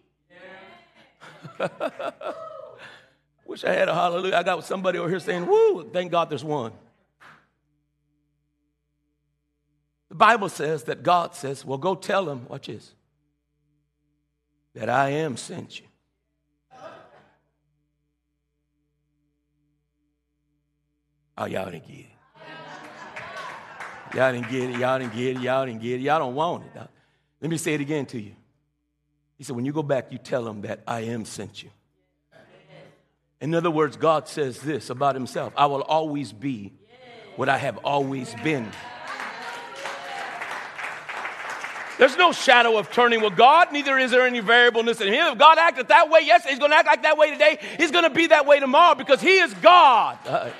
Yeah. 1.60 2.10
Wish 3.46 3.62
I 3.64 3.74
had 3.74 3.90
a 3.90 3.94
hallelujah. 3.94 4.36
I 4.36 4.42
got 4.42 4.64
somebody 4.64 4.98
over 4.98 5.10
here 5.10 5.20
saying, 5.20 5.46
Woo, 5.46 5.90
thank 5.92 6.10
God 6.10 6.30
there's 6.30 6.44
one. 6.44 6.72
The 10.08 10.14
Bible 10.14 10.48
says 10.48 10.84
that 10.84 11.02
God 11.02 11.34
says, 11.34 11.62
Well, 11.62 11.76
go 11.76 11.94
tell 11.94 12.30
him, 12.30 12.46
watch 12.48 12.68
this, 12.68 12.94
that 14.74 14.88
I 14.88 15.10
am 15.10 15.36
sent 15.36 15.80
you. 15.80 15.86
Oh, 21.36 21.46
y'all 21.46 21.70
didn't 21.70 21.86
get 21.86 21.96
it. 21.96 22.06
Y'all 24.14 24.32
didn't 24.32 24.50
get 24.50 24.70
it. 24.70 24.78
Y'all 24.78 24.98
didn't 24.98 25.14
get 25.14 25.36
it. 25.36 25.42
Y'all 25.42 25.66
didn't 25.66 25.80
get 25.80 26.00
it. 26.00 26.02
Y'all 26.02 26.18
don't 26.18 26.34
want 26.34 26.64
it. 26.64 26.88
Let 27.40 27.50
me 27.50 27.56
say 27.56 27.74
it 27.74 27.80
again 27.80 28.06
to 28.06 28.20
you. 28.20 28.34
He 29.36 29.44
said, 29.44 29.56
when 29.56 29.64
you 29.64 29.72
go 29.72 29.82
back, 29.82 30.12
you 30.12 30.18
tell 30.18 30.44
them 30.44 30.62
that 30.62 30.80
I 30.86 31.00
am 31.00 31.24
sent 31.24 31.62
you. 31.62 31.70
In 33.40 33.54
other 33.54 33.70
words, 33.70 33.96
God 33.96 34.28
says 34.28 34.60
this 34.60 34.88
about 34.88 35.16
himself 35.16 35.52
I 35.56 35.66
will 35.66 35.82
always 35.82 36.32
be 36.32 36.72
what 37.36 37.48
I 37.48 37.58
have 37.58 37.78
always 37.78 38.34
been. 38.44 38.70
There's 41.98 42.16
no 42.16 42.32
shadow 42.32 42.78
of 42.78 42.90
turning 42.90 43.20
with 43.20 43.36
God, 43.36 43.72
neither 43.72 43.98
is 43.98 44.10
there 44.10 44.26
any 44.26 44.40
variableness 44.40 45.00
in 45.00 45.08
Him. 45.12 45.32
If 45.32 45.38
God 45.38 45.58
acted 45.58 45.88
that 45.88 46.10
way 46.10 46.20
yesterday, 46.20 46.50
He's 46.50 46.58
going 46.58 46.70
to 46.70 46.76
act 46.76 46.86
like 46.86 47.02
that 47.02 47.16
way 47.16 47.30
today. 47.30 47.58
He's 47.78 47.90
going 47.90 48.04
to 48.04 48.10
be 48.10 48.28
that 48.28 48.46
way 48.46 48.58
tomorrow 48.60 48.94
because 48.94 49.20
He 49.20 49.38
is 49.38 49.52
God. 49.54 50.18
Uh, 50.26 50.50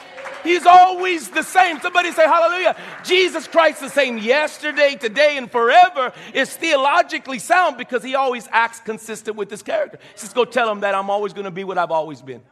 He's 0.43 0.67
always 0.67 1.31
the 1.31 1.43
same. 1.43 1.81
Somebody 1.81 2.13
say 2.13 2.25
hallelujah. 2.25 2.77
Jesus 3.05 3.47
Christ 3.47 3.81
the 3.81 3.89
same 3.89 4.19
yesterday, 4.19 4.97
today, 4.97 5.37
and 5.37 5.51
forever 5.51 6.13
is 6.35 6.55
theologically 6.57 7.39
sound 7.39 7.77
because 7.79 8.03
he 8.03 8.15
always 8.15 8.49
acts 8.51 8.81
consistent 8.81 9.37
with 9.37 9.51
his 9.51 9.63
character. 9.63 9.99
Just 10.17 10.35
go 10.35 10.45
tell 10.45 10.71
him 10.71 10.81
that 10.81 10.95
I'm 10.95 11.11
always 11.11 11.33
going 11.33 11.45
to 11.45 11.51
be 11.51 11.65
what 11.65 11.79
I've 11.79 11.91
always 11.91 12.23
been. 12.23 12.43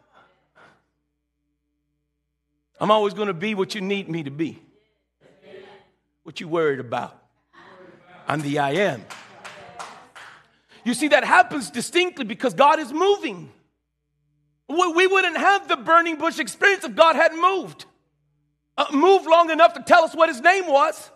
I'm 2.80 2.90
always 2.90 3.12
going 3.12 3.28
to 3.28 3.34
be 3.34 3.54
what 3.54 3.74
you 3.74 3.80
need 3.80 4.08
me 4.08 4.22
to 4.22 4.30
be. 4.30 4.62
What 6.22 6.40
you 6.40 6.48
worried 6.48 6.80
about. 6.80 7.16
I'm 8.26 8.40
the 8.40 8.58
I 8.58 8.70
am. 8.72 9.04
You 10.84 10.94
see, 10.94 11.08
that 11.08 11.24
happens 11.24 11.70
distinctly 11.70 12.24
because 12.24 12.54
God 12.54 12.78
is 12.78 12.92
moving. 12.92 13.50
We 14.70 15.06
wouldn't 15.06 15.36
have 15.36 15.66
the 15.66 15.76
burning 15.76 16.16
bush 16.16 16.38
experience 16.38 16.84
if 16.84 16.94
God 16.94 17.16
hadn't 17.16 17.40
moved. 17.40 17.86
Uh, 18.76 18.86
moved 18.92 19.26
long 19.26 19.50
enough 19.50 19.74
to 19.74 19.82
tell 19.82 20.04
us 20.04 20.14
what 20.14 20.28
his 20.28 20.40
name 20.40 20.66
was. 20.66 21.10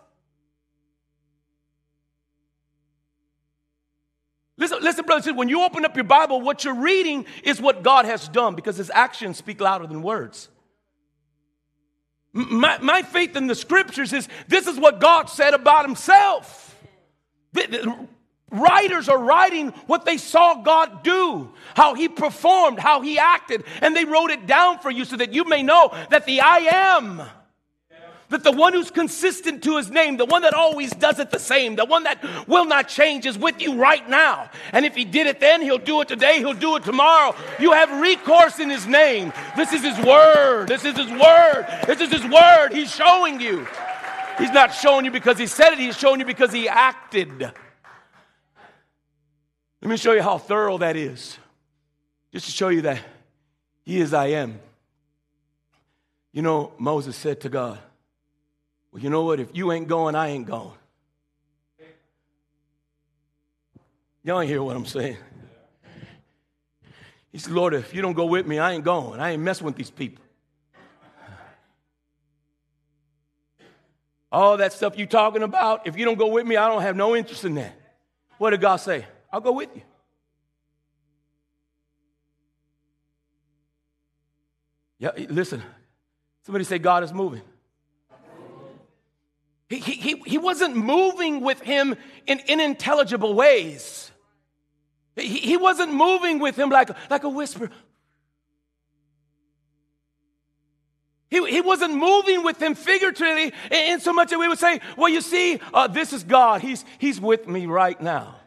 Listen, 4.57 4.79
listen, 4.81 5.05
brothers, 5.05 5.33
when 5.33 5.49
you 5.49 5.63
open 5.63 5.85
up 5.85 5.95
your 5.95 6.03
Bible, 6.03 6.41
what 6.41 6.63
you're 6.63 6.75
reading 6.75 7.25
is 7.43 7.61
what 7.61 7.81
God 7.81 8.05
has 8.05 8.27
done 8.27 8.55
because 8.55 8.77
his 8.77 8.89
actions 8.93 9.37
speak 9.37 9.61
louder 9.61 9.87
than 9.87 10.01
words. 10.01 10.49
My, 12.33 12.77
my 12.79 13.01
faith 13.01 13.37
in 13.37 13.47
the 13.47 13.55
scriptures 13.55 14.11
is 14.11 14.27
this 14.47 14.67
is 14.67 14.77
what 14.77 14.99
God 14.99 15.29
said 15.29 15.53
about 15.53 15.85
himself. 15.85 16.77
Writers 18.51 19.09
are 19.09 19.17
writing 19.17 19.69
what 19.87 20.05
they 20.05 20.17
saw 20.17 20.61
God 20.61 21.03
do, 21.03 21.51
how 21.73 21.95
He 21.95 22.07
performed, 22.07 22.79
how 22.79 23.01
He 23.01 23.17
acted, 23.17 23.63
and 23.81 23.95
they 23.95 24.05
wrote 24.05 24.29
it 24.29 24.45
down 24.45 24.79
for 24.79 24.91
you 24.91 25.03
so 25.03 25.17
that 25.17 25.33
you 25.33 25.45
may 25.45 25.63
know 25.63 25.91
that 26.11 26.25
the 26.25 26.41
I 26.41 26.57
am, 26.59 27.23
that 28.29 28.43
the 28.43 28.51
one 28.51 28.73
who's 28.73 28.91
consistent 28.91 29.63
to 29.63 29.77
His 29.77 29.89
name, 29.89 30.17
the 30.17 30.25
one 30.25 30.43
that 30.43 30.53
always 30.53 30.91
does 30.91 31.17
it 31.19 31.31
the 31.31 31.39
same, 31.39 31.75
the 31.75 31.85
one 31.85 32.03
that 32.03 32.23
will 32.47 32.65
not 32.65 32.87
change 32.87 33.25
is 33.25 33.37
with 33.37 33.59
you 33.61 33.75
right 33.75 34.07
now. 34.07 34.49
And 34.71 34.85
if 34.85 34.95
He 34.95 35.05
did 35.05 35.25
it 35.25 35.39
then, 35.39 35.61
He'll 35.63 35.79
do 35.79 36.01
it 36.01 36.07
today, 36.07 36.37
He'll 36.37 36.53
do 36.53 36.75
it 36.75 36.83
tomorrow. 36.83 37.35
You 37.59 37.71
have 37.71 37.99
recourse 37.99 38.59
in 38.59 38.69
His 38.69 38.85
name. 38.85 39.33
This 39.57 39.73
is 39.73 39.83
His 39.83 39.97
Word. 40.05 40.67
This 40.67 40.85
is 40.85 40.95
His 40.95 41.09
Word. 41.09 41.65
This 41.87 41.99
is 41.99 42.11
His 42.11 42.23
Word. 42.23 42.69
He's 42.73 42.93
showing 42.93 43.41
you. 43.41 43.67
He's 44.37 44.51
not 44.51 44.73
showing 44.73 45.03
you 45.03 45.11
because 45.11 45.39
He 45.39 45.47
said 45.47 45.73
it, 45.73 45.79
He's 45.79 45.97
showing 45.97 46.19
you 46.19 46.25
because 46.27 46.53
He 46.53 46.69
acted. 46.69 47.51
Let 49.85 49.91
me 49.91 49.97
show 49.97 50.13
you 50.13 50.23
how 50.23 50.39
thorough 50.39 50.79
that 50.79 50.95
is. 50.95 51.37
Just 52.31 52.47
to 52.47 52.51
show 52.51 52.69
you 52.69 52.81
that 52.81 52.99
He 53.83 54.01
is 54.01 54.15
I 54.15 54.29
am. 54.29 54.59
You 56.31 56.41
know, 56.41 56.71
Moses 56.79 57.15
said 57.15 57.41
to 57.41 57.49
God, 57.49 57.77
Well, 58.91 59.03
you 59.03 59.11
know 59.11 59.25
what? 59.25 59.39
If 59.39 59.49
you 59.53 59.71
ain't 59.71 59.87
going, 59.87 60.15
I 60.15 60.29
ain't 60.29 60.47
going. 60.47 60.73
Y'all 64.23 64.39
hear 64.39 64.63
what 64.63 64.75
I'm 64.75 64.87
saying. 64.87 65.17
He 67.31 67.37
said, 67.37 67.53
Lord, 67.53 67.75
if 67.75 67.93
you 67.93 68.01
don't 68.01 68.13
go 68.13 68.25
with 68.25 68.47
me, 68.47 68.57
I 68.57 68.71
ain't 68.71 68.83
going. 68.83 69.19
I 69.19 69.33
ain't 69.33 69.43
messing 69.43 69.67
with 69.67 69.75
these 69.75 69.91
people. 69.91 70.25
All 74.31 74.57
that 74.57 74.73
stuff 74.73 74.97
you 74.97 75.05
talking 75.05 75.43
about, 75.43 75.85
if 75.85 75.95
you 75.95 76.05
don't 76.05 76.17
go 76.17 76.29
with 76.29 76.47
me, 76.47 76.57
I 76.57 76.69
don't 76.69 76.81
have 76.81 76.95
no 76.95 77.15
interest 77.15 77.45
in 77.45 77.53
that. 77.53 77.79
What 78.39 78.49
did 78.49 78.61
God 78.61 78.77
say? 78.77 79.05
I'll 79.35 79.41
go 79.41 79.51
with 79.51 79.67
you. 79.75 79.81
Yeah, 84.97 85.11
listen. 85.27 85.61
Somebody 86.45 86.63
say 86.63 86.79
God 86.79 87.03
is 87.03 87.11
moving. 87.11 87.41
He, 89.67 89.79
he, 89.79 90.21
he 90.25 90.37
wasn't 90.37 90.77
moving 90.77 91.41
with 91.41 91.59
him 91.59 91.97
in 92.25 92.39
unintelligible 92.47 93.33
ways. 93.33 94.09
He, 95.17 95.27
he 95.39 95.57
wasn't 95.57 95.93
moving 95.93 96.39
with 96.39 96.57
him 96.57 96.69
like, 96.69 96.89
like 97.09 97.25
a 97.25 97.29
whisper. 97.29 97.69
He, 101.29 101.45
he 101.51 101.59
wasn't 101.59 101.93
moving 101.93 102.41
with 102.41 102.61
him 102.61 102.73
figuratively 102.73 103.51
in 103.69 103.99
so 103.99 104.13
much 104.13 104.29
that 104.29 104.39
we 104.39 104.47
would 104.47 104.59
say, 104.59 104.79
well, 104.95 105.09
you 105.09 105.19
see, 105.19 105.59
uh, 105.73 105.87
this 105.87 106.13
is 106.13 106.23
God. 106.23 106.61
He's, 106.61 106.85
he's 106.99 107.19
with 107.19 107.49
me 107.49 107.65
right 107.65 107.99
now. 108.01 108.37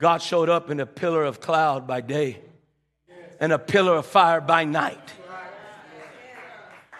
God 0.00 0.22
showed 0.22 0.48
up 0.48 0.70
in 0.70 0.80
a 0.80 0.86
pillar 0.86 1.24
of 1.24 1.40
cloud 1.40 1.86
by 1.86 2.00
day 2.00 2.40
and 3.38 3.52
a 3.52 3.58
pillar 3.58 3.96
of 3.96 4.06
fire 4.06 4.40
by 4.40 4.64
night. 4.64 4.98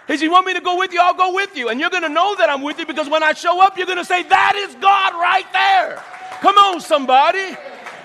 He 0.07 0.17
said, 0.19 0.25
You 0.25 0.31
want 0.31 0.47
me 0.47 0.55
to 0.55 0.61
go 0.61 0.77
with 0.77 0.93
you? 0.93 1.01
I'll 1.01 1.15
go 1.15 1.35
with 1.35 1.57
you. 1.57 1.71
And 1.71 1.81
you're 1.81 1.91
going 1.91 2.03
to 2.03 2.11
know 2.11 2.35
that 2.37 2.51
I'm 2.51 2.63
with 2.63 2.79
you 2.79 2.85
because 2.85 3.09
when 3.09 3.23
I 3.23 3.33
show 3.33 3.63
up, 3.63 3.79
you're 3.79 3.87
going 3.87 3.99
to 3.99 4.05
say, 4.05 4.23
That 4.23 4.55
is 4.55 4.75
God 4.77 5.15
right 5.15 5.47
there. 5.53 6.03
Come 6.43 6.57
on, 6.57 6.81
somebody. 6.81 7.57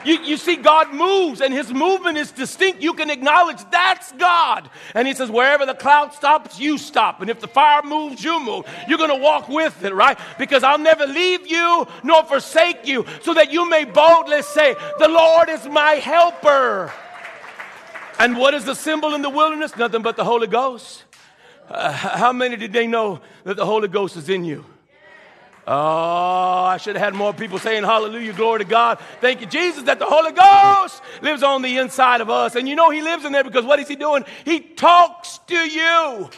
You, 0.06 0.22
you 0.22 0.38
see, 0.38 0.56
God 0.56 0.94
moves 0.94 1.42
and 1.42 1.52
his 1.54 1.74
movement 1.74 2.18
is 2.18 2.32
distinct. 2.32 2.82
You 2.82 2.94
can 2.94 3.10
acknowledge 3.10 3.58
that's 3.72 4.12
God. 4.14 4.70
And 4.94 5.08
he 5.08 5.16
says, 5.16 5.32
wherever 5.32 5.66
the 5.66 5.74
cloud 5.74 6.14
stops, 6.14 6.60
you 6.60 6.78
stop. 6.78 7.22
And 7.22 7.30
if 7.30 7.40
the 7.40 7.48
fire 7.48 7.82
moves, 7.84 8.24
you 8.24 8.40
move. 8.40 8.66
You're 8.88 9.00
going 9.00 9.10
to 9.10 9.22
walk 9.22 9.50
with 9.50 9.84
it, 9.84 9.94
right? 9.94 10.18
Because 10.38 10.64
I'll 10.64 10.78
never 10.78 11.08
leave 11.08 11.48
you 11.48 11.88
nor 12.04 12.24
forsake 12.24 12.86
you 12.86 13.06
so 13.24 13.34
that 13.34 13.52
you 13.52 13.68
may 13.68 13.84
boldly 13.86 14.44
say, 14.44 14.76
The 15.00 15.08
Lord 15.10 15.50
is 15.50 15.66
my 15.68 15.94
helper. 15.94 16.94
And 18.20 18.38
what 18.38 18.54
is 18.54 18.66
the 18.66 18.76
symbol 18.76 19.14
in 19.16 19.24
the 19.24 19.30
wilderness? 19.30 19.76
Nothing 19.76 20.04
but 20.04 20.16
the 20.16 20.24
Holy 20.24 20.48
Ghost. 20.48 21.04
Uh, 21.68 21.92
how 21.92 22.32
many 22.32 22.56
did 22.56 22.72
they 22.72 22.86
know 22.86 23.22
that 23.44 23.58
the 23.58 23.66
Holy 23.66 23.88
Ghost 23.88 24.16
is 24.16 24.30
in 24.30 24.46
you? 24.46 24.66
Oh, 25.68 26.64
I 26.64 26.78
should 26.78 26.96
have 26.96 27.04
had 27.04 27.16
more 27.16 27.34
people 27.34 27.58
saying 27.58 27.84
hallelujah, 27.84 28.34
glory 28.34 28.60
to 28.60 28.66
God. 28.66 29.00
Thank 29.20 29.42
you, 29.42 29.48
Jesus, 29.48 29.84
that 29.84 29.98
the 29.98 30.06
Holy 30.06 30.32
Ghost 30.32 31.02
lives 31.24 31.42
on 31.42 31.64
the 31.64 31.78
inside 31.78 32.22
of 32.22 32.30
us. 32.30 32.56
And 32.56 32.70
you 32.70 32.76
know 32.76 32.92
He 32.92 33.02
lives 33.02 33.26
in 33.26 33.32
there 33.32 33.44
because 33.44 33.66
what 33.66 33.80
is 33.80 33.88
He 33.88 33.96
doing? 33.96 34.26
He 34.44 34.60
talks 34.60 35.40
to 35.48 35.56
you. 35.56 36.30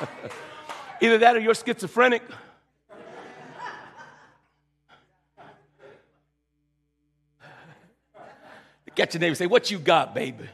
Either 1.02 1.18
that 1.18 1.36
or 1.36 1.40
you're 1.40 1.54
schizophrenic. 1.54 2.22
Get 8.94 9.12
your 9.12 9.20
neighbor 9.20 9.28
and 9.28 9.36
say, 9.36 9.46
What 9.46 9.70
you 9.70 9.78
got, 9.78 10.14
baby? 10.14 10.48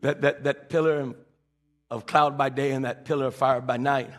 That, 0.00 0.20
that, 0.22 0.44
that 0.44 0.68
pillar 0.68 1.14
of 1.92 2.06
cloud 2.06 2.38
by 2.38 2.48
day 2.48 2.72
and 2.72 2.86
that 2.86 3.04
pillar 3.04 3.26
of 3.26 3.34
fire 3.34 3.60
by 3.60 3.76
night 3.76 4.10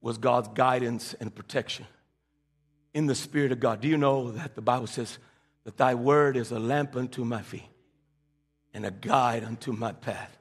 was 0.00 0.18
God's 0.18 0.48
guidance 0.48 1.14
and 1.14 1.32
protection 1.32 1.86
in 2.94 3.06
the 3.06 3.14
Spirit 3.14 3.52
of 3.52 3.60
God. 3.60 3.80
Do 3.80 3.86
you 3.86 3.96
know 3.96 4.32
that 4.32 4.56
the 4.56 4.60
Bible 4.60 4.88
says 4.88 5.18
that 5.64 5.76
thy 5.76 5.94
word 5.94 6.36
is 6.36 6.50
a 6.50 6.58
lamp 6.58 6.96
unto 6.96 7.24
my 7.24 7.42
feet 7.42 7.68
and 8.74 8.84
a 8.84 8.90
guide 8.90 9.44
unto 9.44 9.70
my 9.72 9.92
path? 9.92 10.36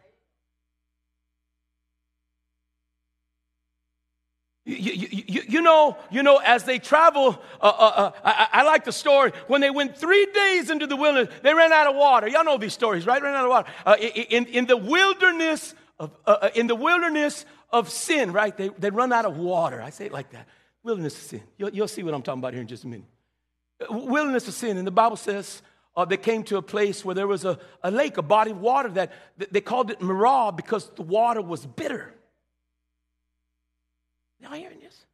You, 4.66 4.76
you, 4.76 5.07
you, 5.28 5.41
you, 5.47 5.61
know, 5.61 5.95
you 6.09 6.24
know, 6.24 6.41
as 6.43 6.63
they 6.63 6.80
travel, 6.80 7.39
uh, 7.61 7.66
uh, 7.68 7.91
uh, 7.95 8.11
I, 8.24 8.47
I, 8.51 8.63
like 8.63 8.86
the 8.86 8.91
story. 8.91 9.32
When 9.45 9.61
they 9.61 9.70
went 9.70 9.95
three 9.95 10.26
days 10.34 10.72
into 10.72 10.88
the 10.88 10.95
wilderness, 10.95 11.32
they 11.43 11.53
ran 11.53 11.72
out 11.72 11.86
of 11.86 11.95
water. 11.95 12.28
Y'all 12.28 12.43
know 12.43 12.57
these 12.57 12.74
stories, 12.74 13.05
right? 13.05 13.22
Ran 13.22 13.36
out 13.36 13.43
of 13.43 13.49
water. 13.51 13.72
Uh, 13.86 13.95
in, 13.99 14.47
in 14.47 14.66
the 14.66 14.76
wilderness 14.76 15.76
of, 15.98 16.16
uh, 16.26 16.38
uh, 16.41 16.50
in 16.56 16.68
the 16.68 16.76
wilderness 16.76 17.46
of 17.70 17.89
sin, 17.89 18.32
right? 18.32 18.56
They, 18.56 18.70
they 18.70 18.89
run 18.89 19.14
out 19.14 19.26
of 19.26 19.38
water. 19.38 19.82
I 19.82 19.89
say 19.89 20.06
it 20.06 20.12
like 20.12 20.32
that. 20.32 20.48
Wilderness 20.84 21.16
of 21.16 21.24
sin. 21.24 21.43
You'll, 21.58 21.70
you'll 21.70 21.88
see 21.88 22.04
what 22.04 22.14
I'm 22.14 22.22
talking 22.22 22.39
about 22.39 22.54
here 22.54 22.62
in 22.62 22.68
just 22.68 22.84
a 22.84 22.88
minute. 22.88 23.08
Uh, 23.82 23.98
wilderness 23.98 24.48
of 24.48 24.54
sin. 24.54 24.78
And 24.78 24.86
the 24.86 24.91
Bible 24.91 25.18
says 25.18 25.62
uh, 25.96 26.06
they 26.06 26.18
came 26.18 26.43
to 26.43 26.58
a 26.58 26.62
place 26.62 27.06
where 27.06 27.16
there 27.16 27.28
was 27.28 27.46
a, 27.46 27.58
a 27.82 27.91
lake, 27.91 28.18
a 28.18 28.22
body 28.22 28.52
of 28.52 28.60
water 28.60 28.89
that 28.89 29.12
they 29.38 29.62
called 29.62 29.91
it 29.91 30.02
Marah 30.02 30.52
because 30.52 30.89
the 30.96 31.02
water 31.02 31.41
was 31.41 31.66
bitter. 31.66 32.14
Y'all 34.41 34.54
hearing 34.54 34.80
this? 34.80 35.06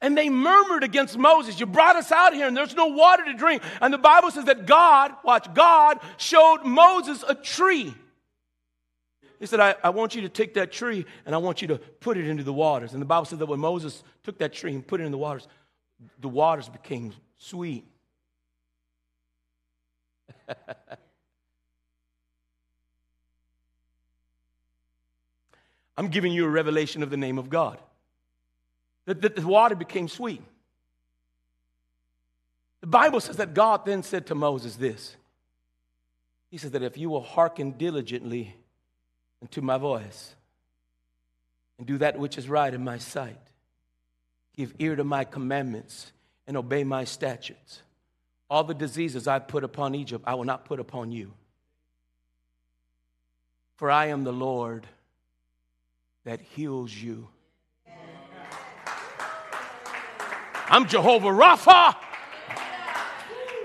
And 0.00 0.18
they 0.18 0.28
murmured 0.28 0.84
against 0.84 1.16
Moses. 1.16 1.58
You 1.58 1.64
brought 1.64 1.96
us 1.96 2.12
out 2.12 2.34
here 2.34 2.46
and 2.46 2.56
there's 2.56 2.74
no 2.74 2.88
water 2.88 3.24
to 3.24 3.32
drink. 3.32 3.62
And 3.80 3.94
the 3.94 3.98
Bible 3.98 4.30
says 4.30 4.44
that 4.44 4.66
God, 4.66 5.12
watch, 5.24 5.54
God 5.54 6.00
showed 6.18 6.64
Moses 6.64 7.24
a 7.26 7.34
tree. 7.34 7.94
He 9.40 9.46
said, 9.46 9.60
I, 9.60 9.74
I, 9.82 9.90
want 9.90 10.14
you 10.14 10.22
to 10.22 10.28
take 10.28 10.54
that 10.54 10.70
tree 10.72 11.04
and 11.26 11.34
I 11.34 11.38
want 11.38 11.60
you 11.60 11.68
to 11.68 11.78
put 11.78 12.16
it 12.16 12.26
into 12.26 12.42
the 12.44 12.52
waters. 12.52 12.92
And 12.92 13.02
the 13.02 13.06
Bible 13.06 13.24
said 13.24 13.38
that 13.40 13.46
when 13.46 13.60
Moses 13.60 14.02
took 14.22 14.38
that 14.38 14.52
tree 14.52 14.72
and 14.72 14.86
put 14.86 15.00
it 15.00 15.04
in 15.04 15.12
the 15.12 15.18
waters, 15.18 15.48
the 16.20 16.28
waters 16.28 16.68
became 16.68 17.12
sweet. 17.38 17.84
I'm 25.96 26.08
giving 26.08 26.32
you 26.32 26.44
a 26.44 26.48
revelation 26.48 27.02
of 27.02 27.10
the 27.10 27.16
name 27.16 27.38
of 27.38 27.48
God. 27.48 27.78
That, 29.06 29.22
that 29.22 29.36
the 29.36 29.46
water 29.46 29.74
became 29.74 30.08
sweet. 30.08 30.42
The 32.80 32.86
Bible 32.86 33.20
says 33.20 33.36
that 33.36 33.54
God 33.54 33.86
then 33.86 34.02
said 34.02 34.26
to 34.26 34.34
Moses 34.34 34.76
this 34.76 35.16
He 36.50 36.58
says 36.58 36.72
that 36.72 36.82
if 36.82 36.98
you 36.98 37.10
will 37.10 37.22
hearken 37.22 37.72
diligently 37.72 38.56
and 39.44 39.50
to 39.50 39.60
my 39.60 39.76
voice, 39.76 40.34
and 41.76 41.86
do 41.86 41.98
that 41.98 42.18
which 42.18 42.38
is 42.38 42.48
right 42.48 42.72
in 42.72 42.82
my 42.82 42.96
sight. 42.96 43.36
Give 44.56 44.72
ear 44.78 44.96
to 44.96 45.04
my 45.04 45.24
commandments 45.24 46.12
and 46.46 46.56
obey 46.56 46.82
my 46.82 47.04
statutes. 47.04 47.82
All 48.48 48.64
the 48.64 48.72
diseases 48.72 49.28
I 49.28 49.40
put 49.40 49.62
upon 49.62 49.94
Egypt, 49.94 50.24
I 50.26 50.34
will 50.34 50.44
not 50.44 50.64
put 50.64 50.80
upon 50.80 51.12
you. 51.12 51.34
For 53.76 53.90
I 53.90 54.06
am 54.06 54.24
the 54.24 54.32
Lord 54.32 54.86
that 56.24 56.40
heals 56.40 56.94
you. 56.94 57.28
I'm 60.70 60.88
Jehovah 60.88 61.28
Rapha. 61.28 61.96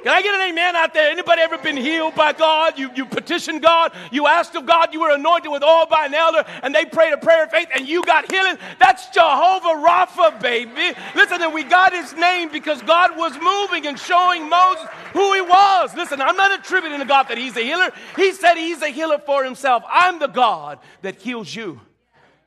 Can 0.04 0.14
I 0.14 0.22
get 0.22 0.34
an 0.34 0.50
amen 0.50 0.76
out 0.76 0.93
there? 0.93 1.12
Anybody 1.12 1.41
ever 1.41 1.58
been 1.58 1.76
healed 1.76 2.16
by 2.16 2.32
God? 2.34 2.80
You, 2.80 2.89
you 2.95 3.06
petitioned 3.06 3.62
God, 3.62 3.91
you 4.12 4.28
asked 4.28 4.56
of 4.56 4.66
God, 4.66 4.93
you 4.93 5.02
were 5.02 5.12
anointed 5.12 5.52
with 5.52 5.64
oil 5.64 5.86
by 5.89 6.06
an 6.06 6.14
elder, 6.14 6.45
and 6.64 6.74
they 6.74 6.86
prayed 6.86 7.14
a 7.14 7.18
prayer 7.18 7.43
of 7.43 7.52
faith, 7.52 7.68
and 7.76 7.88
you 7.88 8.04
got 8.04 8.32
healing? 8.32 8.58
That's 8.80 9.10
Jehovah 9.10 9.84
Rapha, 9.86 10.41
baby. 10.41 10.97
Listen, 11.16 11.41
and 11.41 11.54
we 11.54 11.64
got 11.64 11.93
his 11.93 12.14
name 12.16 12.50
because 12.50 12.82
God 12.84 13.18
was 13.18 13.34
moving 13.41 13.88
and 13.88 14.00
showing 14.00 14.47
Moses 14.47 14.88
who 15.14 15.34
he 15.34 15.41
was. 15.41 15.93
Listen, 15.95 16.22
I'm 16.22 16.38
not 16.38 16.58
attributing 16.58 17.00
to 17.00 17.06
God 17.06 17.28
that 17.28 17.38
he's 17.38 17.58
a 17.58 17.62
healer. 17.62 17.91
He 18.16 18.32
said 18.34 18.56
he's 18.56 18.82
a 18.82 18.89
healer 18.89 19.20
for 19.20 19.43
himself. 19.43 19.84
I'm 19.89 20.20
the 20.20 20.28
God 20.28 20.80
that 21.02 21.16
heals 21.16 21.54
you. 21.54 21.82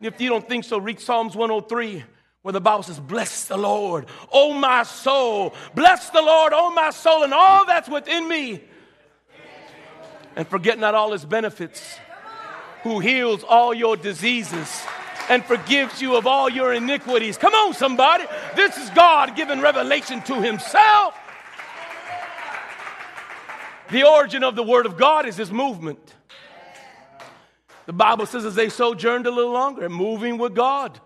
If 0.00 0.20
you 0.20 0.30
don't 0.30 0.48
think 0.48 0.64
so, 0.64 0.78
read 0.78 1.00
Psalms 1.00 1.36
103 1.36 2.05
where 2.43 2.53
the 2.53 2.61
Bible 2.61 2.82
says, 2.82 3.01
Bless 3.01 3.45
the 3.45 3.57
Lord, 3.57 4.07
oh 4.32 4.53
my 4.53 4.82
soul. 4.82 5.55
Bless 5.74 6.11
the 6.11 6.22
Lord, 6.22 6.53
oh 6.55 6.70
my 6.72 6.90
soul, 6.90 7.22
and 7.22 7.32
all 7.32 7.64
that's 7.66 7.88
within 7.88 8.28
me. 8.28 8.62
And 10.36 10.47
forget 10.47 10.78
not 10.78 10.95
all 10.95 11.12
his 11.12 11.24
benefits, 11.24 11.99
who 12.82 13.01
heals 13.01 13.45
all 13.45 13.72
your 13.74 13.97
diseases 13.97 14.82
and 15.28 15.45
forgives 15.45 16.03
you 16.03 16.16
of 16.16 16.26
all 16.26 16.49
your 16.49 16.72
iniquities. 16.72 17.36
Come 17.36 17.55
on, 17.55 17.74
somebody. 17.74 18.24
This 18.57 18.76
is 18.76 18.90
God 18.90 19.36
giving 19.36 19.61
revelation 19.61 20.20
to 20.22 20.40
himself. 20.40 21.14
The 23.90 24.05
origin 24.05 24.43
of 24.43 24.57
the 24.57 24.62
Word 24.62 24.86
of 24.86 24.97
God 24.97 25.26
is 25.26 25.36
His 25.36 25.53
movement. 25.53 26.14
The 27.84 27.93
Bible 27.93 28.24
says, 28.24 28.45
as 28.47 28.55
they 28.55 28.70
sojourned 28.70 29.26
a 29.26 29.30
little 29.30 29.53
longer, 29.53 29.88
moving 29.88 30.38
with 30.38 30.55
God. 30.55 30.99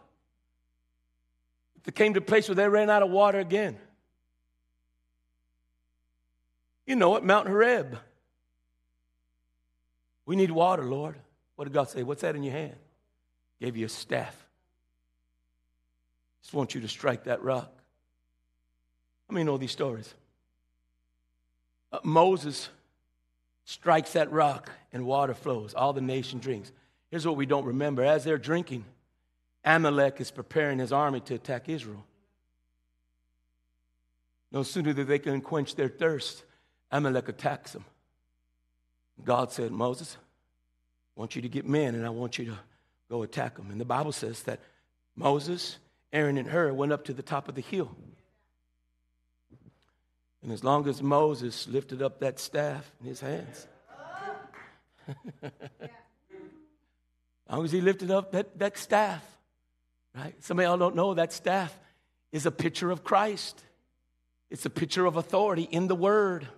They 1.87 1.93
came 1.93 2.15
to 2.15 2.19
a 2.19 2.23
place 2.23 2.49
where 2.49 2.57
they 2.57 2.69
ran 2.69 2.91
out 2.91 3.03
of 3.03 3.11
water 3.11 3.39
again. 3.39 3.79
You 6.85 6.97
know 6.97 7.17
it, 7.17 7.25
Mount 7.25 7.49
Horeb. 7.49 7.97
We 10.27 10.35
need 10.35 10.51
water, 10.51 10.83
Lord. 10.83 11.15
What 11.55 11.65
did 11.65 11.73
God 11.73 11.89
say? 11.89 12.03
What's 12.03 12.23
that 12.23 12.35
in 12.35 12.43
your 12.43 12.53
hand? 12.53 12.75
Gave 13.61 13.77
you 13.77 13.87
a 13.87 13.89
staff. 13.89 14.37
Just 16.43 16.53
want 16.53 16.75
you 16.75 16.81
to 16.81 16.89
strike 16.89 17.25
that 17.25 17.43
rock. 17.43 17.73
I 19.31 19.33
mean, 19.33 19.49
all 19.49 19.59
these 19.59 19.73
stories? 19.73 20.13
Uh, 21.93 22.01
Moses 22.03 22.69
strikes 23.65 24.13
that 24.13 24.31
rock 24.33 24.71
and 24.93 25.07
water 25.07 25.35
flows. 25.35 25.73
All 25.75 25.93
the 25.93 26.01
nation 26.01 26.41
drinks. 26.41 26.73
Here's 27.11 27.27
what 27.27 27.37
we 27.37 27.47
don't 27.47 27.65
remember. 27.65 28.05
As 28.05 28.25
they're 28.25 28.39
drinking, 28.39 28.85
Amalek 29.67 30.21
is 30.21 30.31
preparing 30.31 30.79
his 30.79 30.93
army 30.93 31.21
to 31.21 31.35
attack 31.35 31.69
Israel. 31.69 32.05
No 34.53 34.63
sooner 34.63 34.93
do 34.93 35.05
they 35.05 35.19
can 35.19 35.41
quench 35.41 35.75
their 35.75 35.89
thirst, 35.89 36.45
Amalek 36.91 37.29
attacks 37.29 37.73
them. 37.73 37.85
God 39.25 39.51
said, 39.51 39.73
Moses, 39.73 40.17
I 41.17 41.21
want 41.21 41.35
you 41.35 41.43
to 41.43 41.49
get 41.49 41.67
men 41.67 41.95
and 41.95 42.07
I 42.07 42.11
want 42.11 42.39
you 42.39 42.47
to 42.47 42.59
go 43.11 43.23
attack 43.23 43.57
them. 43.57 43.71
And 43.71 43.81
the 43.81 43.85
Bible 43.85 44.13
says 44.13 44.45
that 44.45 44.61
Moses 45.17 45.79
Aaron 46.13 46.39
and 46.39 46.49
Hur 46.49 46.73
went 46.73 46.93
up 46.93 47.05
to 47.05 47.13
the 47.13 47.23
top 47.23 47.49
of 47.49 47.55
the 47.55 47.61
hill. 47.61 47.95
And 50.43 50.53
as 50.53 50.63
long 50.63 50.89
as 50.89 51.03
Moses 51.03 51.67
lifted 51.67 52.01
up 52.01 52.21
that 52.21 52.39
staff 52.39 52.91
in 53.01 53.09
his 53.09 53.21
hands, 53.21 53.67
as 55.43 55.51
long 57.51 57.65
as 57.65 57.73
he 57.73 57.81
lifted 57.81 58.11
up 58.11 58.33
that, 58.33 58.59
that 58.59 58.79
staff, 58.79 59.23
right? 60.17 60.35
Some 60.43 60.59
of 60.59 60.65
y'all 60.65 60.79
don't 60.79 60.97
know 60.97 61.15
that 61.15 61.33
staff 61.33 61.79
is 62.33 62.47
a 62.47 62.51
picture 62.51 62.91
of 62.91 63.05
Christ. 63.05 63.63
It's 64.51 64.67
a 64.67 64.71
picture 64.71 65.07
of 65.07 65.17
authority 65.17 65.65
in 65.65 65.89
the 65.89 65.95
Word. 65.95 66.49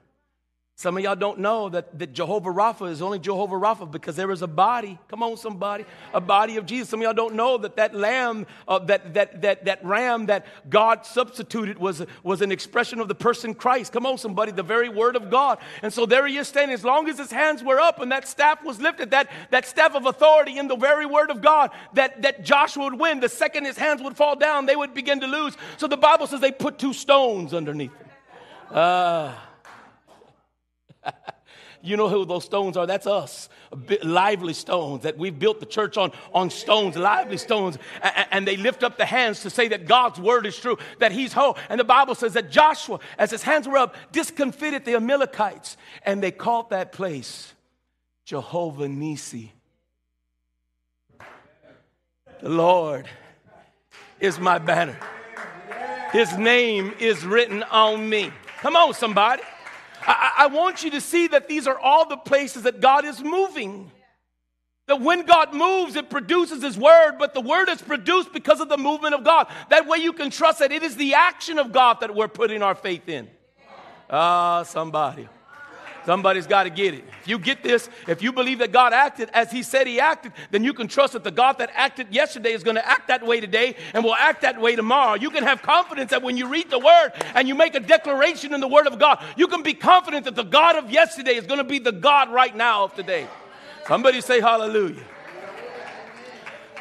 Some 0.79 0.97
of 0.97 1.03
y'all 1.03 1.17
don't 1.17 1.41
know 1.41 1.69
that, 1.71 1.99
that 1.99 2.13
Jehovah 2.13 2.51
Rapha 2.51 2.89
is 2.89 3.03
only 3.03 3.19
Jehovah 3.19 3.57
Rapha 3.57 3.91
because 3.91 4.15
there 4.15 4.31
is 4.31 4.43
a 4.43 4.47
body. 4.47 4.97
Come 5.09 5.25
on, 5.25 5.37
somebody. 5.37 5.85
A 6.15 6.21
body 6.21 6.57
of 6.57 6.67
Jesus. 6.67 6.89
Some 6.89 7.01
of 7.01 7.03
y'all 7.03 7.15
don't 7.15 7.35
know 7.35 7.59
that 7.59 7.75
that 7.75 7.97
lamb, 7.97 8.47
uh, 8.69 8.79
that, 8.85 9.13
that, 9.15 9.43
that, 9.43 9.65
that 9.65 9.85
ram 9.85 10.27
that 10.27 10.47
God 10.71 11.05
substituted 11.05 11.79
was, 11.81 12.07
was 12.23 12.43
an 12.43 12.53
expression 12.53 13.01
of 13.01 13.09
the 13.09 13.17
person 13.17 13.55
Christ. 13.55 13.93
Come 13.93 14.07
on, 14.07 14.19
somebody. 14.19 14.53
The 14.53 14.63
very 14.63 14.89
word 14.89 15.17
of 15.17 15.31
God. 15.31 15.59
And 15.83 15.93
so 15.93 16.07
there 16.07 16.25
he 16.29 16.37
is 16.37 16.47
standing. 16.47 16.75
As 16.75 16.85
long 16.85 17.09
as 17.09 17.19
his 17.19 17.33
hands 17.33 17.65
were 17.65 17.81
up 17.81 17.99
and 17.99 18.13
that 18.13 18.29
staff 18.29 18.63
was 18.63 18.81
lifted, 18.81 19.11
that, 19.11 19.29
that 19.51 19.67
staff 19.67 19.97
of 19.97 20.07
authority 20.07 20.59
in 20.59 20.69
the 20.69 20.77
very 20.77 21.07
word 21.07 21.33
of 21.33 21.41
God, 21.41 21.73
that, 21.95 22.23
that 22.23 22.45
Joshua 22.45 22.85
would 22.85 23.01
win. 23.01 23.19
The 23.19 23.29
second 23.29 23.65
his 23.65 23.77
hands 23.77 24.01
would 24.01 24.17
fall 24.17 24.37
down, 24.37 24.67
they 24.67 24.77
would 24.77 24.95
begin 24.95 25.19
to 25.23 25.27
lose. 25.27 25.57
So 25.77 25.89
the 25.89 25.97
Bible 25.97 26.29
says 26.29 26.39
they 26.39 26.53
put 26.53 26.79
two 26.79 26.93
stones 26.93 27.53
underneath 27.53 27.91
him. 27.97 28.07
Uh, 28.71 29.35
you 31.83 31.97
know 31.97 32.09
who 32.09 32.25
those 32.25 32.45
stones 32.45 32.77
are? 32.77 32.87
That's 32.87 33.07
us. 33.07 33.49
Lively 34.03 34.55
stones 34.55 35.03
that 35.03 35.19
we've 35.19 35.39
built 35.39 35.61
the 35.61 35.67
church 35.67 35.97
on, 35.97 36.13
on 36.35 36.51
stones, 36.51 36.97
lively 36.97 37.37
stones. 37.37 37.79
And, 38.31 38.47
they 38.47 38.57
lift 38.57 38.83
up 38.83 38.97
the 38.97 39.05
hands 39.05 39.43
to 39.43 39.51
say 39.51 39.69
that 39.69 39.87
God's 39.87 40.19
word 40.19 40.47
is 40.47 40.57
true, 40.59 40.79
that 41.01 41.13
he's 41.13 41.33
whole. 41.33 41.59
And 41.69 41.79
the 41.79 41.85
Bible 41.85 42.15
says 42.15 42.33
that 42.35 42.51
Joshua, 42.51 42.99
as 43.19 43.31
his 43.31 43.43
hands 43.43 43.69
were 43.69 43.77
up, 43.77 43.95
discomfited 44.13 44.85
the 44.85 44.95
Amalekites. 44.95 45.77
And 46.05 46.23
they 46.23 46.31
called 46.31 46.71
that 46.71 46.93
place 46.93 47.53
Jehovah 48.25 48.89
Nisi. 48.89 49.53
The 52.41 52.49
Lord 52.49 53.09
is 54.21 54.39
my 54.39 54.59
banner. 54.59 54.99
His 56.13 56.37
name 56.39 56.95
is 56.99 57.25
written 57.25 57.63
on 57.65 58.09
me. 58.09 58.31
Come 58.61 58.77
on, 58.77 58.95
somebody. 58.95 59.43
I, 60.07 60.33
I 60.39 60.47
want 60.47 60.83
you 60.83 60.91
to 60.93 61.01
see 61.01 61.29
that 61.29 61.49
these 61.49 61.67
are 61.67 61.79
all 61.79 62.09
the 62.09 62.17
places 62.17 62.63
that 62.63 62.81
God 62.81 63.05
is 63.05 63.23
moving. 63.23 63.91
That 64.87 65.03
when 65.03 65.27
God 65.27 65.53
moves, 65.53 65.97
it 65.97 66.09
produces 66.09 66.63
His 66.63 66.79
word, 66.79 67.17
but 67.19 67.35
the 67.35 67.43
word 67.43 67.69
is 67.69 67.83
produced 67.83 68.33
because 68.33 68.61
of 68.61 68.69
the 68.69 68.79
movement 68.79 69.15
of 69.15 69.23
God. 69.23 69.49
That 69.69 69.87
way 69.87 69.99
you 69.99 70.15
can 70.15 70.31
trust 70.31 70.61
that 70.61 70.73
it 70.73 70.83
is 70.83 70.97
the 70.97 71.15
action 71.15 71.59
of 71.59 71.73
God 71.73 72.01
that 72.01 72.15
we're 72.15 72.29
putting 72.29 72.63
our 72.63 72.75
faith 72.75 73.09
in. 73.09 73.29
Ah, 74.09 74.63
somebody. 74.63 75.29
Somebody's 76.09 76.47
got 76.47 76.63
to 76.63 76.71
get 76.71 76.95
it. 76.95 77.05
If 77.21 77.29
you 77.29 77.39
get 77.39 77.63
this, 77.63 77.91
if 78.07 78.23
you 78.23 78.33
believe 78.33 78.61
that 78.61 78.73
God 78.73 78.95
acted 78.95 79.29
as 79.35 79.53
He 79.53 79.63
said 79.63 79.87
He 79.87 80.01
acted, 80.01 80.33
then 80.51 80.65
you 80.65 80.73
can 80.73 80.89
trust 80.89 81.13
that 81.13 81.23
the 81.23 81.31
God 81.31 81.59
that 81.59 81.69
acted 81.75 82.15
yesterday 82.15 82.53
is 82.53 82.63
going 82.63 82.77
to 82.77 82.89
act 82.89 83.09
that 83.09 83.27
way 83.27 83.41
today 83.41 83.77
and 83.93 84.03
will 84.03 84.15
act 84.15 84.41
that 84.41 84.59
way 84.59 84.75
tomorrow. 84.75 85.17
You 85.17 85.29
can 85.29 85.45
have 85.45 85.61
confidence 85.61 86.11
that 86.13 86.23
when 86.23 86.39
you 86.39 86.49
read 86.49 86.71
the 86.71 86.79
Word 86.79 87.11
and 87.35 87.47
you 87.47 87.55
make 87.55 87.75
a 87.75 87.81
declaration 87.81 88.55
in 88.55 88.61
the 88.63 88.69
Word 88.69 88.87
of 88.87 88.99
God, 88.99 89.23
you 89.37 89.49
can 89.49 89.63
be 89.63 89.75
confident 89.75 90.25
that 90.25 90.35
the 90.35 90.45
God 90.45 90.77
of 90.77 90.91
yesterday 90.91 91.35
is 91.35 91.45
going 91.45 91.59
to 91.59 91.65
be 91.65 91.79
the 91.79 91.93
God 91.93 92.31
right 92.31 92.57
now 92.57 92.85
of 92.85 92.95
today. 92.95 93.27
Somebody 93.87 94.23
say 94.23 94.41
hallelujah. 94.41 95.05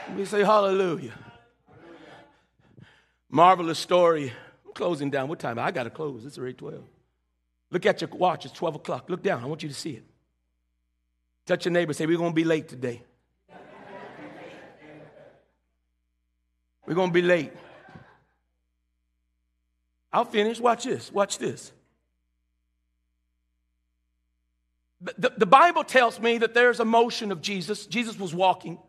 Let 0.08 0.18
me 0.18 0.24
say 0.24 0.40
hallelujah. 0.40 1.12
Marvelous 3.30 3.78
story. 3.78 4.32
I'm 4.66 4.72
closing 4.72 5.10
down. 5.10 5.28
What 5.28 5.40
time? 5.40 5.60
I 5.60 5.72
got 5.72 5.84
to 5.84 5.90
close. 5.90 6.26
It's 6.26 6.38
already 6.38 6.54
12. 6.54 6.82
Look 7.70 7.86
at 7.86 8.02
your 8.02 8.10
watch, 8.12 8.46
it's 8.46 8.54
12 8.54 8.76
o'clock. 8.76 9.10
Look 9.10 9.24
down, 9.24 9.44
I 9.44 9.48
want 9.48 9.64
you 9.64 9.70
to 9.70 9.76
see 9.76 9.92
it. 9.92 10.04
Touch 11.46 11.66
your 11.66 11.72
neighbor, 11.72 11.94
say, 11.94 12.06
We're 12.06 12.18
going 12.18 12.32
to 12.32 12.36
be 12.36 12.44
late 12.44 12.68
today. 12.68 13.04
We're 16.86 16.96
going 16.96 17.10
to 17.10 17.14
be 17.14 17.22
late. 17.22 17.52
I'll 20.12 20.26
finish. 20.26 20.60
Watch 20.60 20.86
this. 20.86 21.12
Watch 21.12 21.38
this. 21.38 21.74
The, 25.02 25.32
the, 25.38 25.46
Bible 25.46 25.84
tells 25.84 26.20
me 26.20 26.40
that 26.40 26.56
there's 26.56 26.80
a 26.80 26.86
motion 26.86 27.32
of 27.32 27.42
Jesus. 27.42 27.86
Jesus 27.86 28.18
was 28.18 28.34
walking. 28.34 28.80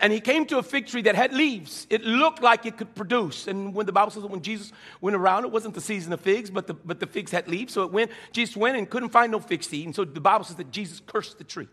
And 0.00 0.12
he 0.12 0.20
came 0.20 0.44
to 0.46 0.58
a 0.58 0.62
fig 0.62 0.86
tree 0.86 1.00
that 1.02 1.14
had 1.14 1.32
leaves. 1.32 1.86
It 1.88 2.04
looked 2.04 2.42
like 2.42 2.66
it 2.66 2.76
could 2.76 2.94
produce. 2.94 3.48
And 3.48 3.74
when 3.74 3.86
the 3.86 3.92
Bible 3.92 4.10
says 4.10 4.22
that 4.22 4.30
when 4.30 4.42
Jesus 4.42 4.70
went 5.00 5.16
around, 5.16 5.44
it 5.44 5.50
wasn't 5.50 5.74
the 5.74 5.80
season 5.80 6.12
of 6.12 6.20
figs, 6.20 6.50
but 6.50 6.66
the, 6.66 6.74
but 6.74 7.00
the 7.00 7.06
figs 7.06 7.30
had 7.30 7.48
leaves. 7.48 7.72
So 7.72 7.84
it 7.84 7.92
went, 7.92 8.10
Jesus 8.32 8.54
went 8.54 8.76
and 8.76 8.88
couldn't 8.88 9.08
find 9.08 9.32
no 9.32 9.40
figs 9.40 9.66
to 9.68 9.78
eat. 9.78 9.86
And 9.86 9.94
so 9.94 10.04
the 10.04 10.20
Bible 10.20 10.44
says 10.44 10.56
that 10.56 10.70
Jesus 10.70 11.00
cursed 11.06 11.38
the 11.38 11.44
tree. 11.44 11.68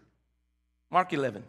Mark 0.89 1.11
11. 1.11 1.43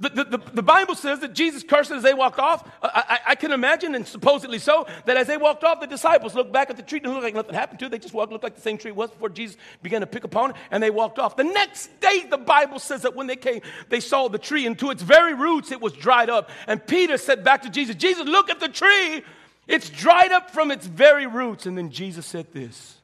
The, 0.00 0.08
the, 0.08 0.40
the, 0.54 0.62
Bible 0.62 0.94
says 0.94 1.20
that 1.20 1.34
Jesus 1.34 1.62
cursed 1.62 1.90
as 1.90 2.02
they 2.02 2.14
walked 2.14 2.38
off. 2.38 2.66
I, 2.82 2.88
I, 2.94 3.18
I, 3.32 3.34
can 3.34 3.52
imagine, 3.52 3.94
and 3.94 4.06
supposedly 4.06 4.58
so, 4.58 4.86
that 5.04 5.18
as 5.18 5.26
they 5.26 5.36
walked 5.36 5.62
off, 5.62 5.78
the 5.78 5.86
disciples 5.86 6.34
looked 6.34 6.52
back 6.52 6.70
at 6.70 6.78
the 6.78 6.82
tree 6.82 7.00
and 7.04 7.12
looked 7.12 7.22
like 7.22 7.34
nothing 7.34 7.54
happened 7.54 7.80
to 7.80 7.84
it. 7.84 7.90
They 7.90 7.98
just 7.98 8.14
walked, 8.14 8.32
looked 8.32 8.42
like 8.42 8.54
the 8.54 8.62
same 8.62 8.78
tree 8.78 8.92
was 8.92 9.10
before 9.10 9.28
Jesus 9.28 9.58
began 9.82 10.00
to 10.00 10.06
pick 10.06 10.24
upon 10.24 10.50
it, 10.50 10.56
and 10.70 10.82
they 10.82 10.88
walked 10.88 11.18
off. 11.18 11.36
The 11.36 11.44
next 11.44 12.00
day, 12.00 12.24
the 12.30 12.38
Bible 12.38 12.78
says 12.78 13.02
that 13.02 13.14
when 13.14 13.26
they 13.26 13.36
came, 13.36 13.60
they 13.90 14.00
saw 14.00 14.28
the 14.28 14.38
tree, 14.38 14.66
and 14.66 14.78
to 14.78 14.90
its 14.90 15.02
very 15.02 15.34
roots, 15.34 15.70
it 15.70 15.82
was 15.82 15.92
dried 15.92 16.30
up. 16.30 16.48
And 16.66 16.84
Peter 16.86 17.18
said 17.18 17.44
back 17.44 17.62
to 17.62 17.70
Jesus, 17.70 17.94
Jesus, 17.96 18.24
look 18.24 18.48
at 18.48 18.58
the 18.58 18.70
tree. 18.70 19.22
It's 19.68 19.90
dried 19.90 20.32
up 20.32 20.50
from 20.50 20.70
its 20.70 20.86
very 20.86 21.26
roots. 21.26 21.66
And 21.66 21.76
then 21.76 21.90
Jesus 21.90 22.24
said 22.24 22.52
this 22.54 22.98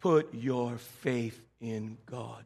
Put 0.00 0.32
your 0.32 0.78
faith 0.78 1.38
in 1.60 1.98
God. 2.06 2.44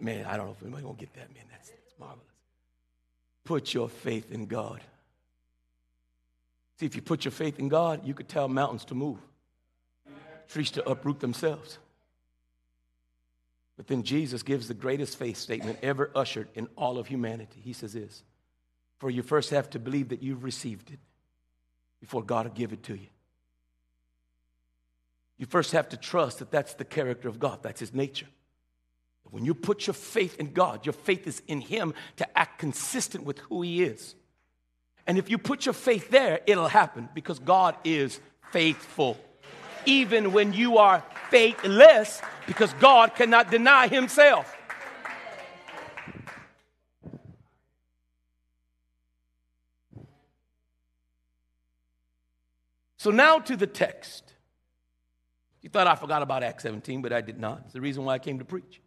Man, 0.00 0.26
I 0.26 0.36
don't 0.36 0.46
know 0.46 0.52
if 0.52 0.62
anybody 0.62 0.82
gonna 0.82 0.96
get 0.96 1.14
that, 1.14 1.32
man. 1.34 1.44
That's, 1.50 1.70
that's 1.70 1.94
marvelous. 1.98 2.22
Put 3.44 3.74
your 3.74 3.88
faith 3.88 4.30
in 4.30 4.46
God. 4.46 4.80
See, 6.78 6.86
if 6.86 6.94
you 6.94 7.02
put 7.02 7.24
your 7.24 7.32
faith 7.32 7.58
in 7.58 7.68
God, 7.68 8.06
you 8.06 8.12
could 8.12 8.28
tell 8.28 8.48
mountains 8.48 8.84
to 8.86 8.94
move, 8.94 9.18
trees 10.48 10.70
to 10.72 10.88
uproot 10.88 11.20
themselves. 11.20 11.78
But 13.76 13.86
then 13.86 14.02
Jesus 14.02 14.42
gives 14.42 14.68
the 14.68 14.74
greatest 14.74 15.18
faith 15.18 15.36
statement 15.36 15.78
ever 15.82 16.10
ushered 16.14 16.48
in 16.54 16.68
all 16.76 16.98
of 16.98 17.06
humanity. 17.06 17.60
He 17.62 17.72
says 17.72 17.92
this 17.92 18.22
For 18.98 19.10
you 19.10 19.22
first 19.22 19.50
have 19.50 19.70
to 19.70 19.78
believe 19.78 20.08
that 20.10 20.22
you've 20.22 20.44
received 20.44 20.90
it 20.90 20.98
before 22.00 22.22
God 22.22 22.46
will 22.46 22.54
give 22.54 22.72
it 22.72 22.82
to 22.84 22.94
you. 22.94 23.08
You 25.38 25.46
first 25.46 25.72
have 25.72 25.90
to 25.90 25.96
trust 25.96 26.38
that 26.38 26.50
that's 26.50 26.74
the 26.74 26.84
character 26.84 27.28
of 27.28 27.38
God, 27.38 27.62
that's 27.62 27.80
His 27.80 27.92
nature. 27.92 28.26
When 29.30 29.44
you 29.44 29.54
put 29.54 29.86
your 29.86 29.94
faith 29.94 30.38
in 30.38 30.52
God, 30.52 30.86
your 30.86 30.92
faith 30.92 31.26
is 31.26 31.42
in 31.46 31.60
Him 31.60 31.94
to 32.16 32.38
act 32.38 32.58
consistent 32.58 33.24
with 33.24 33.38
who 33.40 33.62
He 33.62 33.82
is. 33.82 34.14
And 35.06 35.18
if 35.18 35.30
you 35.30 35.38
put 35.38 35.66
your 35.66 35.72
faith 35.72 36.10
there, 36.10 36.40
it'll 36.46 36.68
happen 36.68 37.08
because 37.14 37.38
God 37.38 37.76
is 37.84 38.20
faithful. 38.50 39.16
Even 39.84 40.32
when 40.32 40.52
you 40.52 40.78
are 40.78 41.04
faithless, 41.30 42.20
because 42.46 42.72
God 42.74 43.14
cannot 43.14 43.50
deny 43.50 43.88
Himself. 43.88 44.56
So 52.98 53.12
now 53.12 53.38
to 53.38 53.56
the 53.56 53.68
text. 53.68 54.32
You 55.62 55.70
thought 55.70 55.86
I 55.86 55.94
forgot 55.94 56.22
about 56.22 56.42
Acts 56.42 56.64
17, 56.64 57.02
but 57.02 57.12
I 57.12 57.20
did 57.20 57.38
not. 57.38 57.62
It's 57.64 57.72
the 57.72 57.80
reason 57.80 58.04
why 58.04 58.14
I 58.14 58.18
came 58.18 58.40
to 58.40 58.44
preach. 58.44 58.80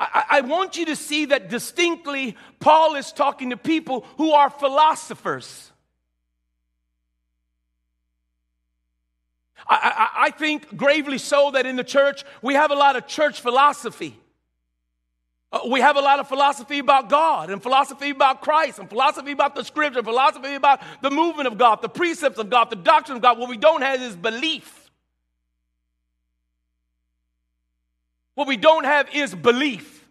I, 0.00 0.24
I, 0.30 0.40
want 0.40 0.78
you 0.78 0.86
to 0.86 0.96
see 0.96 1.26
that 1.26 1.50
distinctly, 1.50 2.34
Paul 2.58 2.94
is 2.96 3.12
talking 3.12 3.50
to 3.50 3.58
people 3.58 4.06
who 4.16 4.32
are 4.32 4.48
philosophers. 4.48 5.70
I, 9.68 10.08
I, 10.16 10.26
I 10.26 10.30
think 10.30 10.74
gravely 10.74 11.18
so 11.18 11.50
that 11.50 11.66
in 11.66 11.76
the 11.76 11.84
church 11.84 12.24
we 12.40 12.54
have 12.54 12.70
a 12.70 12.74
lot 12.74 12.96
of 12.96 13.06
church 13.06 13.42
philosophy. 13.42 14.16
Uh, 15.52 15.60
we 15.70 15.80
have 15.80 15.96
a 15.96 16.00
lot 16.00 16.18
of 16.18 16.28
philosophy 16.28 16.78
about 16.78 17.10
God 17.10 17.50
and 17.50 17.62
philosophy 17.62 18.08
about 18.08 18.40
Christ 18.40 18.78
and 18.78 18.88
philosophy 18.88 19.32
about 19.32 19.54
the 19.54 19.64
scripture, 19.64 20.02
philosophy 20.02 20.54
about 20.54 20.80
the 21.02 21.10
movement 21.10 21.46
of 21.46 21.58
God, 21.58 21.82
the 21.82 21.90
precepts 21.90 22.38
of 22.38 22.48
God, 22.48 22.70
the 22.70 22.76
doctrine 22.76 23.16
of 23.16 23.22
God. 23.22 23.38
What 23.38 23.50
we 23.50 23.58
don't 23.58 23.82
have 23.82 24.00
is 24.00 24.16
belief. 24.16 24.79
What 28.40 28.48
we 28.48 28.56
don't 28.56 28.84
have 28.84 29.14
is 29.14 29.34
belief. 29.34 30.02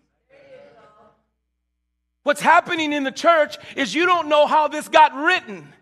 What's 2.21 2.41
happening 2.41 2.93
in 2.93 3.03
the 3.03 3.11
church 3.11 3.57
is 3.75 3.95
you 3.95 4.05
don't 4.05 4.29
know 4.29 4.45
how 4.45 4.67
this 4.67 4.87
got 4.87 5.15
written. 5.15 5.73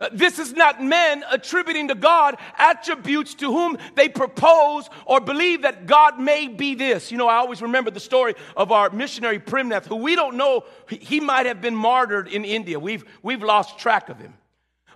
Uh, 0.00 0.08
This 0.10 0.38
is 0.38 0.54
not 0.54 0.82
men 0.82 1.22
attributing 1.30 1.88
to 1.88 1.94
God 1.94 2.38
attributes 2.56 3.34
to 3.34 3.52
whom 3.52 3.76
they 3.94 4.08
propose 4.08 4.88
or 5.04 5.20
believe 5.20 5.60
that 5.62 5.84
God 5.84 6.18
may 6.18 6.48
be 6.48 6.74
this. 6.74 7.12
You 7.12 7.18
know, 7.18 7.28
I 7.28 7.36
always 7.36 7.60
remember 7.60 7.90
the 7.90 8.00
story 8.00 8.34
of 8.56 8.72
our 8.72 8.88
missionary 8.88 9.38
Primnath, 9.38 9.84
who 9.84 9.96
we 9.96 10.16
don't 10.16 10.38
know, 10.38 10.64
he- 10.88 10.96
he 10.96 11.20
might 11.20 11.44
have 11.44 11.60
been 11.60 11.76
martyred 11.76 12.26
in 12.26 12.46
India. 12.46 12.80
We've, 12.80 13.04
we've 13.22 13.42
lost 13.42 13.78
track 13.78 14.08
of 14.08 14.18
him. 14.18 14.32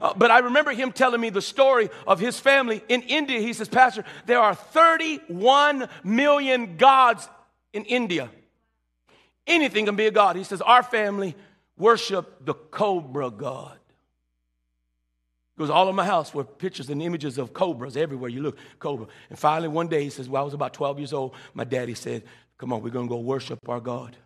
Uh, 0.00 0.14
but 0.16 0.30
I 0.30 0.38
remember 0.38 0.72
him 0.72 0.92
telling 0.92 1.20
me 1.20 1.30
the 1.30 1.42
story 1.42 1.90
of 2.06 2.20
his 2.20 2.40
family 2.40 2.82
in 2.88 3.02
India. 3.02 3.40
He 3.40 3.52
says, 3.52 3.68
Pastor, 3.68 4.04
there 4.26 4.40
are 4.40 4.54
31 4.54 5.88
million 6.02 6.76
gods 6.76 7.28
in 7.72 7.84
India. 7.84 8.30
Anything 9.46 9.84
can 9.84 9.96
be 9.96 10.06
a 10.06 10.10
god. 10.10 10.36
He 10.36 10.44
says, 10.44 10.60
Our 10.62 10.82
family 10.82 11.34
worship 11.76 12.44
the 12.44 12.54
cobra 12.54 13.30
god. 13.30 13.78
Because 15.56 15.70
all 15.70 15.88
of 15.88 15.94
my 15.94 16.06
house 16.06 16.32
were 16.32 16.44
pictures 16.44 16.88
and 16.88 17.02
images 17.02 17.36
of 17.36 17.52
cobras 17.52 17.94
everywhere 17.94 18.30
you 18.30 18.40
look, 18.40 18.56
cobra. 18.78 19.06
And 19.28 19.38
finally, 19.38 19.68
one 19.68 19.88
day, 19.88 20.02
he 20.02 20.10
says, 20.10 20.28
Well, 20.28 20.40
I 20.40 20.44
was 20.44 20.54
about 20.54 20.72
12 20.72 20.98
years 20.98 21.12
old. 21.12 21.34
My 21.52 21.64
daddy 21.64 21.94
said, 21.94 22.22
Come 22.56 22.72
on, 22.72 22.82
we're 22.82 22.90
going 22.90 23.06
to 23.06 23.14
go 23.14 23.20
worship 23.20 23.68
our 23.68 23.80
God. 23.80 24.16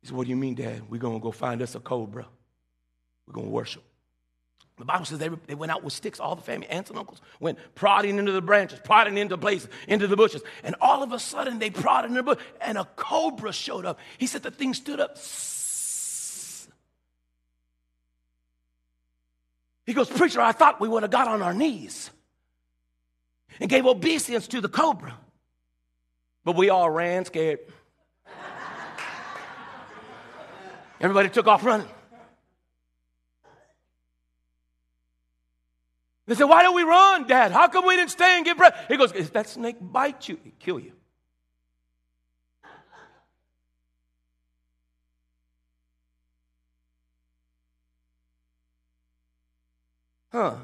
He 0.00 0.08
said, 0.08 0.16
What 0.16 0.24
do 0.24 0.30
you 0.30 0.36
mean, 0.36 0.56
Dad? 0.56 0.82
We're 0.90 0.98
going 0.98 1.20
to 1.20 1.22
go 1.22 1.30
find 1.30 1.62
us 1.62 1.76
a 1.76 1.80
cobra. 1.80 2.26
We're 3.26 3.34
going 3.34 3.46
to 3.46 3.52
worship. 3.52 3.84
The 4.78 4.84
Bible 4.86 5.04
says 5.04 5.18
they, 5.18 5.28
they 5.46 5.54
went 5.54 5.70
out 5.70 5.84
with 5.84 5.92
sticks, 5.92 6.18
all 6.18 6.34
the 6.34 6.42
family, 6.42 6.66
aunts 6.68 6.90
and 6.90 6.98
uncles, 6.98 7.20
went 7.40 7.58
prodding 7.74 8.18
into 8.18 8.32
the 8.32 8.40
branches, 8.40 8.80
prodding 8.82 9.18
into 9.18 9.36
places, 9.36 9.68
into 9.86 10.06
the 10.06 10.16
bushes. 10.16 10.42
And 10.64 10.74
all 10.80 11.02
of 11.02 11.12
a 11.12 11.18
sudden, 11.18 11.58
they 11.58 11.70
prodded 11.70 12.10
in 12.10 12.16
the 12.16 12.22
bush, 12.22 12.38
and 12.60 12.78
a 12.78 12.84
cobra 12.96 13.52
showed 13.52 13.84
up. 13.84 13.98
He 14.18 14.26
said 14.26 14.42
the 14.42 14.50
thing 14.50 14.74
stood 14.74 14.98
up. 14.98 15.18
He 19.84 19.92
goes, 19.92 20.08
Preacher, 20.08 20.40
I 20.40 20.52
thought 20.52 20.80
we 20.80 20.88
would 20.88 21.02
have 21.02 21.12
got 21.12 21.28
on 21.28 21.42
our 21.42 21.54
knees 21.54 22.10
and 23.60 23.68
gave 23.68 23.84
obeisance 23.84 24.48
to 24.48 24.60
the 24.60 24.68
cobra. 24.68 25.16
But 26.44 26.56
we 26.56 26.70
all 26.70 26.90
ran 26.90 27.24
scared. 27.24 27.60
Everybody 31.00 31.28
took 31.28 31.46
off 31.46 31.64
running. 31.64 31.88
They 36.26 36.34
said, 36.34 36.44
Why 36.44 36.62
don't 36.62 36.76
we 36.76 36.82
run, 36.82 37.26
Dad? 37.26 37.52
How 37.52 37.68
come 37.68 37.86
we 37.86 37.96
didn't 37.96 38.10
stay 38.10 38.36
and 38.36 38.44
get 38.44 38.56
bread? 38.56 38.74
He 38.88 38.96
goes, 38.96 39.12
If 39.12 39.32
that 39.32 39.48
snake 39.48 39.76
bites 39.80 40.28
you, 40.28 40.38
it 40.44 40.58
kill 40.58 40.78
you. 40.78 40.92
Huh. 50.30 50.56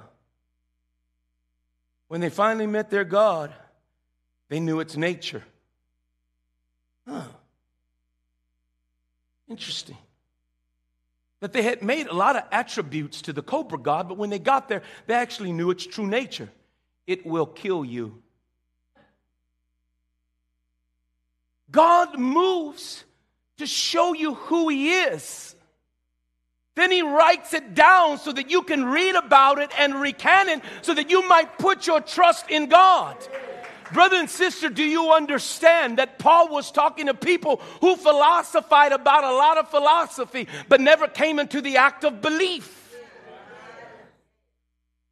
When 2.06 2.22
they 2.22 2.30
finally 2.30 2.66
met 2.66 2.88
their 2.88 3.04
God, 3.04 3.52
they 4.48 4.60
knew 4.60 4.80
its 4.80 4.96
nature. 4.96 5.44
Huh. 7.06 7.24
Interesting. 9.48 9.98
That 11.40 11.52
they 11.52 11.62
had 11.62 11.82
made 11.82 12.08
a 12.08 12.14
lot 12.14 12.36
of 12.36 12.42
attributes 12.50 13.22
to 13.22 13.32
the 13.32 13.42
cobra 13.42 13.78
god, 13.78 14.08
but 14.08 14.18
when 14.18 14.30
they 14.30 14.38
got 14.38 14.68
there, 14.68 14.82
they 15.06 15.14
actually 15.14 15.52
knew 15.52 15.70
its 15.70 15.86
true 15.86 16.06
nature. 16.06 16.50
It 17.06 17.24
will 17.24 17.46
kill 17.46 17.84
you. 17.84 18.22
God 21.70 22.18
moves 22.18 23.04
to 23.58 23.66
show 23.66 24.14
you 24.14 24.34
who 24.34 24.68
He 24.68 24.92
is. 24.92 25.54
Then 26.74 26.90
He 26.90 27.02
writes 27.02 27.54
it 27.54 27.74
down 27.74 28.18
so 28.18 28.32
that 28.32 28.50
you 28.50 28.62
can 28.62 28.84
read 28.84 29.14
about 29.14 29.58
it 29.58 29.70
and 29.78 30.00
recant 30.00 30.48
it 30.48 30.62
so 30.82 30.94
that 30.94 31.10
you 31.10 31.28
might 31.28 31.58
put 31.58 31.86
your 31.86 32.00
trust 32.00 32.50
in 32.50 32.68
God. 32.68 33.16
Brother 33.92 34.16
and 34.16 34.30
sister, 34.30 34.68
do 34.68 34.84
you 34.84 35.12
understand 35.12 35.98
that 35.98 36.18
Paul 36.18 36.48
was 36.48 36.70
talking 36.70 37.06
to 37.06 37.14
people 37.14 37.60
who 37.80 37.96
philosophized 37.96 38.92
about 38.92 39.24
a 39.24 39.32
lot 39.32 39.58
of 39.58 39.70
philosophy 39.70 40.48
but 40.68 40.80
never 40.80 41.08
came 41.08 41.38
into 41.38 41.60
the 41.60 41.76
act 41.76 42.04
of 42.04 42.20
belief? 42.20 42.77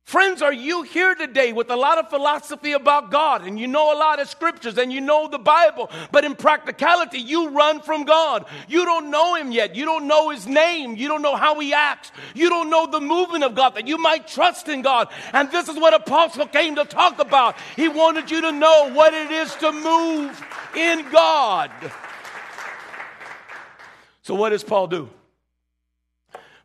Friends, 0.07 0.41
are 0.41 0.53
you 0.53 0.83
here 0.83 1.17
today 1.17 1.53
with 1.53 1.69
a 1.69 1.75
lot 1.75 1.99
of 1.99 2.09
philosophy 2.09 2.75
about 2.75 3.11
God 3.11 3.45
and 3.45 3.59
you 3.59 3.67
know 3.67 3.93
a 3.93 3.99
lot 3.99 4.21
of 4.21 4.29
scriptures 4.29 4.79
and 4.79 4.93
you 4.93 5.01
know 5.01 5.27
the 5.27 5.37
Bible, 5.37 5.91
but 6.13 6.25
in 6.25 6.37
practicality, 6.37 7.19
you 7.19 7.49
run 7.49 7.81
from 7.81 8.05
God? 8.05 8.47
You 8.69 8.85
don't 8.85 9.11
know 9.11 9.35
Him 9.35 9.51
yet. 9.51 9.75
You 9.75 9.85
don't 9.85 10.07
know 10.07 10.31
His 10.31 10.47
name. 10.47 10.95
You 10.95 11.09
don't 11.09 11.23
know 11.23 11.35
how 11.35 11.59
He 11.59 11.75
acts. 11.75 12.13
You 12.37 12.49
don't 12.49 12.71
know 12.71 12.87
the 12.87 13.01
movement 13.01 13.43
of 13.43 13.57
God 13.57 13.75
that 13.75 13.89
you 13.89 13.99
might 13.99 14.29
trust 14.29 14.69
in 14.69 14.81
God. 14.81 15.09
And 15.33 15.51
this 15.51 15.69
is 15.69 15.75
what 15.75 15.93
Apostle 15.93 16.47
came 16.47 16.77
to 16.77 16.85
talk 16.85 17.19
about. 17.19 17.57
He 17.75 17.89
wanted 17.89 18.31
you 18.31 18.41
to 18.43 18.53
know 18.53 18.93
what 18.93 19.13
it 19.13 19.33
is 19.33 19.57
to 19.57 19.73
move 19.73 20.41
in 20.77 21.05
God. 21.11 21.73
So, 24.23 24.37
what 24.37 24.51
does 24.51 24.63
Paul 24.63 24.87
do? 24.87 25.11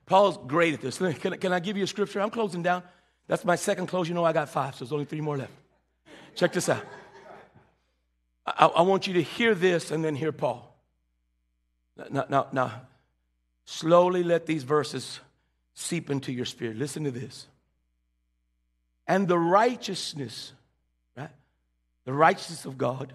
Paul's 0.05 0.37
great 0.45 0.75
at 0.75 0.81
this. 0.81 0.99
Can, 0.99 1.39
can 1.39 1.51
I 1.51 1.59
give 1.59 1.75
you 1.75 1.85
a 1.85 1.87
scripture? 1.87 2.21
I'm 2.21 2.29
closing 2.29 2.61
down. 2.61 2.83
That's 3.31 3.45
my 3.45 3.55
second 3.55 3.87
close. 3.87 4.09
You 4.09 4.13
know, 4.13 4.25
I 4.25 4.33
got 4.33 4.49
five, 4.49 4.75
so 4.75 4.83
there's 4.83 4.91
only 4.91 5.05
three 5.05 5.21
more 5.21 5.37
left. 5.37 5.53
Check 6.35 6.51
this 6.51 6.67
out. 6.67 6.83
I, 8.45 8.65
I 8.65 8.81
want 8.81 9.07
you 9.07 9.13
to 9.13 9.21
hear 9.21 9.55
this 9.55 9.89
and 9.89 10.03
then 10.03 10.15
hear 10.15 10.33
Paul. 10.33 10.75
Now, 12.09 12.25
now, 12.27 12.47
now, 12.51 12.81
slowly 13.63 14.21
let 14.21 14.47
these 14.47 14.63
verses 14.63 15.21
seep 15.73 16.09
into 16.09 16.33
your 16.33 16.43
spirit. 16.43 16.75
Listen 16.75 17.05
to 17.05 17.11
this. 17.11 17.47
And 19.07 19.29
the 19.29 19.39
righteousness, 19.39 20.51
right? 21.15 21.29
The 22.03 22.11
righteousness 22.11 22.65
of 22.65 22.77
God, 22.77 23.13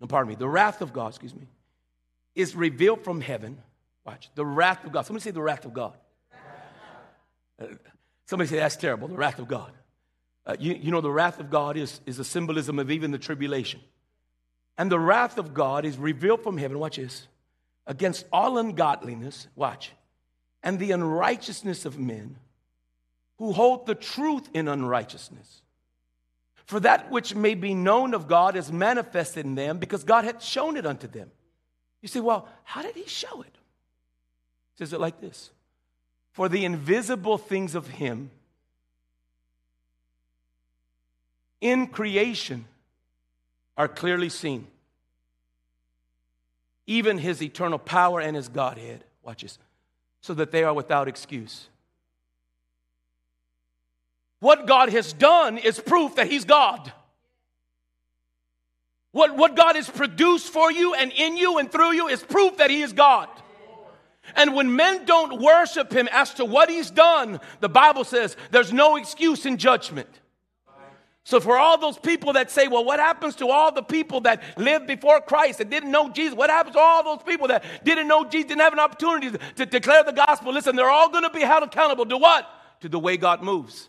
no, 0.00 0.06
pardon 0.06 0.28
me, 0.28 0.36
the 0.36 0.48
wrath 0.48 0.80
of 0.80 0.92
God, 0.92 1.08
excuse 1.08 1.34
me, 1.34 1.48
is 2.36 2.54
revealed 2.54 3.02
from 3.02 3.20
heaven. 3.20 3.60
Watch, 4.06 4.30
the 4.36 4.46
wrath 4.46 4.84
of 4.84 4.92
God. 4.92 5.06
Somebody 5.06 5.24
say 5.24 5.32
the 5.32 5.42
wrath 5.42 5.64
of 5.64 5.74
God. 5.74 5.94
Somebody 8.26 8.48
say 8.48 8.56
that's 8.56 8.76
terrible, 8.76 9.08
the 9.08 9.16
wrath 9.16 9.38
of 9.38 9.48
God. 9.48 9.72
Uh, 10.46 10.56
you, 10.58 10.74
you 10.74 10.90
know, 10.90 11.00
the 11.00 11.10
wrath 11.10 11.40
of 11.40 11.50
God 11.50 11.76
is, 11.76 12.00
is 12.06 12.18
a 12.18 12.24
symbolism 12.24 12.78
of 12.78 12.90
even 12.90 13.10
the 13.10 13.18
tribulation. 13.18 13.80
And 14.76 14.90
the 14.90 14.98
wrath 14.98 15.38
of 15.38 15.54
God 15.54 15.84
is 15.84 15.96
revealed 15.96 16.42
from 16.42 16.58
heaven, 16.58 16.78
watch 16.78 16.96
this, 16.96 17.26
against 17.86 18.26
all 18.32 18.58
ungodliness, 18.58 19.46
watch, 19.56 19.92
and 20.62 20.78
the 20.78 20.92
unrighteousness 20.92 21.84
of 21.84 21.98
men 21.98 22.36
who 23.38 23.52
hold 23.52 23.86
the 23.86 23.94
truth 23.94 24.48
in 24.54 24.68
unrighteousness. 24.68 25.62
For 26.66 26.80
that 26.80 27.10
which 27.10 27.34
may 27.34 27.54
be 27.54 27.74
known 27.74 28.14
of 28.14 28.26
God 28.26 28.56
is 28.56 28.72
manifested 28.72 29.44
in 29.44 29.54
them 29.54 29.78
because 29.78 30.02
God 30.02 30.24
hath 30.24 30.42
shown 30.42 30.76
it 30.76 30.86
unto 30.86 31.06
them. 31.06 31.30
You 32.00 32.08
say, 32.08 32.20
well, 32.20 32.48
how 32.64 32.82
did 32.82 32.94
he 32.94 33.06
show 33.06 33.42
it? 33.42 33.54
It 34.74 34.78
says 34.78 34.92
it 34.92 35.00
like 35.00 35.20
this 35.20 35.50
For 36.34 36.48
the 36.48 36.64
invisible 36.64 37.38
things 37.38 37.76
of 37.76 37.86
him 37.86 38.30
in 41.60 41.86
creation 41.86 42.64
are 43.76 43.86
clearly 43.86 44.28
seen. 44.28 44.66
Even 46.88 47.18
his 47.18 47.40
eternal 47.40 47.78
power 47.78 48.20
and 48.20 48.34
his 48.34 48.48
Godhead. 48.48 49.04
Watch 49.22 49.42
this. 49.42 49.60
So 50.22 50.34
that 50.34 50.50
they 50.50 50.64
are 50.64 50.74
without 50.74 51.06
excuse. 51.06 51.68
What 54.40 54.66
God 54.66 54.88
has 54.88 55.12
done 55.12 55.56
is 55.56 55.78
proof 55.78 56.16
that 56.16 56.26
he's 56.26 56.44
God. 56.44 56.92
What, 59.12 59.36
what 59.36 59.54
God 59.54 59.76
has 59.76 59.88
produced 59.88 60.52
for 60.52 60.72
you 60.72 60.94
and 60.94 61.12
in 61.12 61.36
you 61.36 61.58
and 61.58 61.70
through 61.70 61.92
you 61.92 62.08
is 62.08 62.24
proof 62.24 62.56
that 62.56 62.70
he 62.70 62.82
is 62.82 62.92
God. 62.92 63.28
And 64.36 64.54
when 64.54 64.74
men 64.74 65.04
don't 65.04 65.40
worship 65.40 65.92
him 65.92 66.08
as 66.10 66.34
to 66.34 66.44
what 66.44 66.70
he's 66.70 66.90
done, 66.90 67.40
the 67.60 67.68
Bible 67.68 68.04
says 68.04 68.36
there's 68.50 68.72
no 68.72 68.96
excuse 68.96 69.46
in 69.46 69.58
judgment. 69.58 70.08
So, 71.26 71.40
for 71.40 71.56
all 71.56 71.78
those 71.78 71.98
people 71.98 72.34
that 72.34 72.50
say, 72.50 72.68
well, 72.68 72.84
what 72.84 73.00
happens 73.00 73.36
to 73.36 73.48
all 73.48 73.72
the 73.72 73.82
people 73.82 74.20
that 74.22 74.42
lived 74.58 74.86
before 74.86 75.22
Christ 75.22 75.56
that 75.56 75.70
didn't 75.70 75.90
know 75.90 76.10
Jesus? 76.10 76.36
What 76.36 76.50
happens 76.50 76.76
to 76.76 76.80
all 76.80 77.02
those 77.02 77.22
people 77.22 77.48
that 77.48 77.64
didn't 77.82 78.08
know 78.08 78.24
Jesus, 78.24 78.48
didn't 78.48 78.60
have 78.60 78.74
an 78.74 78.78
opportunity 78.78 79.30
to, 79.30 79.38
to 79.56 79.66
declare 79.66 80.04
the 80.04 80.12
gospel? 80.12 80.52
Listen, 80.52 80.76
they're 80.76 80.90
all 80.90 81.08
going 81.08 81.24
to 81.24 81.30
be 81.30 81.40
held 81.40 81.62
accountable 81.62 82.04
to 82.04 82.18
what? 82.18 82.46
To 82.80 82.90
the 82.90 82.98
way 82.98 83.16
God 83.16 83.42
moves. 83.42 83.88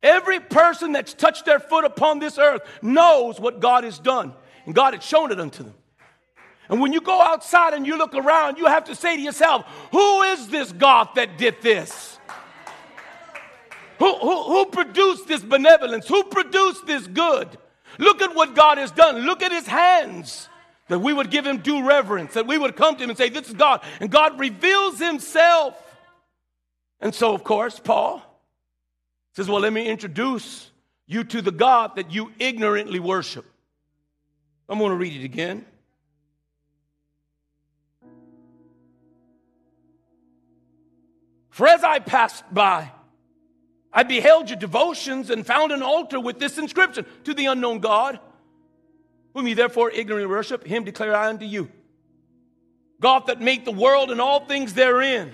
Every 0.00 0.38
person 0.38 0.92
that's 0.92 1.12
touched 1.12 1.44
their 1.44 1.58
foot 1.58 1.84
upon 1.84 2.20
this 2.20 2.38
earth 2.38 2.62
knows 2.82 3.40
what 3.40 3.58
God 3.58 3.82
has 3.82 3.98
done, 3.98 4.32
and 4.64 4.76
God 4.76 4.94
had 4.94 5.02
shown 5.02 5.32
it 5.32 5.40
unto 5.40 5.64
them. 5.64 5.74
And 6.68 6.80
when 6.80 6.92
you 6.92 7.00
go 7.00 7.20
outside 7.20 7.74
and 7.74 7.86
you 7.86 7.98
look 7.98 8.14
around, 8.14 8.58
you 8.58 8.66
have 8.66 8.84
to 8.84 8.94
say 8.94 9.16
to 9.16 9.22
yourself, 9.22 9.66
Who 9.92 10.22
is 10.22 10.48
this 10.48 10.72
God 10.72 11.10
that 11.16 11.36
did 11.36 11.60
this? 11.60 12.18
Who, 13.98 14.18
who, 14.18 14.42
who 14.44 14.66
produced 14.66 15.28
this 15.28 15.42
benevolence? 15.42 16.08
Who 16.08 16.24
produced 16.24 16.86
this 16.86 17.06
good? 17.06 17.48
Look 17.98 18.22
at 18.22 18.34
what 18.34 18.54
God 18.54 18.78
has 18.78 18.90
done. 18.90 19.18
Look 19.18 19.42
at 19.42 19.52
his 19.52 19.66
hands 19.66 20.48
That 20.88 20.98
we 20.98 21.12
would 21.12 21.30
give 21.30 21.46
him 21.46 21.58
due 21.58 21.86
reverence, 21.86 22.34
that 22.34 22.46
we 22.46 22.58
would 22.58 22.76
come 22.76 22.96
to 22.96 23.04
him 23.04 23.10
and 23.10 23.16
say, 23.16 23.28
This 23.28 23.48
is 23.48 23.54
God. 23.54 23.82
And 24.00 24.10
God 24.10 24.38
reveals 24.38 24.98
himself. 24.98 25.80
And 27.00 27.14
so, 27.14 27.34
of 27.34 27.44
course, 27.44 27.78
Paul 27.78 28.22
says, 29.34 29.48
Well, 29.48 29.60
let 29.60 29.72
me 29.72 29.86
introduce 29.86 30.70
you 31.06 31.24
to 31.24 31.42
the 31.42 31.52
God 31.52 31.96
that 31.96 32.10
you 32.10 32.32
ignorantly 32.38 32.98
worship. 33.00 33.44
I'm 34.68 34.78
going 34.78 34.90
to 34.90 34.96
read 34.96 35.20
it 35.20 35.24
again. 35.24 35.66
For 41.54 41.68
as 41.68 41.84
I 41.84 42.00
passed 42.00 42.42
by, 42.52 42.90
I 43.92 44.02
beheld 44.02 44.50
your 44.50 44.58
devotions 44.58 45.30
and 45.30 45.46
found 45.46 45.70
an 45.70 45.84
altar 45.84 46.18
with 46.18 46.40
this 46.40 46.58
inscription 46.58 47.06
to 47.22 47.32
the 47.32 47.46
unknown 47.46 47.78
God, 47.78 48.18
whom 49.34 49.46
you 49.46 49.54
therefore 49.54 49.92
ignorantly 49.92 50.26
worship, 50.26 50.66
him 50.66 50.82
declare 50.82 51.14
I 51.14 51.28
unto 51.28 51.44
you. 51.44 51.70
God 53.00 53.28
that 53.28 53.40
made 53.40 53.64
the 53.64 53.70
world 53.70 54.10
and 54.10 54.20
all 54.20 54.46
things 54.46 54.74
therein, 54.74 55.32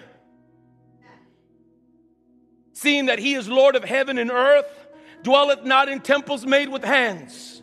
seeing 2.74 3.06
that 3.06 3.18
he 3.18 3.32
is 3.32 3.48
Lord 3.48 3.74
of 3.74 3.82
heaven 3.82 4.18
and 4.18 4.30
earth, 4.30 4.66
dwelleth 5.22 5.64
not 5.64 5.88
in 5.88 6.00
temples 6.00 6.44
made 6.44 6.68
with 6.68 6.84
hands. 6.84 7.62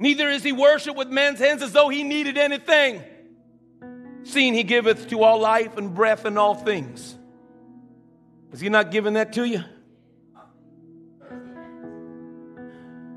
Neither 0.00 0.28
is 0.30 0.42
he 0.42 0.50
worshipped 0.50 0.98
with 0.98 1.10
men's 1.10 1.38
hands 1.38 1.62
as 1.62 1.70
though 1.70 1.90
he 1.90 2.02
needed 2.02 2.36
anything 2.36 3.04
seeing 4.24 4.54
he 4.54 4.62
giveth 4.62 5.08
to 5.08 5.22
all 5.22 5.38
life 5.38 5.76
and 5.76 5.94
breath 5.94 6.24
and 6.24 6.38
all 6.38 6.54
things. 6.54 7.14
Is 8.52 8.60
he 8.60 8.68
not 8.68 8.90
giving 8.90 9.14
that 9.14 9.34
to 9.34 9.44
you? 9.44 9.62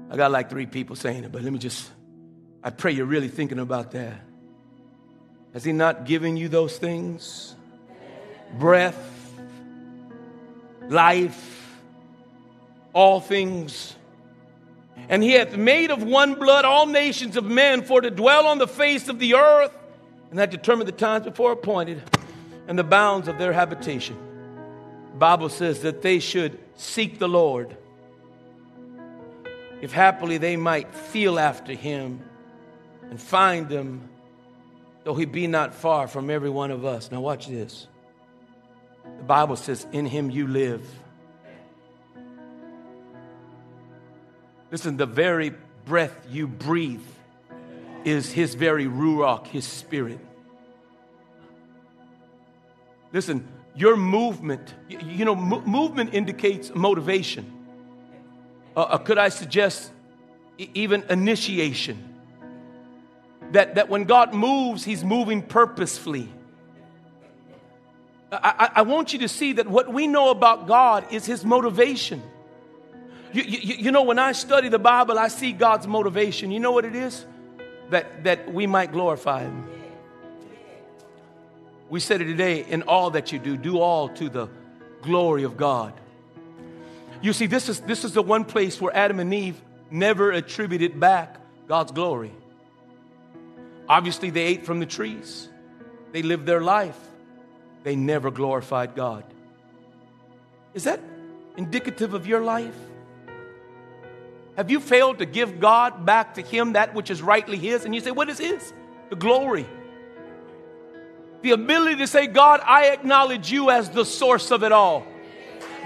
I 0.09 0.15
got 0.15 0.31
like 0.31 0.49
three 0.49 0.65
people 0.65 0.95
saying 0.95 1.23
it, 1.23 1.31
but 1.31 1.41
let 1.41 1.51
me 1.51 1.59
just, 1.59 1.89
I 2.63 2.69
pray 2.69 2.91
you're 2.91 3.05
really 3.05 3.27
thinking 3.27 3.59
about 3.59 3.91
that. 3.91 4.21
Has 5.53 5.63
he 5.63 5.73
not 5.73 6.05
given 6.05 6.37
you 6.37 6.49
those 6.49 6.77
things? 6.77 7.55
Breath, 8.57 8.97
life, 10.87 11.79
all 12.93 13.19
things. 13.19 13.95
And 15.09 15.21
he 15.21 15.33
hath 15.33 15.55
made 15.55 15.91
of 15.91 16.03
one 16.03 16.35
blood 16.35 16.65
all 16.65 16.85
nations 16.85 17.37
of 17.37 17.45
men 17.45 17.83
for 17.83 18.01
to 18.01 18.09
dwell 18.09 18.47
on 18.47 18.57
the 18.57 18.67
face 18.67 19.09
of 19.09 19.19
the 19.19 19.35
earth 19.35 19.76
and 20.29 20.39
that 20.39 20.51
determined 20.51 20.87
the 20.87 20.93
times 20.93 21.25
before 21.25 21.51
appointed 21.51 22.01
and 22.67 22.77
the 22.77 22.83
bounds 22.83 23.27
of 23.27 23.37
their 23.37 23.53
habitation. 23.53 24.17
The 25.11 25.17
Bible 25.17 25.49
says 25.49 25.81
that 25.81 26.01
they 26.01 26.19
should 26.19 26.59
seek 26.75 27.19
the 27.19 27.29
Lord, 27.29 27.75
if 29.81 29.93
happily 29.93 30.37
they 30.37 30.57
might 30.57 30.93
feel 30.93 31.39
after 31.39 31.73
him 31.73 32.21
and 33.09 33.21
find 33.21 33.69
him, 33.71 34.09
though 35.03 35.13
he 35.13 35.25
be 35.25 35.47
not 35.47 35.73
far 35.73 36.07
from 36.07 36.29
every 36.29 36.49
one 36.49 36.71
of 36.71 36.83
us. 36.83 37.11
Now, 37.11 37.21
watch 37.21 37.47
this. 37.47 37.87
The 39.17 39.23
Bible 39.23 39.55
says, 39.55 39.87
In 39.91 40.05
him 40.05 40.29
you 40.29 40.47
live. 40.47 40.85
Listen, 44.71 44.97
the 44.97 45.05
very 45.05 45.53
breath 45.85 46.27
you 46.29 46.47
breathe 46.47 47.01
is 48.05 48.31
his 48.31 48.55
very 48.55 48.85
ruach, 48.85 49.47
his 49.47 49.65
spirit. 49.65 50.19
Listen, 53.13 53.47
your 53.75 53.95
movement, 53.95 54.73
you 54.89 55.23
know, 55.23 55.35
movement 55.35 56.13
indicates 56.13 56.73
motivation. 56.73 57.53
Uh, 58.75 58.81
uh, 58.81 58.97
could 58.97 59.17
I 59.17 59.29
suggest 59.29 59.91
even 60.57 61.03
initiation? 61.09 62.15
That, 63.51 63.75
that 63.75 63.87
when 63.87 64.03
God 64.03 64.33
moves, 64.33 64.83
He's 64.83 65.03
moving 65.03 65.41
purposefully. 65.41 66.29
I, 68.31 68.37
I, 68.59 68.69
I 68.75 68.81
want 68.81 69.13
you 69.13 69.19
to 69.19 69.29
see 69.29 69.53
that 69.53 69.67
what 69.67 69.93
we 69.93 70.05
know 70.07 70.31
about 70.31 70.67
God 70.67 71.13
is 71.13 71.25
His 71.25 71.45
motivation. 71.45 72.21
You, 73.31 73.43
you, 73.43 73.75
you 73.75 73.91
know, 73.91 74.03
when 74.03 74.19
I 74.19 74.31
study 74.31 74.69
the 74.69 74.79
Bible, 74.79 75.17
I 75.17 75.27
see 75.27 75.53
God's 75.53 75.87
motivation. 75.87 76.51
You 76.51 76.59
know 76.59 76.71
what 76.71 76.83
it 76.83 76.95
is? 76.95 77.25
That, 77.89 78.23
that 78.23 78.53
we 78.53 78.67
might 78.67 78.91
glorify 78.91 79.43
Him. 79.43 79.67
We 81.89 81.99
said 81.99 82.21
it 82.21 82.25
today 82.25 82.65
in 82.65 82.83
all 82.83 83.11
that 83.11 83.31
you 83.31 83.39
do, 83.39 83.55
do 83.55 83.79
all 83.79 84.09
to 84.09 84.29
the 84.29 84.49
glory 85.01 85.43
of 85.43 85.57
God. 85.57 85.93
You 87.21 87.33
see, 87.33 87.47
this 87.47 87.69
is, 87.69 87.79
this 87.81 88.03
is 88.03 88.13
the 88.13 88.21
one 88.21 88.45
place 88.45 88.79
where 88.79 88.95
Adam 88.95 89.19
and 89.19 89.33
Eve 89.33 89.59
never 89.89 90.31
attributed 90.31 90.99
back 90.99 91.39
God's 91.67 91.91
glory. 91.91 92.31
Obviously, 93.89 94.29
they 94.29 94.43
ate 94.43 94.65
from 94.65 94.79
the 94.79 94.85
trees, 94.85 95.47
they 96.11 96.21
lived 96.21 96.45
their 96.45 96.61
life, 96.61 96.99
they 97.83 97.95
never 97.95 98.29
glorified 98.31 98.95
God. 98.95 99.23
Is 100.73 100.83
that 100.83 100.99
indicative 101.55 102.13
of 102.13 102.27
your 102.27 102.41
life? 102.43 102.75
Have 104.57 104.71
you 104.71 104.79
failed 104.79 105.19
to 105.19 105.25
give 105.27 105.59
God 105.59 106.03
back 106.05 106.33
to 106.33 106.41
Him 106.41 106.73
that 106.73 106.95
which 106.95 107.11
is 107.11 107.21
rightly 107.21 107.57
His? 107.57 107.85
And 107.85 107.93
you 107.93 108.01
say, 108.01 108.11
What 108.11 108.27
is 108.27 108.39
His? 108.39 108.73
The 109.09 109.15
glory. 109.15 109.67
The 111.43 111.51
ability 111.51 111.97
to 111.97 112.07
say, 112.07 112.25
God, 112.25 112.61
I 112.65 112.87
acknowledge 112.87 113.51
you 113.51 113.69
as 113.69 113.91
the 113.91 114.03
source 114.03 114.51
of 114.51 114.63
it 114.63 114.71
all. 114.71 115.05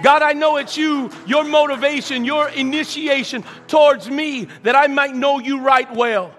God, 0.02 0.22
I 0.22 0.32
know 0.32 0.56
it's 0.56 0.76
you, 0.76 1.10
your 1.26 1.44
motivation, 1.44 2.24
your 2.24 2.48
initiation 2.48 3.44
towards 3.68 4.10
me 4.10 4.48
that 4.62 4.74
I 4.74 4.86
might 4.86 5.14
know 5.14 5.38
you 5.38 5.60
right 5.60 5.94
well. 5.94 6.34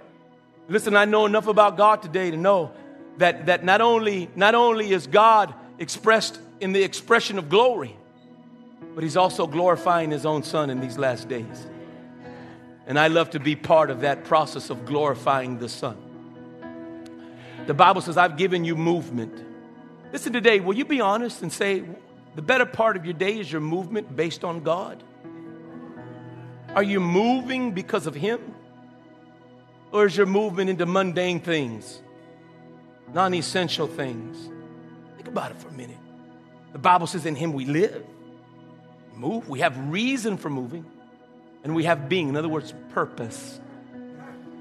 Listen, 0.67 0.95
I 0.95 1.05
know 1.05 1.27
enough 1.27 1.47
about 1.47 1.77
God 1.77 2.01
today 2.01 2.31
to 2.31 2.37
know 2.37 2.71
that, 3.17 3.45
that 3.45 3.63
not, 3.63 3.79
only, 3.79 4.27
not 4.35 4.55
only 4.55 4.91
is 4.91 5.05
God 5.05 5.53
expressed 5.77 6.39
in 6.59 6.73
the 6.73 6.83
expression 6.83 7.37
of 7.37 7.47
glory, 7.47 7.95
but 8.95 9.03
He's 9.03 9.17
also 9.17 9.45
glorifying 9.45 10.09
His 10.09 10.25
own 10.25 10.41
Son 10.41 10.71
in 10.71 10.81
these 10.81 10.97
last 10.97 11.29
days. 11.29 11.67
And 12.85 12.99
I 12.99 13.07
love 13.07 13.31
to 13.31 13.39
be 13.39 13.55
part 13.55 13.89
of 13.89 14.01
that 14.01 14.25
process 14.25 14.69
of 14.69 14.85
glorifying 14.85 15.59
the 15.59 15.69
Son. 15.69 15.97
The 17.65 17.73
Bible 17.73 18.01
says, 18.01 18.17
I've 18.17 18.35
given 18.35 18.65
you 18.65 18.75
movement. 18.75 19.41
Listen 20.11 20.33
today, 20.33 20.59
will 20.59 20.75
you 20.75 20.85
be 20.85 20.99
honest 20.99 21.41
and 21.41 21.51
say, 21.51 21.83
the 22.35 22.41
better 22.41 22.65
part 22.65 22.97
of 22.97 23.05
your 23.05 23.13
day 23.13 23.39
is 23.39 23.51
your 23.51 23.61
movement 23.61 24.15
based 24.15 24.43
on 24.43 24.63
God? 24.63 25.01
Are 26.75 26.83
you 26.83 26.99
moving 26.99 27.71
because 27.71 28.05
of 28.05 28.15
Him? 28.15 28.39
Or 29.91 30.07
is 30.07 30.17
your 30.17 30.25
movement 30.25 30.69
into 30.69 30.85
mundane 30.85 31.39
things, 31.39 32.01
non 33.13 33.33
essential 33.33 33.87
things? 33.87 34.49
Think 35.15 35.27
about 35.27 35.51
it 35.51 35.57
for 35.57 35.69
a 35.69 35.73
minute. 35.73 35.97
The 36.73 36.79
Bible 36.79 37.05
says, 37.07 37.25
in 37.25 37.35
Him 37.35 37.53
we 37.53 37.65
live, 37.65 38.03
move, 39.15 39.47
we 39.47 39.59
have 39.59 39.77
reason 39.89 40.35
for 40.35 40.49
moving 40.49 40.83
and 41.63 41.75
we 41.75 41.83
have 41.85 42.09
being. 42.09 42.29
In 42.29 42.35
other 42.35 42.49
words, 42.49 42.73
purpose. 42.89 43.59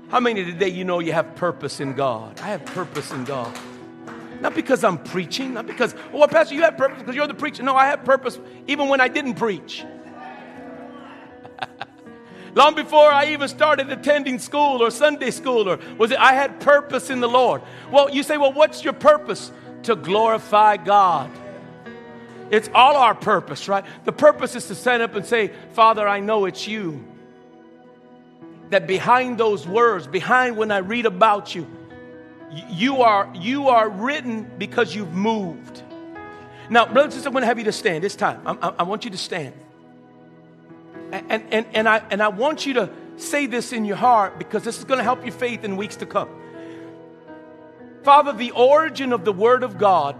How 0.09 0.21
many 0.21 0.45
today 0.45 0.69
you 0.69 0.85
know 0.85 0.99
you 0.99 1.13
have 1.13 1.35
purpose 1.37 1.81
in 1.81 1.95
God? 1.95 2.41
I 2.41 2.49
have 2.49 2.65
purpose 2.67 3.11
in 3.13 3.25
God. 3.25 3.59
Not 4.41 4.55
because 4.55 4.83
I'm 4.85 4.99
preaching, 4.99 5.55
not 5.55 5.67
because, 5.67 5.95
oh, 6.13 6.19
well, 6.19 6.29
Pastor, 6.29 6.55
you 6.55 6.63
have 6.63 6.77
purpose 6.77 6.99
because 6.99 7.15
you're 7.15 7.29
the 7.29 7.35
preacher. 7.35 7.63
No, 7.63 7.77
I 7.77 7.87
have 7.87 8.05
purpose 8.05 8.39
even 8.67 8.89
when 8.89 9.01
I 9.01 9.09
didn't 9.09 9.35
preach. 9.35 9.85
Long 12.55 12.75
before 12.75 13.11
I 13.11 13.27
even 13.27 13.49
started 13.49 13.91
attending 13.91 14.39
school 14.39 14.83
or 14.83 14.91
Sunday 14.91 15.31
school, 15.31 15.69
or 15.69 15.79
was 15.97 16.11
it 16.11 16.19
I 16.19 16.33
had 16.35 16.61
purpose 16.61 17.09
in 17.09 17.21
the 17.21 17.29
Lord? 17.29 17.63
Well, 17.91 18.11
you 18.11 18.23
say, 18.23 18.37
well, 18.37 18.53
what's 18.53 18.85
your 18.85 18.93
purpose? 18.93 19.53
To 19.85 19.97
glorify 19.97 20.77
God. 20.77 21.31
It's 22.53 22.69
all 22.75 22.97
our 22.97 23.15
purpose, 23.15 23.67
right? 23.67 23.83
The 24.05 24.13
purpose 24.13 24.55
is 24.55 24.67
to 24.67 24.75
stand 24.75 25.03
up 25.03 25.15
and 25.15 25.25
say, 25.25 25.51
Father, 25.73 26.07
I 26.07 26.21
know 26.21 26.45
it's 26.45 26.69
you. 26.69 27.03
That 28.69 28.87
behind 28.87 29.39
those 29.39 29.67
words, 29.67 30.07
behind 30.07 30.59
when 30.59 30.71
I 30.71 30.79
read 30.79 31.07
about 31.07 31.55
you, 31.55 31.67
you 32.69 33.01
are, 33.01 33.33
you 33.35 33.69
are 33.69 33.89
written 33.89 34.51
because 34.59 34.95
you've 34.95 35.15
moved. 35.15 35.83
Now, 36.69 36.85
brothers 36.85 37.05
and 37.05 37.13
sisters, 37.15 37.27
I'm 37.27 37.33
going 37.33 37.41
to 37.41 37.47
have 37.47 37.59
you 37.59 37.65
to 37.65 37.73
stand 37.73 38.05
this 38.05 38.17
time. 38.17 38.43
I, 38.47 38.75
I 38.81 38.83
want 38.83 39.07
you 39.07 39.11
to 39.13 39.19
stand. 39.19 39.55
And, 41.11 41.45
and, 41.51 41.67
and, 41.73 41.89
I, 41.89 42.03
and 42.11 42.23
I 42.23 42.29
want 42.29 42.67
you 42.67 42.75
to 42.75 42.91
say 43.17 43.47
this 43.47 43.73
in 43.73 43.87
your 43.87 43.97
heart 43.97 44.39
because 44.39 44.63
this 44.63 44.77
is 44.79 44.85
going 44.85 44.99
to 44.99 45.05
help 45.05 45.25
your 45.25 45.35
faith 45.35 45.65
in 45.65 45.79
weeks 45.79 45.97
to 45.97 46.07
come. 46.07 46.29
Father, 48.03 48.35
the 48.35 48.51
origin 48.51 49.15
of 49.15 49.25
the 49.25 49.33
Word 49.33 49.63
of 49.63 49.79
God 49.79 50.17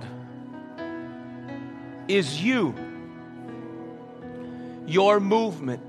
is 2.17 2.43
you, 2.43 2.75
your 4.87 5.21
movement. 5.21 5.83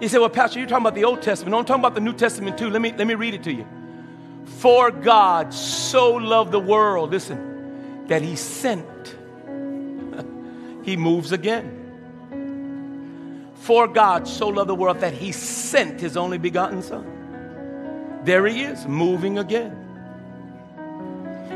You 0.00 0.08
say, 0.08 0.18
Well, 0.18 0.28
Pastor, 0.28 0.58
you're 0.58 0.68
talking 0.68 0.82
about 0.82 0.94
the 0.94 1.04
Old 1.04 1.22
Testament. 1.22 1.52
No, 1.52 1.58
I'm 1.58 1.64
talking 1.64 1.80
about 1.80 1.94
the 1.94 2.00
New 2.00 2.12
Testament 2.12 2.58
too. 2.58 2.70
Let 2.70 2.82
me, 2.82 2.92
let 2.92 3.06
me 3.06 3.14
read 3.14 3.34
it 3.34 3.42
to 3.44 3.52
you. 3.52 3.66
For 4.44 4.90
God 4.90 5.54
so 5.54 6.14
loved 6.14 6.52
the 6.52 6.60
world, 6.60 7.10
listen, 7.10 8.06
that 8.08 8.22
he 8.22 8.36
sent. 8.36 9.16
he 10.84 10.96
moves 10.96 11.32
again. 11.32 11.80
For 13.54 13.88
God 13.88 14.28
so 14.28 14.48
loved 14.48 14.68
the 14.68 14.74
world 14.74 15.00
that 15.00 15.14
he 15.14 15.32
sent 15.32 16.00
his 16.00 16.16
only 16.16 16.36
begotten 16.36 16.82
Son. 16.82 18.20
There 18.24 18.46
he 18.46 18.62
is, 18.62 18.86
moving 18.86 19.38
again. 19.38 19.83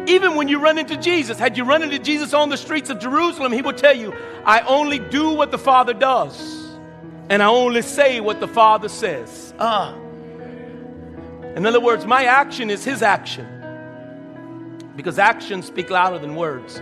Even 0.08 0.36
when 0.36 0.48
you 0.48 0.58
run 0.58 0.78
into 0.78 0.96
Jesus, 0.96 1.38
had 1.38 1.58
you 1.58 1.64
run 1.64 1.82
into 1.82 1.98
Jesus 1.98 2.32
on 2.32 2.48
the 2.48 2.56
streets 2.56 2.88
of 2.88 2.98
Jerusalem, 2.98 3.52
he 3.52 3.60
will 3.60 3.74
tell 3.74 3.94
you, 3.94 4.14
I 4.42 4.60
only 4.60 4.98
do 4.98 5.30
what 5.32 5.50
the 5.50 5.58
Father 5.58 5.92
does, 5.92 6.66
and 7.28 7.42
I 7.42 7.46
only 7.46 7.82
say 7.82 8.18
what 8.20 8.40
the 8.40 8.48
Father 8.48 8.88
says. 8.88 9.52
Ah. 9.58 9.94
In 11.54 11.66
other 11.66 11.80
words, 11.80 12.06
my 12.06 12.24
action 12.24 12.70
is 12.70 12.84
his 12.84 13.02
action. 13.02 13.46
Because 14.96 15.18
actions 15.18 15.66
speak 15.66 15.90
louder 15.90 16.18
than 16.18 16.34
words. 16.34 16.80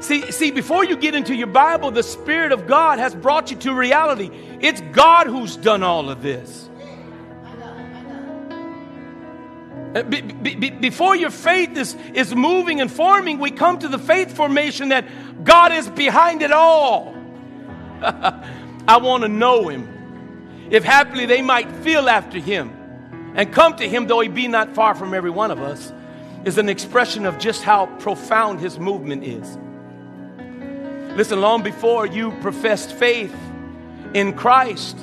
See, 0.00 0.32
see, 0.32 0.50
before 0.50 0.84
you 0.84 0.96
get 0.96 1.14
into 1.14 1.34
your 1.34 1.46
Bible, 1.46 1.92
the 1.92 2.02
Spirit 2.02 2.50
of 2.50 2.66
God 2.66 2.98
has 2.98 3.14
brought 3.14 3.50
you 3.50 3.56
to 3.58 3.72
reality. 3.72 4.30
It's 4.60 4.80
God 4.92 5.28
who's 5.28 5.56
done 5.56 5.82
all 5.82 6.10
of 6.10 6.22
this. 6.22 6.68
Uh, 9.94 10.02
be, 10.02 10.20
be, 10.20 10.70
before 10.70 11.14
your 11.14 11.30
faith 11.30 11.76
is, 11.76 11.94
is 12.14 12.34
moving 12.34 12.80
and 12.80 12.90
forming, 12.90 13.38
we 13.38 13.50
come 13.50 13.78
to 13.78 13.86
the 13.86 13.98
faith 13.98 14.34
formation 14.34 14.88
that 14.88 15.44
God 15.44 15.72
is 15.72 15.88
behind 15.88 16.42
it 16.42 16.50
all. 16.50 17.14
I 18.02 18.98
want 19.00 19.22
to 19.22 19.28
know 19.28 19.68
Him. 19.68 20.68
If 20.70 20.82
happily 20.82 21.26
they 21.26 21.42
might 21.42 21.70
feel 21.76 22.08
after 22.08 22.38
Him 22.40 22.72
and 23.36 23.52
come 23.52 23.76
to 23.76 23.88
Him, 23.88 24.08
though 24.08 24.20
He 24.20 24.28
be 24.28 24.48
not 24.48 24.74
far 24.74 24.96
from 24.96 25.14
every 25.14 25.30
one 25.30 25.52
of 25.52 25.60
us, 25.60 25.92
is 26.44 26.58
an 26.58 26.68
expression 26.68 27.24
of 27.24 27.38
just 27.38 27.62
how 27.62 27.86
profound 27.98 28.58
His 28.58 28.80
movement 28.80 29.22
is. 29.22 29.58
Listen, 31.16 31.40
long 31.40 31.62
before 31.62 32.06
you 32.06 32.32
professed 32.40 32.90
faith 32.92 33.34
in 34.12 34.32
Christ, 34.32 34.98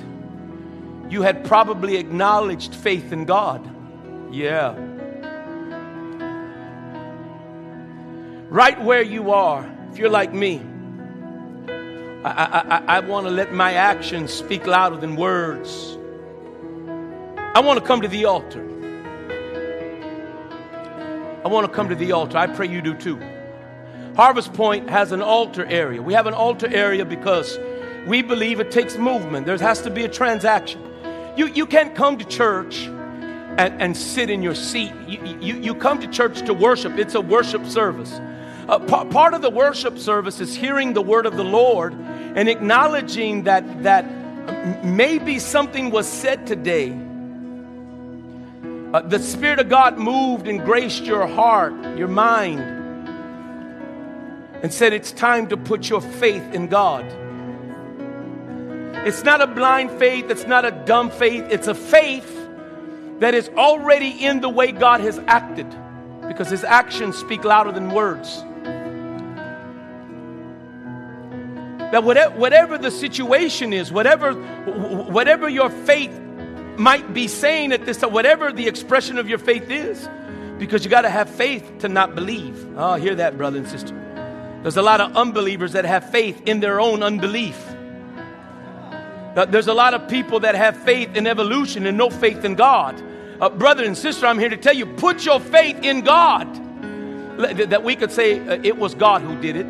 you 1.09 1.21
had 1.21 1.45
probably 1.45 1.95
acknowledged 1.95 2.75
faith 2.75 3.13
in 3.13 3.23
God. 3.23 3.70
Yeah. 4.31 4.75
Right 8.49 8.81
where 8.81 9.01
you 9.01 9.31
are, 9.31 9.69
if 9.91 9.97
you're 9.97 10.09
like 10.09 10.33
me, 10.33 10.61
I, 12.23 12.83
I, 12.87 12.97
I 12.97 12.99
want 13.01 13.25
to 13.25 13.31
let 13.31 13.51
my 13.51 13.73
actions 13.73 14.31
speak 14.31 14.65
louder 14.65 14.95
than 14.95 15.17
words. 15.17 15.97
I 17.53 17.59
want 17.59 17.79
to 17.79 17.85
come 17.85 18.01
to 18.01 18.07
the 18.07 18.25
altar. 18.25 18.65
I 21.43 21.47
want 21.49 21.67
to 21.67 21.73
come 21.73 21.89
to 21.89 21.95
the 21.95 22.13
altar. 22.13 22.37
I 22.37 22.47
pray 22.47 22.69
you 22.69 22.81
do 22.81 22.93
too. 22.93 23.19
Harvest 24.15 24.53
Point 24.53 24.89
has 24.89 25.11
an 25.11 25.21
altar 25.21 25.65
area. 25.65 26.01
We 26.01 26.13
have 26.13 26.27
an 26.27 26.33
altar 26.33 26.67
area 26.67 27.03
because 27.03 27.59
we 28.07 28.21
believe 28.21 28.61
it 28.61 28.71
takes 28.71 28.95
movement. 28.95 29.45
There 29.45 29.57
has 29.57 29.81
to 29.81 29.89
be 29.89 30.05
a 30.05 30.09
transaction. 30.09 30.81
You, 31.35 31.47
you 31.47 31.65
can't 31.65 31.95
come 31.95 32.17
to 32.17 32.25
church 32.25 32.89
and, 33.57 33.81
and 33.81 33.97
sit 33.97 34.29
in 34.29 34.41
your 34.41 34.55
seat. 34.55 34.93
You, 35.07 35.37
you, 35.39 35.55
you 35.61 35.75
come 35.75 35.99
to 35.99 36.07
church 36.07 36.41
to 36.45 36.53
worship, 36.53 36.97
it's 36.97 37.15
a 37.15 37.21
worship 37.21 37.65
service. 37.65 38.11
Uh, 38.67 38.79
p- 38.79 39.09
part 39.11 39.33
of 39.33 39.41
the 39.41 39.49
worship 39.49 39.97
service 39.97 40.39
is 40.39 40.55
hearing 40.55 40.93
the 40.93 41.01
word 41.01 41.25
of 41.25 41.35
the 41.35 41.43
Lord 41.43 41.93
and 41.93 42.47
acknowledging 42.47 43.43
that, 43.43 43.83
that 43.83 44.05
maybe 44.83 45.39
something 45.39 45.91
was 45.91 46.07
said 46.07 46.47
today. 46.47 46.91
Uh, 48.93 49.01
the 49.01 49.19
Spirit 49.19 49.59
of 49.59 49.69
God 49.69 49.97
moved 49.97 50.47
and 50.47 50.63
graced 50.63 51.03
your 51.03 51.27
heart, 51.27 51.73
your 51.97 52.07
mind, 52.07 52.59
and 54.61 54.71
said 54.73 54.93
it's 54.93 55.11
time 55.11 55.47
to 55.47 55.57
put 55.57 55.89
your 55.89 56.01
faith 56.01 56.53
in 56.53 56.67
God. 56.67 57.05
It's 59.05 59.23
not 59.23 59.41
a 59.41 59.47
blind 59.47 59.91
faith, 59.91 60.29
it's 60.29 60.45
not 60.45 60.63
a 60.63 60.71
dumb 60.71 61.09
faith, 61.09 61.45
it's 61.49 61.67
a 61.67 61.73
faith 61.73 62.40
that 63.21 63.35
is 63.35 63.49
already 63.49 64.09
in 64.09 64.41
the 64.41 64.49
way 64.49 64.71
God 64.71 64.99
has 65.01 65.19
acted 65.27 65.67
because 66.27 66.49
his 66.49 66.63
actions 66.63 67.15
speak 67.15 67.43
louder 67.43 67.71
than 67.71 67.91
words. 67.91 68.43
That 71.91 72.03
whatever, 72.03 72.35
whatever 72.35 72.77
the 72.79 72.89
situation 72.89 73.73
is, 73.73 73.91
whatever, 73.91 74.33
whatever 74.33 75.47
your 75.47 75.69
faith 75.69 76.11
might 76.77 77.13
be 77.13 77.27
saying 77.27 77.73
at 77.73 77.85
this 77.85 77.97
time, 77.97 78.11
whatever 78.11 78.51
the 78.51 78.67
expression 78.67 79.19
of 79.19 79.29
your 79.29 79.37
faith 79.37 79.69
is, 79.69 80.09
because 80.57 80.83
you 80.83 80.89
got 80.89 81.03
to 81.03 81.09
have 81.09 81.29
faith 81.29 81.71
to 81.79 81.89
not 81.89 82.15
believe. 82.15 82.75
Oh, 82.75 82.95
hear 82.95 83.13
that, 83.15 83.37
brother 83.37 83.59
and 83.59 83.67
sister. 83.67 83.93
There's 84.63 84.77
a 84.77 84.81
lot 84.81 84.99
of 84.99 85.15
unbelievers 85.15 85.73
that 85.73 85.85
have 85.85 86.09
faith 86.09 86.41
in 86.47 86.59
their 86.59 86.81
own 86.81 87.03
unbelief. 87.03 87.63
There's 89.35 89.67
a 89.67 89.75
lot 89.75 89.93
of 89.93 90.09
people 90.09 90.39
that 90.39 90.55
have 90.55 90.75
faith 90.75 91.15
in 91.15 91.27
evolution 91.27 91.85
and 91.85 91.99
no 91.99 92.09
faith 92.09 92.43
in 92.43 92.55
God. 92.55 93.10
Uh, 93.41 93.49
brother 93.49 93.83
and 93.83 93.97
sister, 93.97 94.27
I'm 94.27 94.37
here 94.37 94.49
to 94.49 94.57
tell 94.57 94.75
you 94.75 94.85
put 94.85 95.25
your 95.25 95.39
faith 95.39 95.83
in 95.83 96.01
God. 96.01 96.47
That 97.39 97.83
we 97.83 97.95
could 97.95 98.11
say 98.11 98.39
uh, 98.39 98.59
it 98.61 98.77
was 98.77 98.93
God 98.93 99.23
who 99.23 99.41
did 99.41 99.55
it. 99.55 99.65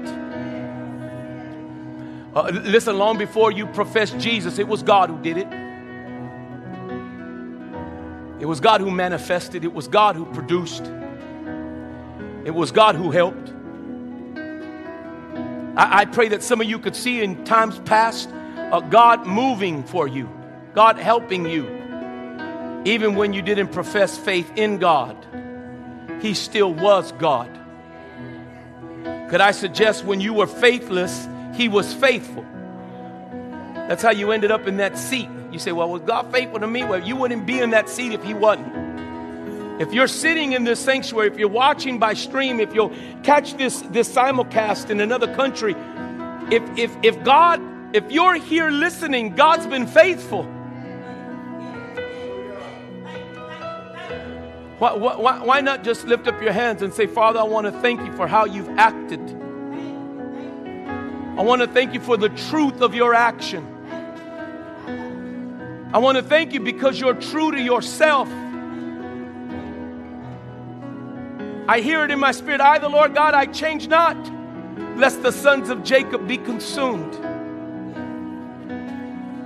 Uh, 2.35 2.49
listen, 2.65 2.97
long 2.97 3.17
before 3.17 3.49
you 3.49 3.65
professed 3.67 4.17
Jesus, 4.19 4.59
it 4.59 4.67
was 4.67 4.83
God 4.83 5.09
who 5.09 5.17
did 5.21 5.37
it. 5.37 5.47
It 8.41 8.45
was 8.45 8.59
God 8.59 8.81
who 8.81 8.91
manifested, 8.91 9.63
it 9.63 9.71
was 9.71 9.87
God 9.87 10.17
who 10.17 10.25
produced, 10.25 10.91
it 12.43 12.51
was 12.53 12.71
God 12.71 12.95
who 12.95 13.09
helped. 13.09 13.53
I, 15.77 16.01
I 16.01 16.05
pray 16.05 16.27
that 16.29 16.43
some 16.43 16.59
of 16.59 16.67
you 16.67 16.77
could 16.77 16.95
see 16.95 17.21
in 17.23 17.45
times 17.45 17.79
past 17.85 18.29
uh, 18.57 18.81
God 18.81 19.25
moving 19.25 19.83
for 19.83 20.09
you, 20.09 20.29
God 20.73 20.97
helping 20.97 21.45
you 21.45 21.80
even 22.85 23.15
when 23.15 23.33
you 23.33 23.41
didn't 23.41 23.69
profess 23.69 24.17
faith 24.17 24.51
in 24.55 24.77
God, 24.79 25.15
He 26.21 26.33
still 26.33 26.73
was 26.73 27.11
God. 27.13 27.49
Could 29.29 29.41
I 29.41 29.51
suggest 29.51 30.03
when 30.03 30.19
you 30.19 30.33
were 30.33 30.47
faithless, 30.47 31.27
He 31.55 31.67
was 31.67 31.93
faithful? 31.93 32.45
That's 33.73 34.01
how 34.01 34.11
you 34.11 34.31
ended 34.31 34.51
up 34.51 34.67
in 34.67 34.77
that 34.77 34.97
seat. 34.97 35.29
You 35.51 35.59
say, 35.59 35.71
Well, 35.71 35.89
was 35.89 36.01
God 36.01 36.31
faithful 36.31 36.59
to 36.59 36.67
me? 36.67 36.83
Well, 36.83 37.05
you 37.05 37.15
wouldn't 37.15 37.45
be 37.45 37.59
in 37.59 37.71
that 37.71 37.89
seat 37.89 38.13
if 38.13 38.23
He 38.23 38.33
wasn't. 38.33 38.81
If 39.81 39.93
you're 39.93 40.07
sitting 40.07 40.53
in 40.53 40.63
this 40.63 40.79
sanctuary, 40.79 41.27
if 41.27 41.37
you're 41.37 41.47
watching 41.47 41.97
by 41.97 42.13
stream, 42.13 42.59
if 42.59 42.73
you'll 42.73 42.93
catch 43.23 43.55
this, 43.55 43.81
this 43.89 44.13
simulcast 44.13 44.89
in 44.91 45.01
another 45.01 45.33
country, 45.33 45.75
if, 46.51 46.61
if, 46.77 46.95
if 47.01 47.23
God, 47.23 47.59
if 47.95 48.11
you're 48.11 48.35
here 48.35 48.69
listening, 48.69 49.35
God's 49.35 49.65
been 49.65 49.87
faithful. 49.87 50.47
Why, 54.81 54.93
why, 54.95 55.43
why 55.43 55.61
not 55.61 55.83
just 55.83 56.07
lift 56.07 56.27
up 56.27 56.41
your 56.41 56.53
hands 56.53 56.81
and 56.81 56.91
say, 56.91 57.05
Father, 57.05 57.39
I 57.39 57.43
want 57.43 57.67
to 57.67 57.71
thank 57.71 58.01
you 58.01 58.11
for 58.13 58.25
how 58.25 58.45
you've 58.45 58.67
acted. 58.79 59.19
I 61.37 61.43
want 61.43 61.61
to 61.61 61.67
thank 61.67 61.93
you 61.93 61.99
for 61.99 62.17
the 62.17 62.29
truth 62.29 62.81
of 62.81 62.95
your 62.95 63.13
action. 63.13 63.63
I 65.93 65.99
want 65.99 66.17
to 66.17 66.23
thank 66.23 66.53
you 66.53 66.61
because 66.61 66.99
you're 66.99 67.13
true 67.13 67.51
to 67.51 67.61
yourself. 67.61 68.27
I 71.67 71.79
hear 71.79 72.03
it 72.03 72.09
in 72.09 72.17
my 72.17 72.31
spirit. 72.31 72.59
I, 72.59 72.79
the 72.79 72.89
Lord 72.89 73.13
God, 73.13 73.35
I 73.35 73.45
change 73.45 73.87
not, 73.87 74.17
lest 74.97 75.21
the 75.21 75.31
sons 75.31 75.69
of 75.69 75.83
Jacob 75.83 76.27
be 76.27 76.39
consumed. 76.39 77.13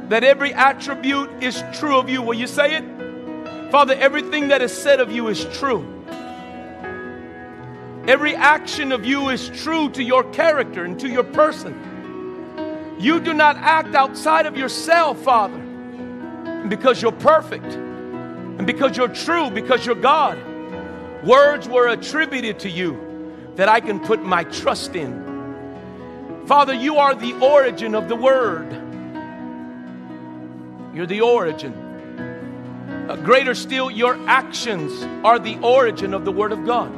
That 0.10 0.24
every 0.24 0.54
attribute 0.54 1.44
is 1.44 1.62
true 1.74 1.98
of 1.98 2.08
you. 2.08 2.22
Will 2.22 2.36
you 2.36 2.48
say 2.48 2.78
it? 2.78 2.95
Father, 3.76 3.95
everything 3.95 4.47
that 4.47 4.61
is 4.61 4.71
said 4.71 5.01
of 5.01 5.11
you 5.11 5.28
is 5.28 5.43
true. 5.59 5.86
Every 8.07 8.34
action 8.34 8.93
of 8.93 9.03
you 9.03 9.28
is 9.28 9.49
true 9.49 9.89
to 9.89 10.01
your 10.01 10.23
character 10.32 10.86
and 10.86 10.97
to 11.01 11.09
your 11.09 11.26
person. 11.26 12.95
You 12.97 13.19
do 13.19 13.34
not 13.34 13.57
act 13.57 13.93
outside 13.93 14.45
of 14.45 14.55
yourself, 14.55 15.21
Father, 15.23 15.59
because 16.69 17.01
you're 17.01 17.11
perfect 17.11 17.65
and 17.65 18.65
because 18.65 18.95
you're 18.95 19.09
true, 19.09 19.49
because 19.49 19.86
you're 19.86 19.95
God. 19.95 20.38
Words 21.26 21.67
were 21.67 21.89
attributed 21.89 22.59
to 22.59 22.69
you 22.69 22.97
that 23.55 23.67
I 23.67 23.82
can 23.82 23.99
put 23.99 24.23
my 24.23 24.45
trust 24.45 24.95
in. 24.95 26.45
Father, 26.45 26.73
you 26.73 26.95
are 26.95 27.13
the 27.13 27.34
origin 27.41 27.93
of 27.93 28.07
the 28.07 28.15
Word. 28.15 28.71
You're 30.95 31.07
the 31.07 31.19
origin. 31.19 31.85
Greater 33.24 33.53
still, 33.53 33.91
your 33.91 34.16
actions 34.28 35.03
are 35.24 35.38
the 35.38 35.58
origin 35.60 36.14
of 36.14 36.26
the 36.26 36.32
Word 36.32 36.51
of 36.51 36.66
God. 36.66 36.89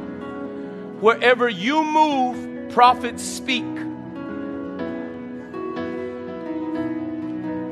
Wherever 1.00 1.48
you 1.48 1.84
move, 1.84 2.70
prophets 2.70 3.22
speak. 3.22 3.64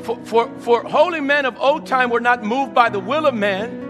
For, 0.05 0.18
for, 0.24 0.51
for 0.61 0.82
holy 0.84 1.20
men 1.20 1.47
of 1.47 1.59
old 1.59 1.87
time 1.87 2.11
were 2.11 2.20
not 2.20 2.45
moved 2.45 2.74
by 2.74 2.89
the 2.91 3.01
will 3.01 3.26
of 3.26 3.34
man, 3.34 3.82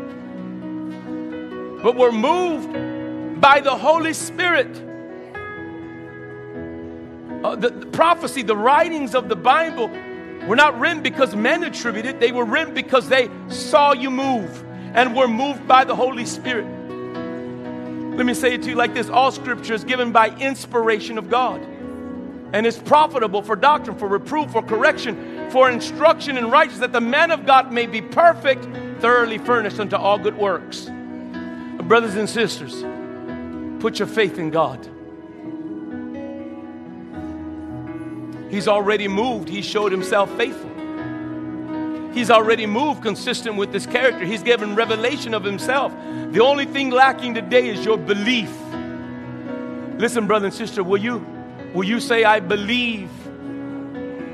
but 1.83 1.97
were 1.97 2.13
moved 2.13 3.41
by 3.41 3.61
the 3.61 3.77
Holy 3.77 4.13
Spirit. 4.13 4.69
Uh, 7.45 7.57
the, 7.57 7.71
the 7.71 7.87
prophecy, 7.87 8.43
the 8.43 8.57
writings 8.57 9.15
of 9.15 9.29
the 9.29 9.37
Bible 9.37 9.91
were 10.47 10.57
not 10.57 10.79
written 10.79 11.03
because 11.03 11.35
men 11.35 11.65
attributed, 11.65 12.21
they 12.21 12.33
were 12.33 12.45
written 12.45 12.75
because 12.75 13.09
they 13.09 13.29
saw 13.49 13.93
you 13.93 14.11
move 14.11 14.65
and 14.95 15.15
were 15.15 15.29
moved 15.29 15.67
by 15.67 15.85
the 15.85 15.95
Holy 15.95 16.25
Spirit. 16.25 16.67
Let 18.17 18.25
me 18.25 18.33
say 18.33 18.55
it 18.55 18.63
to 18.63 18.71
you 18.71 18.77
like 18.77 18.95
this 18.95 19.11
all 19.11 19.31
scripture 19.31 19.75
is 19.75 19.85
given 19.85 20.13
by 20.13 20.31
inspiration 20.39 21.19
of 21.19 21.29
God 21.29 21.61
and 22.53 22.65
is 22.65 22.79
profitable 22.79 23.43
for 23.43 23.57
doctrine, 23.57 23.99
for 23.99 24.09
reproof, 24.09 24.53
for 24.53 24.63
correction, 24.63 25.51
for 25.51 25.69
instruction 25.69 26.39
in 26.39 26.51
righteousness, 26.51 26.81
that 26.81 26.93
the 26.93 27.01
man 27.01 27.31
of 27.31 27.45
God 27.45 27.73
may 27.73 27.87
be 27.87 28.01
perfect, 28.01 28.65
thoroughly 29.01 29.39
furnished 29.39 29.81
unto 29.81 29.97
all 29.97 30.19
good 30.19 30.37
works. 30.37 30.89
Brothers 31.83 32.15
and 32.15 32.29
sisters, 32.29 32.83
put 33.81 33.99
your 33.99 34.09
faith 34.09 34.39
in 34.39 34.51
God. 34.51 34.89
He's 38.51 38.69
already 38.69 39.09
moved, 39.09 39.49
He 39.49 39.63
showed 39.63 39.93
Himself 39.93 40.35
faithful. 40.37 40.77
He's 42.17 42.31
already 42.31 42.65
moved 42.65 43.03
consistent 43.03 43.57
with 43.57 43.73
this 43.73 43.85
character. 43.85 44.25
He's 44.25 44.43
given 44.43 44.75
revelation 44.75 45.35
of 45.35 45.45
Himself. 45.45 45.93
The 46.33 46.41
only 46.41 46.65
thing 46.65 46.89
lacking 46.89 47.35
today 47.35 47.69
is 47.69 47.85
your 47.85 47.99
belief. 47.99 48.51
Listen, 49.99 50.27
brother 50.27 50.47
and 50.47 50.55
sister, 50.55 50.83
will 50.83 50.97
you, 50.97 51.19
will 51.75 51.85
you 51.85 52.01
say, 52.01 52.25
I 52.25 52.41
believe 52.41 53.11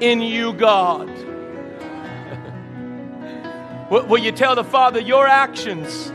in 0.00 0.20
you, 0.20 0.52
God? 0.52 1.08
will 3.90 4.18
you 4.18 4.30
tell 4.30 4.54
the 4.54 4.62
Father, 4.62 5.00
your 5.00 5.26
actions 5.26 6.12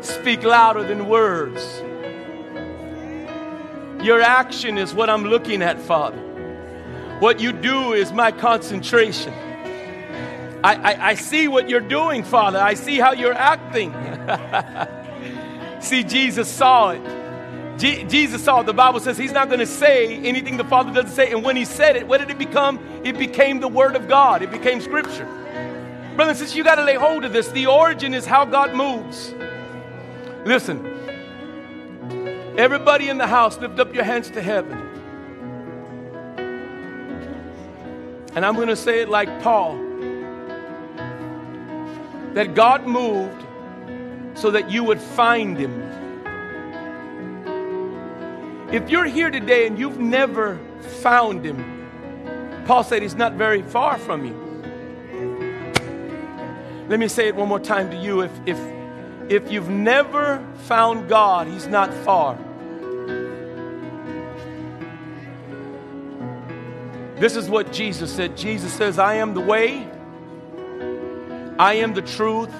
speak 0.00 0.42
louder 0.42 0.82
than 0.82 1.08
words? 1.08 1.64
Your 4.04 4.20
action 4.20 4.78
is 4.78 4.94
what 4.94 5.08
I'm 5.08 5.22
looking 5.22 5.62
at, 5.62 5.80
Father. 5.80 6.25
What 7.20 7.40
you 7.40 7.52
do 7.52 7.92
is 7.94 8.12
my 8.12 8.30
concentration. 8.30 9.32
I, 10.62 10.74
I, 10.74 11.08
I 11.10 11.14
see 11.14 11.48
what 11.48 11.70
you're 11.70 11.80
doing, 11.80 12.24
Father. 12.24 12.58
I 12.58 12.74
see 12.74 12.98
how 12.98 13.12
you're 13.12 13.32
acting. 13.32 13.94
see, 15.80 16.02
Jesus 16.02 16.48
saw 16.48 16.90
it. 16.90 17.00
Je- 17.78 18.04
Jesus 18.04 18.42
saw 18.42 18.60
it. 18.60 18.66
The 18.66 18.74
Bible 18.74 19.00
says 19.00 19.16
he's 19.16 19.32
not 19.32 19.48
going 19.48 19.60
to 19.60 19.66
say 19.66 20.16
anything 20.18 20.56
the 20.56 20.64
Father 20.64 20.92
doesn't 20.92 21.14
say. 21.14 21.30
And 21.30 21.44
when 21.44 21.56
he 21.56 21.64
said 21.64 21.96
it, 21.96 22.06
what 22.06 22.18
did 22.18 22.30
it 22.30 22.38
become? 22.38 22.80
It 23.04 23.18
became 23.18 23.60
the 23.60 23.68
Word 23.68 23.96
of 23.96 24.08
God, 24.08 24.42
it 24.42 24.50
became 24.50 24.80
Scripture. 24.80 25.26
Brother 26.16 26.32
and 26.32 26.54
you 26.54 26.64
got 26.64 26.76
to 26.76 26.84
lay 26.84 26.94
hold 26.94 27.26
of 27.26 27.32
this. 27.34 27.48
The 27.48 27.66
origin 27.66 28.14
is 28.14 28.24
how 28.24 28.46
God 28.46 28.74
moves. 28.74 29.34
Listen, 30.46 30.84
everybody 32.56 33.10
in 33.10 33.18
the 33.18 33.26
house, 33.26 33.58
lift 33.58 33.78
up 33.78 33.94
your 33.94 34.04
hands 34.04 34.30
to 34.30 34.40
heaven. 34.40 34.85
And 38.36 38.44
I'm 38.44 38.54
going 38.54 38.68
to 38.68 38.76
say 38.76 39.00
it 39.00 39.08
like 39.08 39.42
Paul 39.42 39.78
that 42.34 42.54
God 42.54 42.86
moved 42.86 43.42
so 44.34 44.50
that 44.50 44.70
you 44.70 44.84
would 44.84 45.00
find 45.00 45.56
Him. 45.56 45.82
If 48.70 48.90
you're 48.90 49.06
here 49.06 49.30
today 49.30 49.66
and 49.66 49.78
you've 49.78 49.98
never 49.98 50.58
found 51.00 51.46
Him, 51.46 52.64
Paul 52.66 52.84
said 52.84 53.00
He's 53.00 53.14
not 53.14 53.32
very 53.32 53.62
far 53.62 53.96
from 53.96 54.26
you. 54.26 54.34
Let 56.90 57.00
me 57.00 57.08
say 57.08 57.28
it 57.28 57.36
one 57.36 57.48
more 57.48 57.58
time 57.58 57.90
to 57.90 57.96
you. 57.96 58.20
If, 58.20 58.32
if, 58.44 58.58
if 59.30 59.50
you've 59.50 59.70
never 59.70 60.46
found 60.64 61.08
God, 61.08 61.46
He's 61.46 61.66
not 61.68 61.90
far. 62.04 62.38
This 67.18 67.34
is 67.34 67.48
what 67.48 67.72
Jesus 67.72 68.14
said. 68.14 68.36
Jesus 68.36 68.74
says, 68.74 68.98
I 68.98 69.14
am 69.14 69.32
the 69.32 69.40
way, 69.40 69.88
I 71.58 71.74
am 71.74 71.94
the 71.94 72.02
truth, 72.02 72.52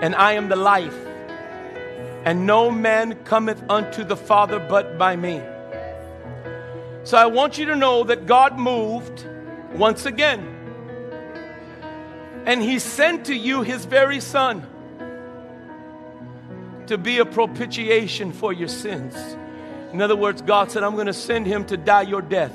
and 0.00 0.14
I 0.14 0.32
am 0.32 0.48
the 0.48 0.56
life. 0.56 0.96
And 2.24 2.46
no 2.46 2.70
man 2.70 3.22
cometh 3.24 3.62
unto 3.68 4.02
the 4.02 4.16
Father 4.16 4.58
but 4.58 4.96
by 4.96 5.14
me. 5.14 5.42
So 7.04 7.18
I 7.18 7.26
want 7.26 7.58
you 7.58 7.66
to 7.66 7.76
know 7.76 8.04
that 8.04 8.24
God 8.24 8.58
moved 8.58 9.26
once 9.74 10.06
again. 10.06 10.56
And 12.46 12.62
He 12.62 12.78
sent 12.78 13.26
to 13.26 13.34
you 13.34 13.60
His 13.60 13.84
very 13.84 14.20
Son 14.20 14.66
to 16.86 16.96
be 16.96 17.18
a 17.18 17.26
propitiation 17.26 18.32
for 18.32 18.54
your 18.54 18.68
sins. 18.68 19.14
In 19.92 20.00
other 20.00 20.16
words, 20.16 20.40
God 20.40 20.70
said, 20.70 20.82
I'm 20.82 20.94
going 20.94 21.08
to 21.08 21.12
send 21.12 21.46
Him 21.46 21.66
to 21.66 21.76
die 21.76 22.02
your 22.02 22.22
death 22.22 22.54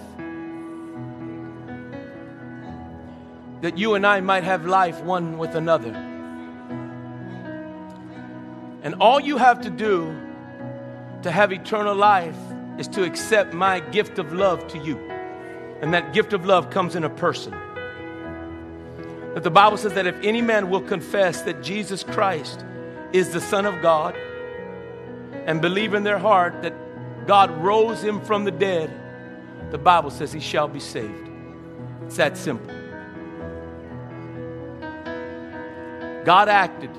that 3.65 3.79
you 3.79 3.95
and 3.95 4.05
I 4.05 4.21
might 4.21 4.43
have 4.43 4.67
life 4.67 5.01
one 5.01 5.39
with 5.39 5.55
another. 5.55 5.91
And 8.83 8.93
all 9.01 9.19
you 9.19 9.37
have 9.37 9.61
to 9.61 9.71
do 9.71 10.15
to 11.23 11.31
have 11.31 11.51
eternal 11.51 11.95
life 11.95 12.37
is 12.77 12.87
to 12.89 13.03
accept 13.03 13.55
my 13.55 13.79
gift 13.79 14.19
of 14.19 14.33
love 14.33 14.67
to 14.67 14.77
you. 14.77 14.99
And 15.81 15.95
that 15.95 16.13
gift 16.13 16.31
of 16.31 16.45
love 16.45 16.69
comes 16.69 16.95
in 16.95 17.03
a 17.03 17.09
person. 17.09 17.55
That 19.33 19.41
the 19.41 19.49
Bible 19.49 19.77
says 19.77 19.93
that 19.93 20.05
if 20.05 20.15
any 20.21 20.43
man 20.43 20.69
will 20.69 20.81
confess 20.81 21.41
that 21.41 21.63
Jesus 21.63 22.03
Christ 22.03 22.63
is 23.13 23.31
the 23.31 23.41
Son 23.41 23.65
of 23.65 23.81
God 23.81 24.15
and 25.47 25.59
believe 25.59 25.95
in 25.95 26.03
their 26.03 26.19
heart 26.19 26.61
that 26.61 27.25
God 27.25 27.49
rose 27.63 28.03
him 28.03 28.21
from 28.21 28.43
the 28.43 28.51
dead, 28.51 28.91
the 29.71 29.79
Bible 29.79 30.11
says 30.11 30.31
he 30.31 30.39
shall 30.39 30.67
be 30.67 30.79
saved. 30.79 31.31
It's 32.03 32.17
that 32.17 32.37
simple. 32.37 32.84
God 36.25 36.49
acted. 36.49 36.89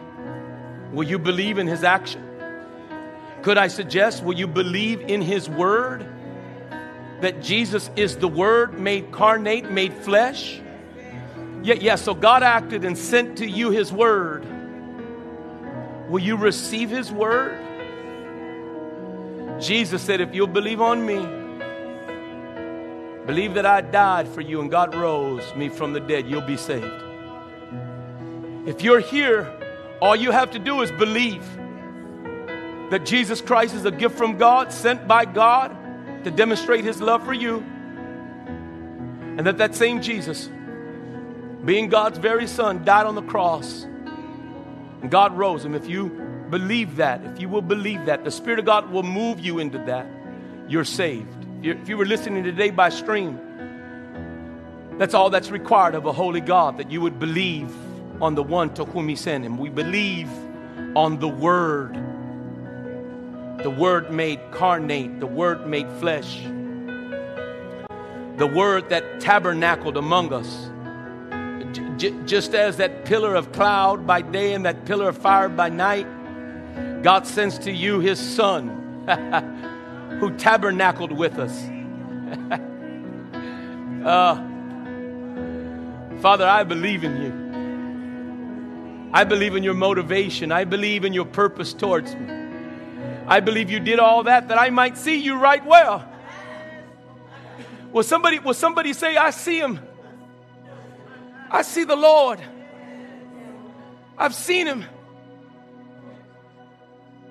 Will 0.92 1.06
you 1.06 1.18
believe 1.18 1.58
in 1.58 1.66
his 1.66 1.84
action? 1.84 2.22
Could 3.42 3.58
I 3.58 3.66
suggest, 3.68 4.24
will 4.24 4.36
you 4.36 4.46
believe 4.46 5.00
in 5.00 5.20
his 5.20 5.48
word? 5.48 6.06
That 7.20 7.42
Jesus 7.42 7.90
is 7.96 8.16
the 8.16 8.28
word 8.28 8.78
made 8.78 9.10
carnate, 9.10 9.70
made 9.70 9.92
flesh? 9.92 10.60
Yeah, 11.62 11.74
yeah, 11.74 11.96
so 11.96 12.14
God 12.14 12.42
acted 12.42 12.84
and 12.84 12.96
sent 12.96 13.38
to 13.38 13.46
you 13.48 13.70
his 13.70 13.92
word. 13.92 14.46
Will 16.08 16.22
you 16.22 16.36
receive 16.36 16.88
his 16.90 17.10
word? 17.10 17.60
Jesus 19.60 20.02
said, 20.02 20.20
If 20.20 20.34
you'll 20.34 20.46
believe 20.46 20.80
on 20.80 21.04
me, 21.04 21.16
believe 23.26 23.54
that 23.54 23.66
I 23.66 23.80
died 23.80 24.28
for 24.28 24.40
you 24.40 24.60
and 24.60 24.70
God 24.70 24.94
rose 24.94 25.54
me 25.56 25.68
from 25.68 25.92
the 25.92 26.00
dead, 26.00 26.28
you'll 26.28 26.42
be 26.42 26.56
saved. 26.56 27.05
If 28.66 28.82
you're 28.82 28.98
here, 28.98 29.48
all 30.02 30.16
you 30.16 30.32
have 30.32 30.51
to 30.51 30.59
do 30.59 30.82
is 30.82 30.90
believe 30.90 31.44
that 32.90 33.06
Jesus 33.06 33.40
Christ 33.40 33.74
is 33.74 33.84
a 33.84 33.93
gift 33.93 34.18
from 34.18 34.38
God, 34.38 34.72
sent 34.72 35.06
by 35.06 35.24
God 35.24 35.74
to 36.24 36.32
demonstrate 36.32 36.84
his 36.84 37.01
love 37.01 37.24
for 37.24 37.32
you. 37.32 37.59
And 39.38 39.47
that 39.47 39.59
that 39.59 39.76
same 39.76 40.02
Jesus, 40.02 40.51
being 41.64 41.88
God's 41.88 42.18
very 42.18 42.48
son, 42.48 42.84
died 42.84 43.06
on 43.06 43.14
the 43.14 43.22
cross. 43.22 43.84
And 43.84 45.12
God 45.12 45.36
rose 45.36 45.64
him. 45.64 45.74
If 45.74 45.88
you 45.88 46.09
believe 46.51 46.97
that, 46.97 47.24
if 47.24 47.40
you 47.40 47.48
will 47.48 47.62
believe 47.62 48.06
that, 48.06 48.24
the 48.24 48.32
Spirit 48.32 48.59
of 48.59 48.64
God 48.64 48.90
will 48.90 49.05
move 49.05 49.38
you 49.38 49.60
into 49.60 49.78
that. 49.86 50.09
You're 50.68 50.84
saved. 50.84 51.47
If 51.62 51.88
you 51.88 51.97
were 51.97 52.06
listening 52.06 52.43
today 52.43 52.70
by 52.70 52.88
stream, 52.88 53.38
that's 54.98 55.14
all 55.14 55.30
that's 55.30 55.52
required 55.52 55.94
of 55.94 56.06
a 56.06 56.12
holy 56.12 56.40
God, 56.40 56.78
that 56.78 56.90
you 56.90 57.01
would 57.01 57.20
believe 57.20 57.72
on 58.20 58.34
the 58.34 58.43
one 58.43 58.72
to 58.74 58.84
whom 58.84 59.09
He 59.09 59.16
sent 59.16 59.44
Him. 59.44 59.59
We 59.59 59.68
believe 59.68 60.28
on 60.94 61.18
the 61.18 61.28
Word, 61.28 61.94
the 63.62 63.70
Word 63.70 64.10
made 64.10 64.40
carnate, 64.51 65.20
the 65.20 65.26
Word 65.26 65.66
made 65.66 65.90
flesh, 66.01 66.43
the 68.36 68.47
Word 68.47 68.88
that 68.90 69.20
tabernacled 69.20 69.97
among 69.97 70.32
us. 70.32 70.70
J- 71.98 72.14
just 72.26 72.55
as 72.55 72.76
that 72.76 73.05
pillar 73.05 73.34
of 73.34 73.52
cloud 73.52 74.06
by 74.06 74.22
day 74.22 74.52
and 74.52 74.64
that 74.66 74.84
pillar 74.84 75.09
of 75.09 75.18
fire 75.18 75.48
by 75.48 75.68
night, 75.68 76.06
God 77.02 77.26
sends 77.26 77.59
to 77.60 77.72
you 77.72 78.01
His 78.01 78.18
Son 78.18 78.68
who 80.20 80.36
tabernacled 80.36 81.12
with 81.12 81.38
us. 81.38 81.56
uh, 84.05 84.34
Father, 86.20 86.47
I 86.47 86.64
believe 86.64 87.05
in 87.05 87.22
you. 87.22 87.45
I 89.16 89.24
believe 89.24 89.56
in 89.56 89.62
your 89.62 89.72
motivation. 89.72 90.52
I 90.52 90.64
believe 90.64 91.06
in 91.06 91.14
your 91.14 91.24
purpose 91.24 91.72
towards 91.72 92.14
me. 92.14 92.26
I 93.26 93.40
believe 93.40 93.70
you 93.70 93.80
did 93.80 93.98
all 93.98 94.24
that 94.24 94.48
that 94.48 94.59
I 94.59 94.68
might 94.68 94.98
see 94.98 95.16
you 95.16 95.38
right 95.38 95.64
well. 95.64 96.06
Will 97.93 98.02
somebody, 98.02 98.40
will 98.40 98.52
somebody 98.52 98.93
say, 98.93 99.16
I 99.16 99.30
see 99.30 99.59
him? 99.59 99.80
I 101.51 101.62
see 101.62 101.84
the 101.84 101.97
Lord. 101.97 102.40
I've 104.18 104.34
seen 104.34 104.66
him. 104.66 104.84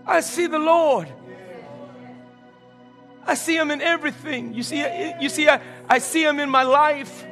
I 0.07 0.21
see 0.21 0.47
the 0.47 0.57
Lord. 0.57 1.07
I 3.27 3.35
see 3.35 3.55
him 3.55 3.69
in 3.69 3.81
everything. 3.81 4.55
You 4.55 4.63
see, 4.63 4.83
you 5.21 5.29
see, 5.29 5.47
I, 5.47 5.61
I 5.87 5.99
see 5.99 6.23
him 6.23 6.39
in 6.39 6.49
my 6.49 6.63
life. 6.63 7.27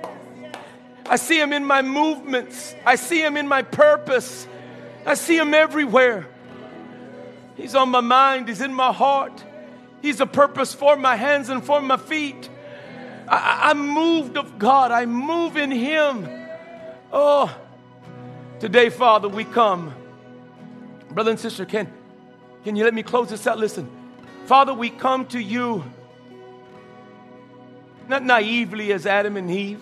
I 1.06 1.18
see 1.18 1.40
Him 1.40 1.54
in 1.54 1.66
my 1.66 1.82
movements. 1.82 2.76
I 2.86 2.96
see 2.96 3.22
Him 3.22 3.38
in 3.38 3.48
my 3.48 3.62
purpose. 3.62 4.48
I 5.06 5.16
see 5.16 5.38
Him 5.38 5.54
everywhere. 5.54 6.28
He's 7.56 7.76
on 7.76 7.90
my 7.90 8.02
mind, 8.02 8.48
He's 8.48 8.62
in 8.62 8.74
my 8.74 8.92
heart. 8.92 9.44
He's 10.02 10.20
a 10.20 10.26
purpose 10.26 10.74
for 10.74 10.96
my 10.98 11.16
hands 11.16 11.50
and 11.50 11.64
for 11.64 11.82
my 11.82 11.98
feet. 11.98 12.50
I, 13.28 13.72
am 13.72 13.88
moved 13.88 14.38
of 14.38 14.60
God, 14.60 14.92
I 14.92 15.06
move 15.06 15.56
in 15.56 15.72
Him. 15.72 16.28
Oh, 17.12 17.56
today, 18.60 18.90
Father, 18.90 19.30
we 19.30 19.46
come. 19.46 19.94
Brother 21.12 21.32
and 21.32 21.40
sister, 21.40 21.66
can, 21.66 21.92
can 22.64 22.76
you 22.76 22.84
let 22.84 22.94
me 22.94 23.04
close 23.04 23.30
this 23.30 23.46
out? 23.46 23.60
Listen, 23.60 23.90
Father, 24.46 24.74
we 24.74 24.90
come 24.90 25.26
to 25.28 25.40
you 25.40 25.84
not 28.08 28.24
naively 28.24 28.92
as 28.92 29.06
Adam 29.06 29.38
and 29.38 29.50
Eve 29.50 29.82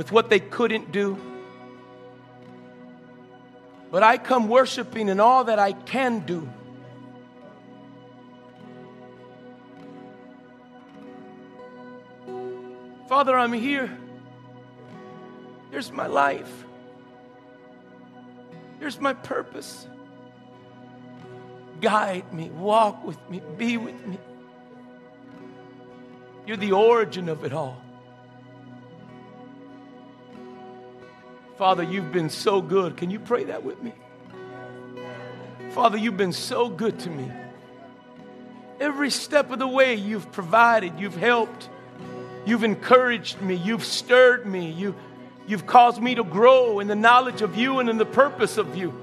with 0.00 0.12
what 0.12 0.30
they 0.30 0.40
couldn't 0.40 0.90
do. 0.92 1.18
But 3.90 4.02
I 4.02 4.16
come 4.16 4.48
worshiping 4.48 5.10
in 5.10 5.20
all 5.20 5.44
that 5.44 5.58
I 5.58 5.72
can 5.72 6.20
do. 6.20 6.48
Father, 13.10 13.36
I'm 13.36 13.52
here. 13.52 13.94
Here's 15.70 15.92
my 15.92 16.06
life. 16.06 16.64
Here's 18.78 18.98
my 18.98 19.12
purpose. 19.12 19.86
Guide 21.82 22.32
me, 22.32 22.48
walk 22.48 23.04
with 23.04 23.18
me, 23.28 23.42
be 23.58 23.76
with 23.76 24.06
me. 24.06 24.18
You're 26.46 26.56
the 26.56 26.72
origin 26.72 27.28
of 27.28 27.44
it 27.44 27.52
all. 27.52 27.82
Father, 31.60 31.82
you've 31.82 32.10
been 32.10 32.30
so 32.30 32.62
good. 32.62 32.96
Can 32.96 33.10
you 33.10 33.18
pray 33.18 33.44
that 33.44 33.62
with 33.62 33.82
me? 33.82 33.92
Father, 35.72 35.98
you've 35.98 36.16
been 36.16 36.32
so 36.32 36.70
good 36.70 36.98
to 37.00 37.10
me. 37.10 37.30
Every 38.80 39.10
step 39.10 39.50
of 39.50 39.58
the 39.58 39.68
way, 39.68 39.94
you've 39.94 40.32
provided, 40.32 40.98
you've 40.98 41.18
helped, 41.18 41.68
you've 42.46 42.64
encouraged 42.64 43.42
me, 43.42 43.56
you've 43.56 43.84
stirred 43.84 44.46
me, 44.46 44.70
you, 44.70 44.94
you've 45.46 45.66
caused 45.66 46.00
me 46.00 46.14
to 46.14 46.24
grow 46.24 46.80
in 46.80 46.86
the 46.86 46.96
knowledge 46.96 47.42
of 47.42 47.54
you 47.58 47.78
and 47.78 47.90
in 47.90 47.98
the 47.98 48.06
purpose 48.06 48.56
of 48.56 48.74
you. 48.74 48.94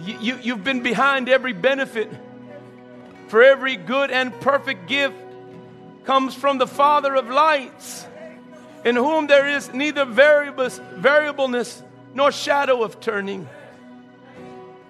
you, 0.00 0.18
you 0.20 0.38
you've 0.42 0.64
been 0.64 0.82
behind 0.82 1.30
every 1.30 1.54
benefit, 1.54 2.12
for 3.28 3.42
every 3.42 3.76
good 3.76 4.10
and 4.10 4.38
perfect 4.42 4.86
gift 4.86 5.16
comes 6.04 6.34
from 6.34 6.58
the 6.58 6.66
Father 6.66 7.14
of 7.14 7.30
lights 7.30 8.04
in 8.84 8.96
whom 8.96 9.26
there 9.26 9.46
is 9.46 9.72
neither 9.72 10.04
variableness 10.04 11.82
nor 12.14 12.32
shadow 12.32 12.82
of 12.82 13.00
turning. 13.00 13.48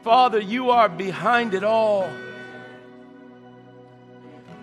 Father, 0.02 0.39
you 0.39 0.70
are 0.70 0.89
behind 0.89 1.55
it 1.55 1.65
all. 1.65 2.09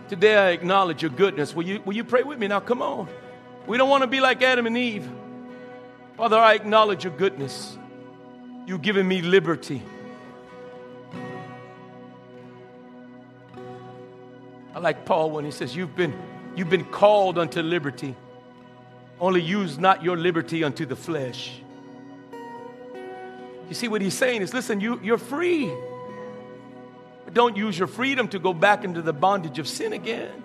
Today 0.07 0.35
I 0.35 0.49
acknowledge 0.51 1.01
your 1.01 1.11
goodness. 1.11 1.55
Will 1.55 1.65
you, 1.65 1.81
will 1.83 1.95
you 1.95 2.03
pray 2.03 2.23
with 2.23 2.37
me 2.37 2.47
now? 2.47 2.59
Come 2.59 2.81
on. 2.81 3.07
We 3.67 3.77
don't 3.77 3.89
want 3.89 4.03
to 4.03 4.07
be 4.07 4.19
like 4.19 4.41
Adam 4.43 4.67
and 4.67 4.77
Eve. 4.77 5.09
Father, 6.15 6.37
I 6.37 6.53
acknowledge 6.53 7.03
your 7.03 7.13
goodness. 7.13 7.77
You've 8.67 8.81
given 8.81 9.07
me 9.07 9.21
liberty. 9.21 9.81
I 14.73 14.79
like 14.79 15.05
Paul 15.05 15.31
when 15.31 15.45
he 15.45 15.51
says, 15.51 15.75
You've 15.75 15.95
been, 15.95 16.13
you've 16.55 16.69
been 16.69 16.85
called 16.85 17.37
unto 17.37 17.61
liberty. 17.61 18.15
Only 19.19 19.41
use 19.41 19.77
not 19.77 20.03
your 20.03 20.17
liberty 20.17 20.63
unto 20.63 20.85
the 20.85 20.95
flesh. 20.95 21.61
You 23.69 23.75
see 23.75 23.87
what 23.87 24.01
he's 24.01 24.13
saying 24.13 24.41
is 24.41 24.53
listen, 24.53 24.79
you, 24.79 24.99
you're 25.03 25.17
free. 25.17 25.71
But 27.23 27.33
don't 27.33 27.57
use 27.57 27.77
your 27.77 27.87
freedom 27.87 28.27
to 28.29 28.39
go 28.39 28.53
back 28.53 28.83
into 28.83 29.01
the 29.01 29.13
bondage 29.13 29.57
of 29.59 29.67
sin 29.67 29.93
again. 29.93 30.43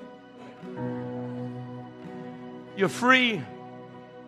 You're 2.77 2.89
free. 2.89 3.43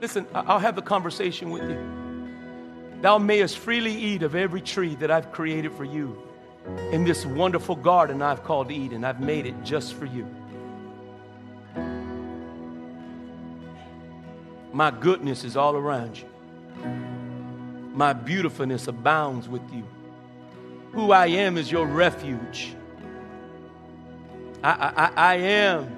Listen, 0.00 0.26
I'll 0.34 0.58
have 0.58 0.76
the 0.76 0.82
conversation 0.82 1.50
with 1.50 1.62
you. 1.62 3.00
Thou 3.00 3.18
mayest 3.18 3.58
freely 3.58 3.94
eat 3.94 4.22
of 4.22 4.34
every 4.34 4.60
tree 4.60 4.94
that 4.96 5.10
I've 5.10 5.32
created 5.32 5.72
for 5.72 5.84
you 5.84 6.20
in 6.92 7.04
this 7.04 7.24
wonderful 7.24 7.76
garden 7.76 8.22
I've 8.22 8.44
called 8.44 8.70
Eden. 8.70 9.04
I've 9.04 9.20
made 9.20 9.46
it 9.46 9.54
just 9.64 9.94
for 9.94 10.06
you. 10.06 10.26
My 14.72 14.90
goodness 14.90 15.44
is 15.44 15.56
all 15.56 15.76
around 15.76 16.18
you. 16.18 16.24
My 17.94 18.14
beautifulness 18.14 18.88
abounds 18.88 19.48
with 19.48 19.62
you. 19.72 19.84
Who 20.92 21.12
I 21.12 21.26
am 21.26 21.58
is 21.58 21.70
your 21.70 21.86
refuge. 21.86 22.74
I, 24.64 24.92
I, 24.96 25.12
I 25.16 25.34
am. 25.36 25.90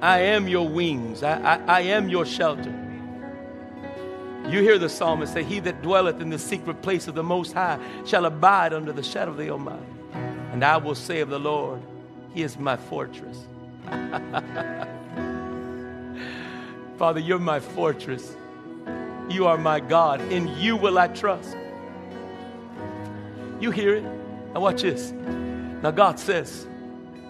I 0.00 0.18
am 0.20 0.48
your 0.48 0.66
wings. 0.66 1.22
I, 1.22 1.40
I, 1.40 1.60
I 1.66 1.80
am 1.82 2.08
your 2.08 2.24
shelter. 2.24 2.74
You 4.48 4.62
hear 4.62 4.78
the 4.78 4.88
psalmist 4.88 5.34
say, 5.34 5.44
He 5.44 5.60
that 5.60 5.82
dwelleth 5.82 6.20
in 6.20 6.30
the 6.30 6.38
secret 6.38 6.80
place 6.80 7.06
of 7.06 7.14
the 7.14 7.22
Most 7.22 7.52
High 7.52 7.78
shall 8.06 8.24
abide 8.24 8.72
under 8.72 8.92
the 8.92 9.02
shadow 9.02 9.32
of 9.32 9.36
the 9.36 9.50
Almighty. 9.50 9.84
And 10.52 10.64
I 10.64 10.78
will 10.78 10.94
say 10.94 11.20
of 11.20 11.28
the 11.28 11.38
Lord, 11.38 11.82
He 12.32 12.42
is 12.42 12.58
my 12.58 12.76
fortress. 12.76 13.44
Father, 17.00 17.18
you're 17.18 17.38
my 17.38 17.60
fortress. 17.60 18.36
You 19.30 19.46
are 19.46 19.56
my 19.56 19.80
God. 19.80 20.20
In 20.30 20.48
you 20.58 20.76
will 20.76 20.98
I 20.98 21.08
trust. 21.08 21.56
You 23.58 23.70
hear 23.70 23.94
it? 23.94 24.04
Now, 24.52 24.60
watch 24.60 24.82
this. 24.82 25.10
Now, 25.82 25.92
God 25.92 26.20
says, 26.20 26.66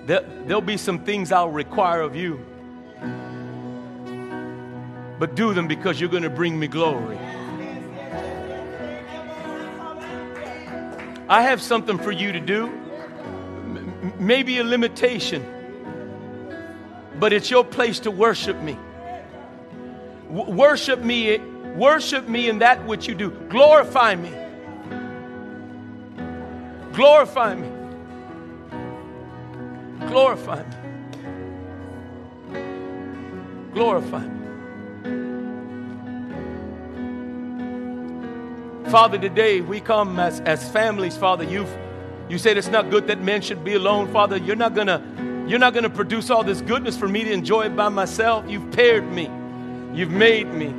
there, 0.07 0.23
there'll 0.47 0.61
be 0.61 0.77
some 0.77 1.05
things 1.05 1.31
I'll 1.31 1.53
require 1.53 2.01
of 2.01 2.17
you, 2.17 2.45
but 5.21 5.37
do 5.37 5.55
them 5.55 5.69
because 5.69 6.01
you're 6.01 6.11
going 6.11 6.25
to 6.25 6.31
bring 6.31 6.59
me 6.59 6.67
glory. 6.67 7.17
I 11.29 11.43
have 11.43 11.63
something 11.63 11.97
for 11.97 12.11
you 12.11 12.33
to 12.33 12.41
do, 12.41 12.67
M- 12.67 14.15
maybe 14.19 14.59
a 14.59 14.65
limitation, 14.65 15.47
but 17.21 17.33
it's 17.33 17.53
your 17.53 17.65
place 17.65 18.01
to 18.01 18.11
worship 18.11 18.61
me 18.63 18.77
worship 20.31 21.01
me, 21.01 21.39
worship 21.77 22.28
me 22.28 22.48
in 22.48 22.61
that 22.61 22.85
which 22.86 23.07
you 23.09 23.15
do. 23.15 23.31
Glorify 23.48 24.15
me. 24.15 24.32
Glorify 26.93 27.55
me. 27.55 27.69
Glorify 30.09 30.62
me. 30.62 30.77
Glorify 33.73 34.27
me. 34.27 34.40
Father, 38.90 39.19
today 39.19 39.61
we 39.61 39.81
come 39.81 40.19
as, 40.19 40.40
as 40.40 40.69
families, 40.70 41.16
Father. 41.16 41.44
You've 41.44 41.70
you 42.28 42.39
said 42.39 42.57
it's 42.57 42.69
not 42.69 42.90
good 42.90 43.07
that 43.07 43.20
men 43.20 43.40
should 43.40 43.65
be 43.65 43.74
alone, 43.74 44.12
Father. 44.12 44.36
You're 44.36 44.57
not 44.57 44.74
gonna 44.74 45.01
you're 45.47 45.59
not 45.59 45.74
gonna 45.74 45.90
produce 45.90 46.31
all 46.31 46.43
this 46.43 46.61
goodness 46.61 46.97
for 46.97 47.09
me 47.09 47.24
to 47.24 47.31
enjoy 47.31 47.66
it 47.66 47.77
by 47.77 47.89
myself. 47.89 48.44
You've 48.48 48.70
paired 48.73 49.05
me. 49.05 49.31
You've 49.93 50.11
made 50.11 50.47
me. 50.53 50.75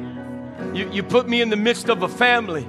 You, 0.74 0.90
you 0.90 1.04
put 1.04 1.28
me 1.28 1.42
in 1.42 1.50
the 1.50 1.56
midst 1.56 1.90
of 1.90 2.02
a 2.04 2.08
family. 2.08 2.66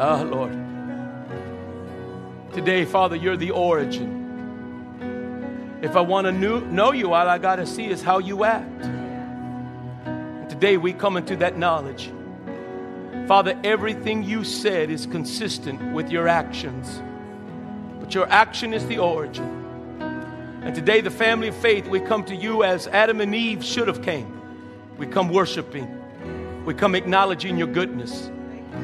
Ah, 0.00 0.22
Lord. 0.22 0.52
Today, 2.52 2.84
Father, 2.84 3.16
you're 3.16 3.36
the 3.36 3.52
origin. 3.52 4.22
If 5.82 5.96
I 5.96 6.00
want 6.00 6.26
to 6.26 6.32
know 6.32 6.92
you, 6.92 7.12
all 7.12 7.28
I 7.28 7.38
got 7.38 7.56
to 7.56 7.66
see 7.66 7.86
is 7.86 8.02
how 8.02 8.18
you 8.18 8.44
act. 8.44 8.84
And 10.06 10.50
today, 10.50 10.76
we 10.76 10.92
come 10.92 11.16
into 11.16 11.36
that 11.36 11.56
knowledge. 11.56 12.10
Father, 13.28 13.58
everything 13.64 14.22
you 14.22 14.44
said 14.44 14.90
is 14.90 15.06
consistent 15.06 15.94
with 15.94 16.10
your 16.10 16.28
actions, 16.28 17.00
but 18.00 18.14
your 18.14 18.28
action 18.28 18.74
is 18.74 18.84
the 18.86 18.98
origin. 18.98 19.63
And 20.64 20.74
today, 20.74 21.02
the 21.02 21.10
family 21.10 21.48
of 21.48 21.56
faith, 21.56 21.86
we 21.88 22.00
come 22.00 22.24
to 22.24 22.34
you 22.34 22.64
as 22.64 22.86
Adam 22.88 23.20
and 23.20 23.34
Eve 23.34 23.62
should 23.62 23.86
have 23.86 24.02
came. 24.02 24.40
We 24.96 25.06
come 25.06 25.28
worshiping. 25.28 26.64
We 26.64 26.72
come 26.72 26.94
acknowledging 26.94 27.58
your 27.58 27.66
goodness. 27.66 28.30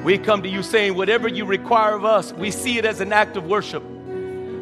We 0.04 0.18
come 0.18 0.42
to 0.42 0.48
you 0.48 0.62
saying, 0.62 0.94
whatever 0.94 1.26
you 1.26 1.46
require 1.46 1.94
of 1.94 2.04
us, 2.04 2.34
we 2.34 2.50
see 2.50 2.76
it 2.76 2.84
as 2.84 3.00
an 3.00 3.14
act 3.14 3.36
of 3.36 3.46
worship. 3.46 3.82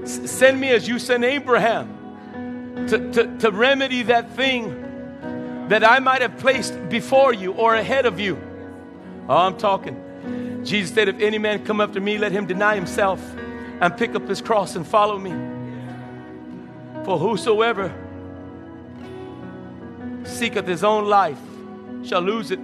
S- 0.04 0.30
send 0.30 0.60
me 0.60 0.68
as 0.70 0.86
you 0.86 1.00
sent 1.00 1.24
Abraham 1.24 2.86
to, 2.88 3.12
to, 3.12 3.38
to 3.38 3.50
remedy 3.50 4.04
that 4.04 4.30
thing 4.36 5.66
that 5.68 5.82
I 5.82 5.98
might 5.98 6.22
have 6.22 6.38
placed 6.38 6.88
before 6.88 7.34
you 7.34 7.52
or 7.52 7.74
ahead 7.74 8.06
of 8.06 8.20
you. 8.20 8.40
Oh, 9.28 9.38
I'm 9.38 9.58
talking. 9.58 10.62
Jesus 10.64 10.94
said, 10.94 11.08
if 11.08 11.18
any 11.20 11.38
man 11.38 11.64
come 11.64 11.80
after 11.80 12.00
me, 12.00 12.16
let 12.16 12.30
him 12.30 12.46
deny 12.46 12.76
himself 12.76 13.20
and 13.80 13.96
pick 13.96 14.14
up 14.14 14.28
his 14.28 14.40
cross 14.40 14.76
and 14.76 14.86
follow 14.86 15.18
me. 15.18 15.32
For 17.08 17.18
whosoever 17.18 17.90
seeketh 20.24 20.66
his 20.66 20.84
own 20.84 21.06
life 21.06 21.40
shall 22.04 22.20
lose 22.20 22.50
it. 22.50 22.58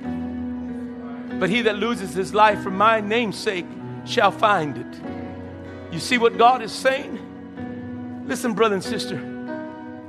But 1.41 1.49
he 1.49 1.63
that 1.63 1.77
loses 1.77 2.13
his 2.13 2.35
life 2.35 2.63
for 2.63 2.71
my 2.71 3.01
name's 3.01 3.39
sake 3.39 3.65
shall 4.05 4.31
find 4.31 4.77
it. 4.77 5.95
You 5.95 5.99
see 5.99 6.19
what 6.19 6.37
God 6.37 6.61
is 6.61 6.73
saying? 6.73 8.25
Listen, 8.27 8.53
brother 8.53 8.75
and 8.75 8.85
sister, 8.85 9.19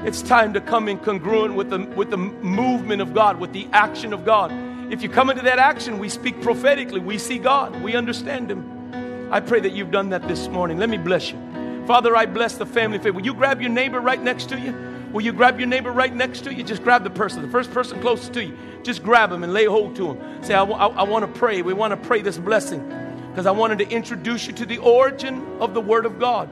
it's 0.04 0.22
time 0.22 0.52
to 0.52 0.60
come 0.60 0.90
in 0.90 0.98
congruent 0.98 1.56
with 1.56 1.70
the, 1.70 1.86
with 1.96 2.10
the 2.10 2.18
movement 2.18 3.02
of 3.02 3.14
God, 3.14 3.40
with 3.40 3.54
the 3.54 3.70
action 3.72 4.12
of 4.12 4.26
God. 4.26 4.52
If 4.92 5.02
you 5.02 5.08
come 5.08 5.30
into 5.30 5.44
that 5.44 5.60
action, 5.60 5.98
we 5.98 6.10
speak 6.10 6.42
prophetically. 6.42 7.00
We 7.00 7.20
see 7.20 7.40
God, 7.40 7.82
we 7.82 7.96
understand 7.96 8.52
Him. 8.52 9.32
I 9.32 9.40
pray 9.40 9.62
that 9.62 9.72
you've 9.72 9.92
done 9.92 10.10
that 10.10 10.28
this 10.28 10.50
morning. 10.50 10.78
Let 10.78 10.90
me 10.90 10.98
bless 10.98 11.32
you. 11.32 11.45
Father, 11.86 12.16
I 12.16 12.26
bless 12.26 12.56
the 12.56 12.66
family. 12.66 12.98
Will 13.12 13.26
you 13.26 13.34
grab 13.34 13.62
your 13.62 13.70
neighbor 13.70 14.00
right 14.00 14.22
next 14.22 14.50
to 14.50 14.60
you? 14.60 14.74
Will 15.12 15.22
you 15.22 15.32
grab 15.32 15.60
your 15.60 15.68
neighbor 15.68 15.92
right 15.92 16.14
next 16.14 16.42
to 16.46 16.54
you? 16.54 16.64
Just 16.64 16.84
grab 16.84 17.04
the 17.04 17.10
person, 17.10 17.42
the 17.42 17.48
first 17.48 17.72
person 17.72 18.02
closest 18.02 18.34
to 18.34 18.44
you. 18.44 18.58
Just 18.84 19.04
grab 19.04 19.32
him 19.32 19.44
and 19.44 19.54
lay 19.54 19.66
hold 19.66 19.96
to 19.96 20.14
him. 20.14 20.44
Say, 20.44 20.54
I 20.54 20.64
want 20.64 21.32
to 21.32 21.40
pray. 21.40 21.62
We 21.62 21.74
want 21.74 21.92
to 21.92 22.08
pray 22.08 22.22
this 22.22 22.38
blessing 22.38 22.82
because 23.30 23.46
I 23.46 23.52
wanted 23.52 23.80
to 23.80 23.90
introduce 23.90 24.48
you 24.48 24.54
to 24.54 24.66
the 24.66 24.80
origin 24.80 25.46
of 25.60 25.74
the 25.74 25.82
Word 25.82 26.06
of 26.06 26.20
God. 26.20 26.50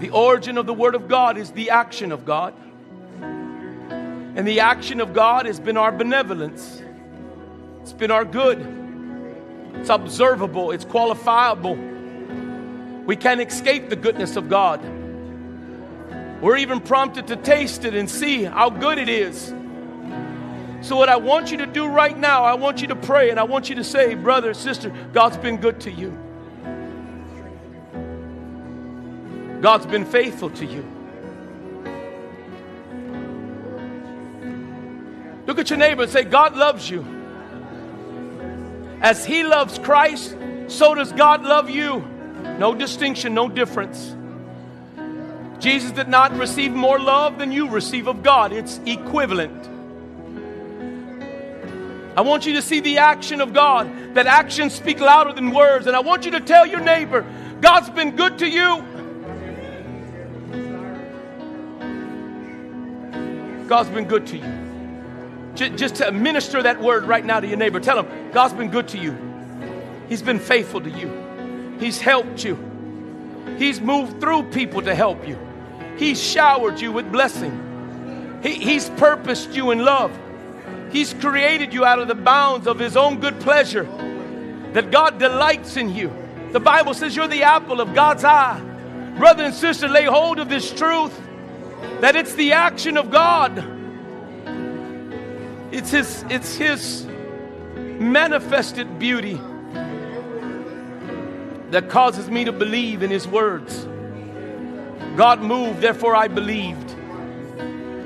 The 0.00 0.10
origin 0.10 0.56
of 0.58 0.66
the 0.66 0.74
Word 0.74 0.94
of 0.94 1.08
God 1.08 1.36
is 1.38 1.50
the 1.50 1.70
action 1.70 2.12
of 2.12 2.24
God. 2.24 2.54
And 3.20 4.46
the 4.46 4.60
action 4.60 5.00
of 5.00 5.12
God 5.12 5.46
has 5.46 5.58
been 5.58 5.76
our 5.76 5.90
benevolence, 5.90 6.80
it's 7.82 7.92
been 7.92 8.12
our 8.12 8.24
good, 8.24 8.64
it's 9.74 9.90
observable, 9.90 10.70
it's 10.70 10.84
qualifiable. 10.84 11.96
We 13.08 13.16
can't 13.16 13.40
escape 13.40 13.88
the 13.88 13.96
goodness 13.96 14.36
of 14.36 14.50
God. 14.50 14.82
We're 16.42 16.58
even 16.58 16.78
prompted 16.78 17.28
to 17.28 17.36
taste 17.36 17.86
it 17.86 17.94
and 17.94 18.08
see 18.08 18.44
how 18.44 18.68
good 18.68 18.98
it 18.98 19.08
is. 19.08 19.46
So, 20.82 20.94
what 20.94 21.08
I 21.08 21.16
want 21.16 21.50
you 21.50 21.56
to 21.56 21.66
do 21.66 21.86
right 21.86 22.16
now, 22.16 22.44
I 22.44 22.52
want 22.52 22.82
you 22.82 22.88
to 22.88 22.96
pray 22.96 23.30
and 23.30 23.40
I 23.40 23.44
want 23.44 23.70
you 23.70 23.76
to 23.76 23.82
say, 23.82 24.14
brother, 24.14 24.52
sister, 24.52 24.92
God's 25.14 25.38
been 25.38 25.56
good 25.56 25.80
to 25.80 25.90
you. 25.90 26.10
God's 29.62 29.86
been 29.86 30.04
faithful 30.04 30.50
to 30.50 30.66
you. 30.66 30.84
Look 35.46 35.58
at 35.58 35.70
your 35.70 35.78
neighbor 35.78 36.02
and 36.02 36.12
say, 36.12 36.24
God 36.24 36.58
loves 36.58 36.90
you. 36.90 37.06
As 39.00 39.24
He 39.24 39.44
loves 39.44 39.78
Christ, 39.78 40.36
so 40.66 40.94
does 40.94 41.10
God 41.12 41.42
love 41.44 41.70
you. 41.70 42.17
No 42.58 42.74
distinction, 42.74 43.34
no 43.34 43.48
difference. 43.48 44.14
Jesus 45.60 45.90
did 45.92 46.08
not 46.08 46.32
receive 46.36 46.72
more 46.72 46.98
love 46.98 47.38
than 47.38 47.52
you 47.52 47.68
receive 47.68 48.06
of 48.06 48.22
God, 48.22 48.52
it's 48.52 48.80
equivalent. 48.84 49.68
I 52.16 52.22
want 52.22 52.46
you 52.46 52.54
to 52.54 52.62
see 52.62 52.80
the 52.80 52.98
action 52.98 53.40
of 53.40 53.52
God. 53.52 54.14
That 54.14 54.26
actions 54.26 54.74
speak 54.74 54.98
louder 54.98 55.32
than 55.32 55.52
words. 55.52 55.86
And 55.86 55.94
I 55.94 56.00
want 56.00 56.24
you 56.24 56.32
to 56.32 56.40
tell 56.40 56.66
your 56.66 56.80
neighbor, 56.80 57.24
God's 57.60 57.90
been 57.90 58.16
good 58.16 58.38
to 58.38 58.48
you. 58.48 58.82
God's 63.68 63.90
been 63.90 64.06
good 64.06 64.26
to 64.28 64.38
you. 64.38 65.76
Just 65.76 65.96
to 65.96 66.10
minister 66.10 66.60
that 66.60 66.80
word 66.80 67.04
right 67.04 67.24
now 67.24 67.38
to 67.38 67.46
your 67.46 67.56
neighbor. 67.56 67.78
Tell 67.78 68.02
him, 68.02 68.32
God's 68.32 68.54
been 68.54 68.70
good 68.70 68.88
to 68.88 68.98
you. 68.98 69.16
He's 70.08 70.22
been 70.22 70.40
faithful 70.40 70.80
to 70.80 70.90
you. 70.90 71.27
He's 71.78 72.00
helped 72.00 72.44
you. 72.44 72.56
He's 73.56 73.80
moved 73.80 74.20
through 74.20 74.44
people 74.50 74.82
to 74.82 74.94
help 74.94 75.26
you. 75.26 75.38
He's 75.96 76.22
showered 76.22 76.80
you 76.80 76.92
with 76.92 77.10
blessing. 77.10 78.40
He, 78.42 78.54
he's 78.54 78.88
purposed 78.90 79.54
you 79.54 79.70
in 79.70 79.80
love. 79.84 80.16
He's 80.90 81.12
created 81.14 81.74
you 81.74 81.84
out 81.84 81.98
of 81.98 82.08
the 82.08 82.14
bounds 82.14 82.66
of 82.66 82.78
His 82.78 82.96
own 82.96 83.20
good 83.20 83.40
pleasure. 83.40 83.84
That 84.72 84.90
God 84.90 85.18
delights 85.18 85.76
in 85.76 85.94
you. 85.94 86.12
The 86.52 86.60
Bible 86.60 86.94
says 86.94 87.16
you're 87.16 87.28
the 87.28 87.42
apple 87.42 87.80
of 87.80 87.94
God's 87.94 88.24
eye. 88.24 88.60
Brother 89.18 89.44
and 89.44 89.54
sister, 89.54 89.88
lay 89.88 90.04
hold 90.04 90.38
of 90.38 90.48
this 90.48 90.72
truth 90.72 91.18
that 92.00 92.16
it's 92.16 92.34
the 92.34 92.52
action 92.52 92.96
of 92.96 93.10
God. 93.10 93.58
It's 95.72 95.90
His, 95.90 96.24
it's 96.30 96.54
His 96.54 97.06
manifested 97.76 98.98
beauty 98.98 99.40
that 101.70 101.88
causes 101.88 102.28
me 102.30 102.44
to 102.44 102.52
believe 102.52 103.02
in 103.02 103.10
His 103.10 103.26
words. 103.26 103.86
God 105.16 105.40
moved, 105.40 105.80
therefore 105.80 106.14
I 106.14 106.28
believed. 106.28 106.94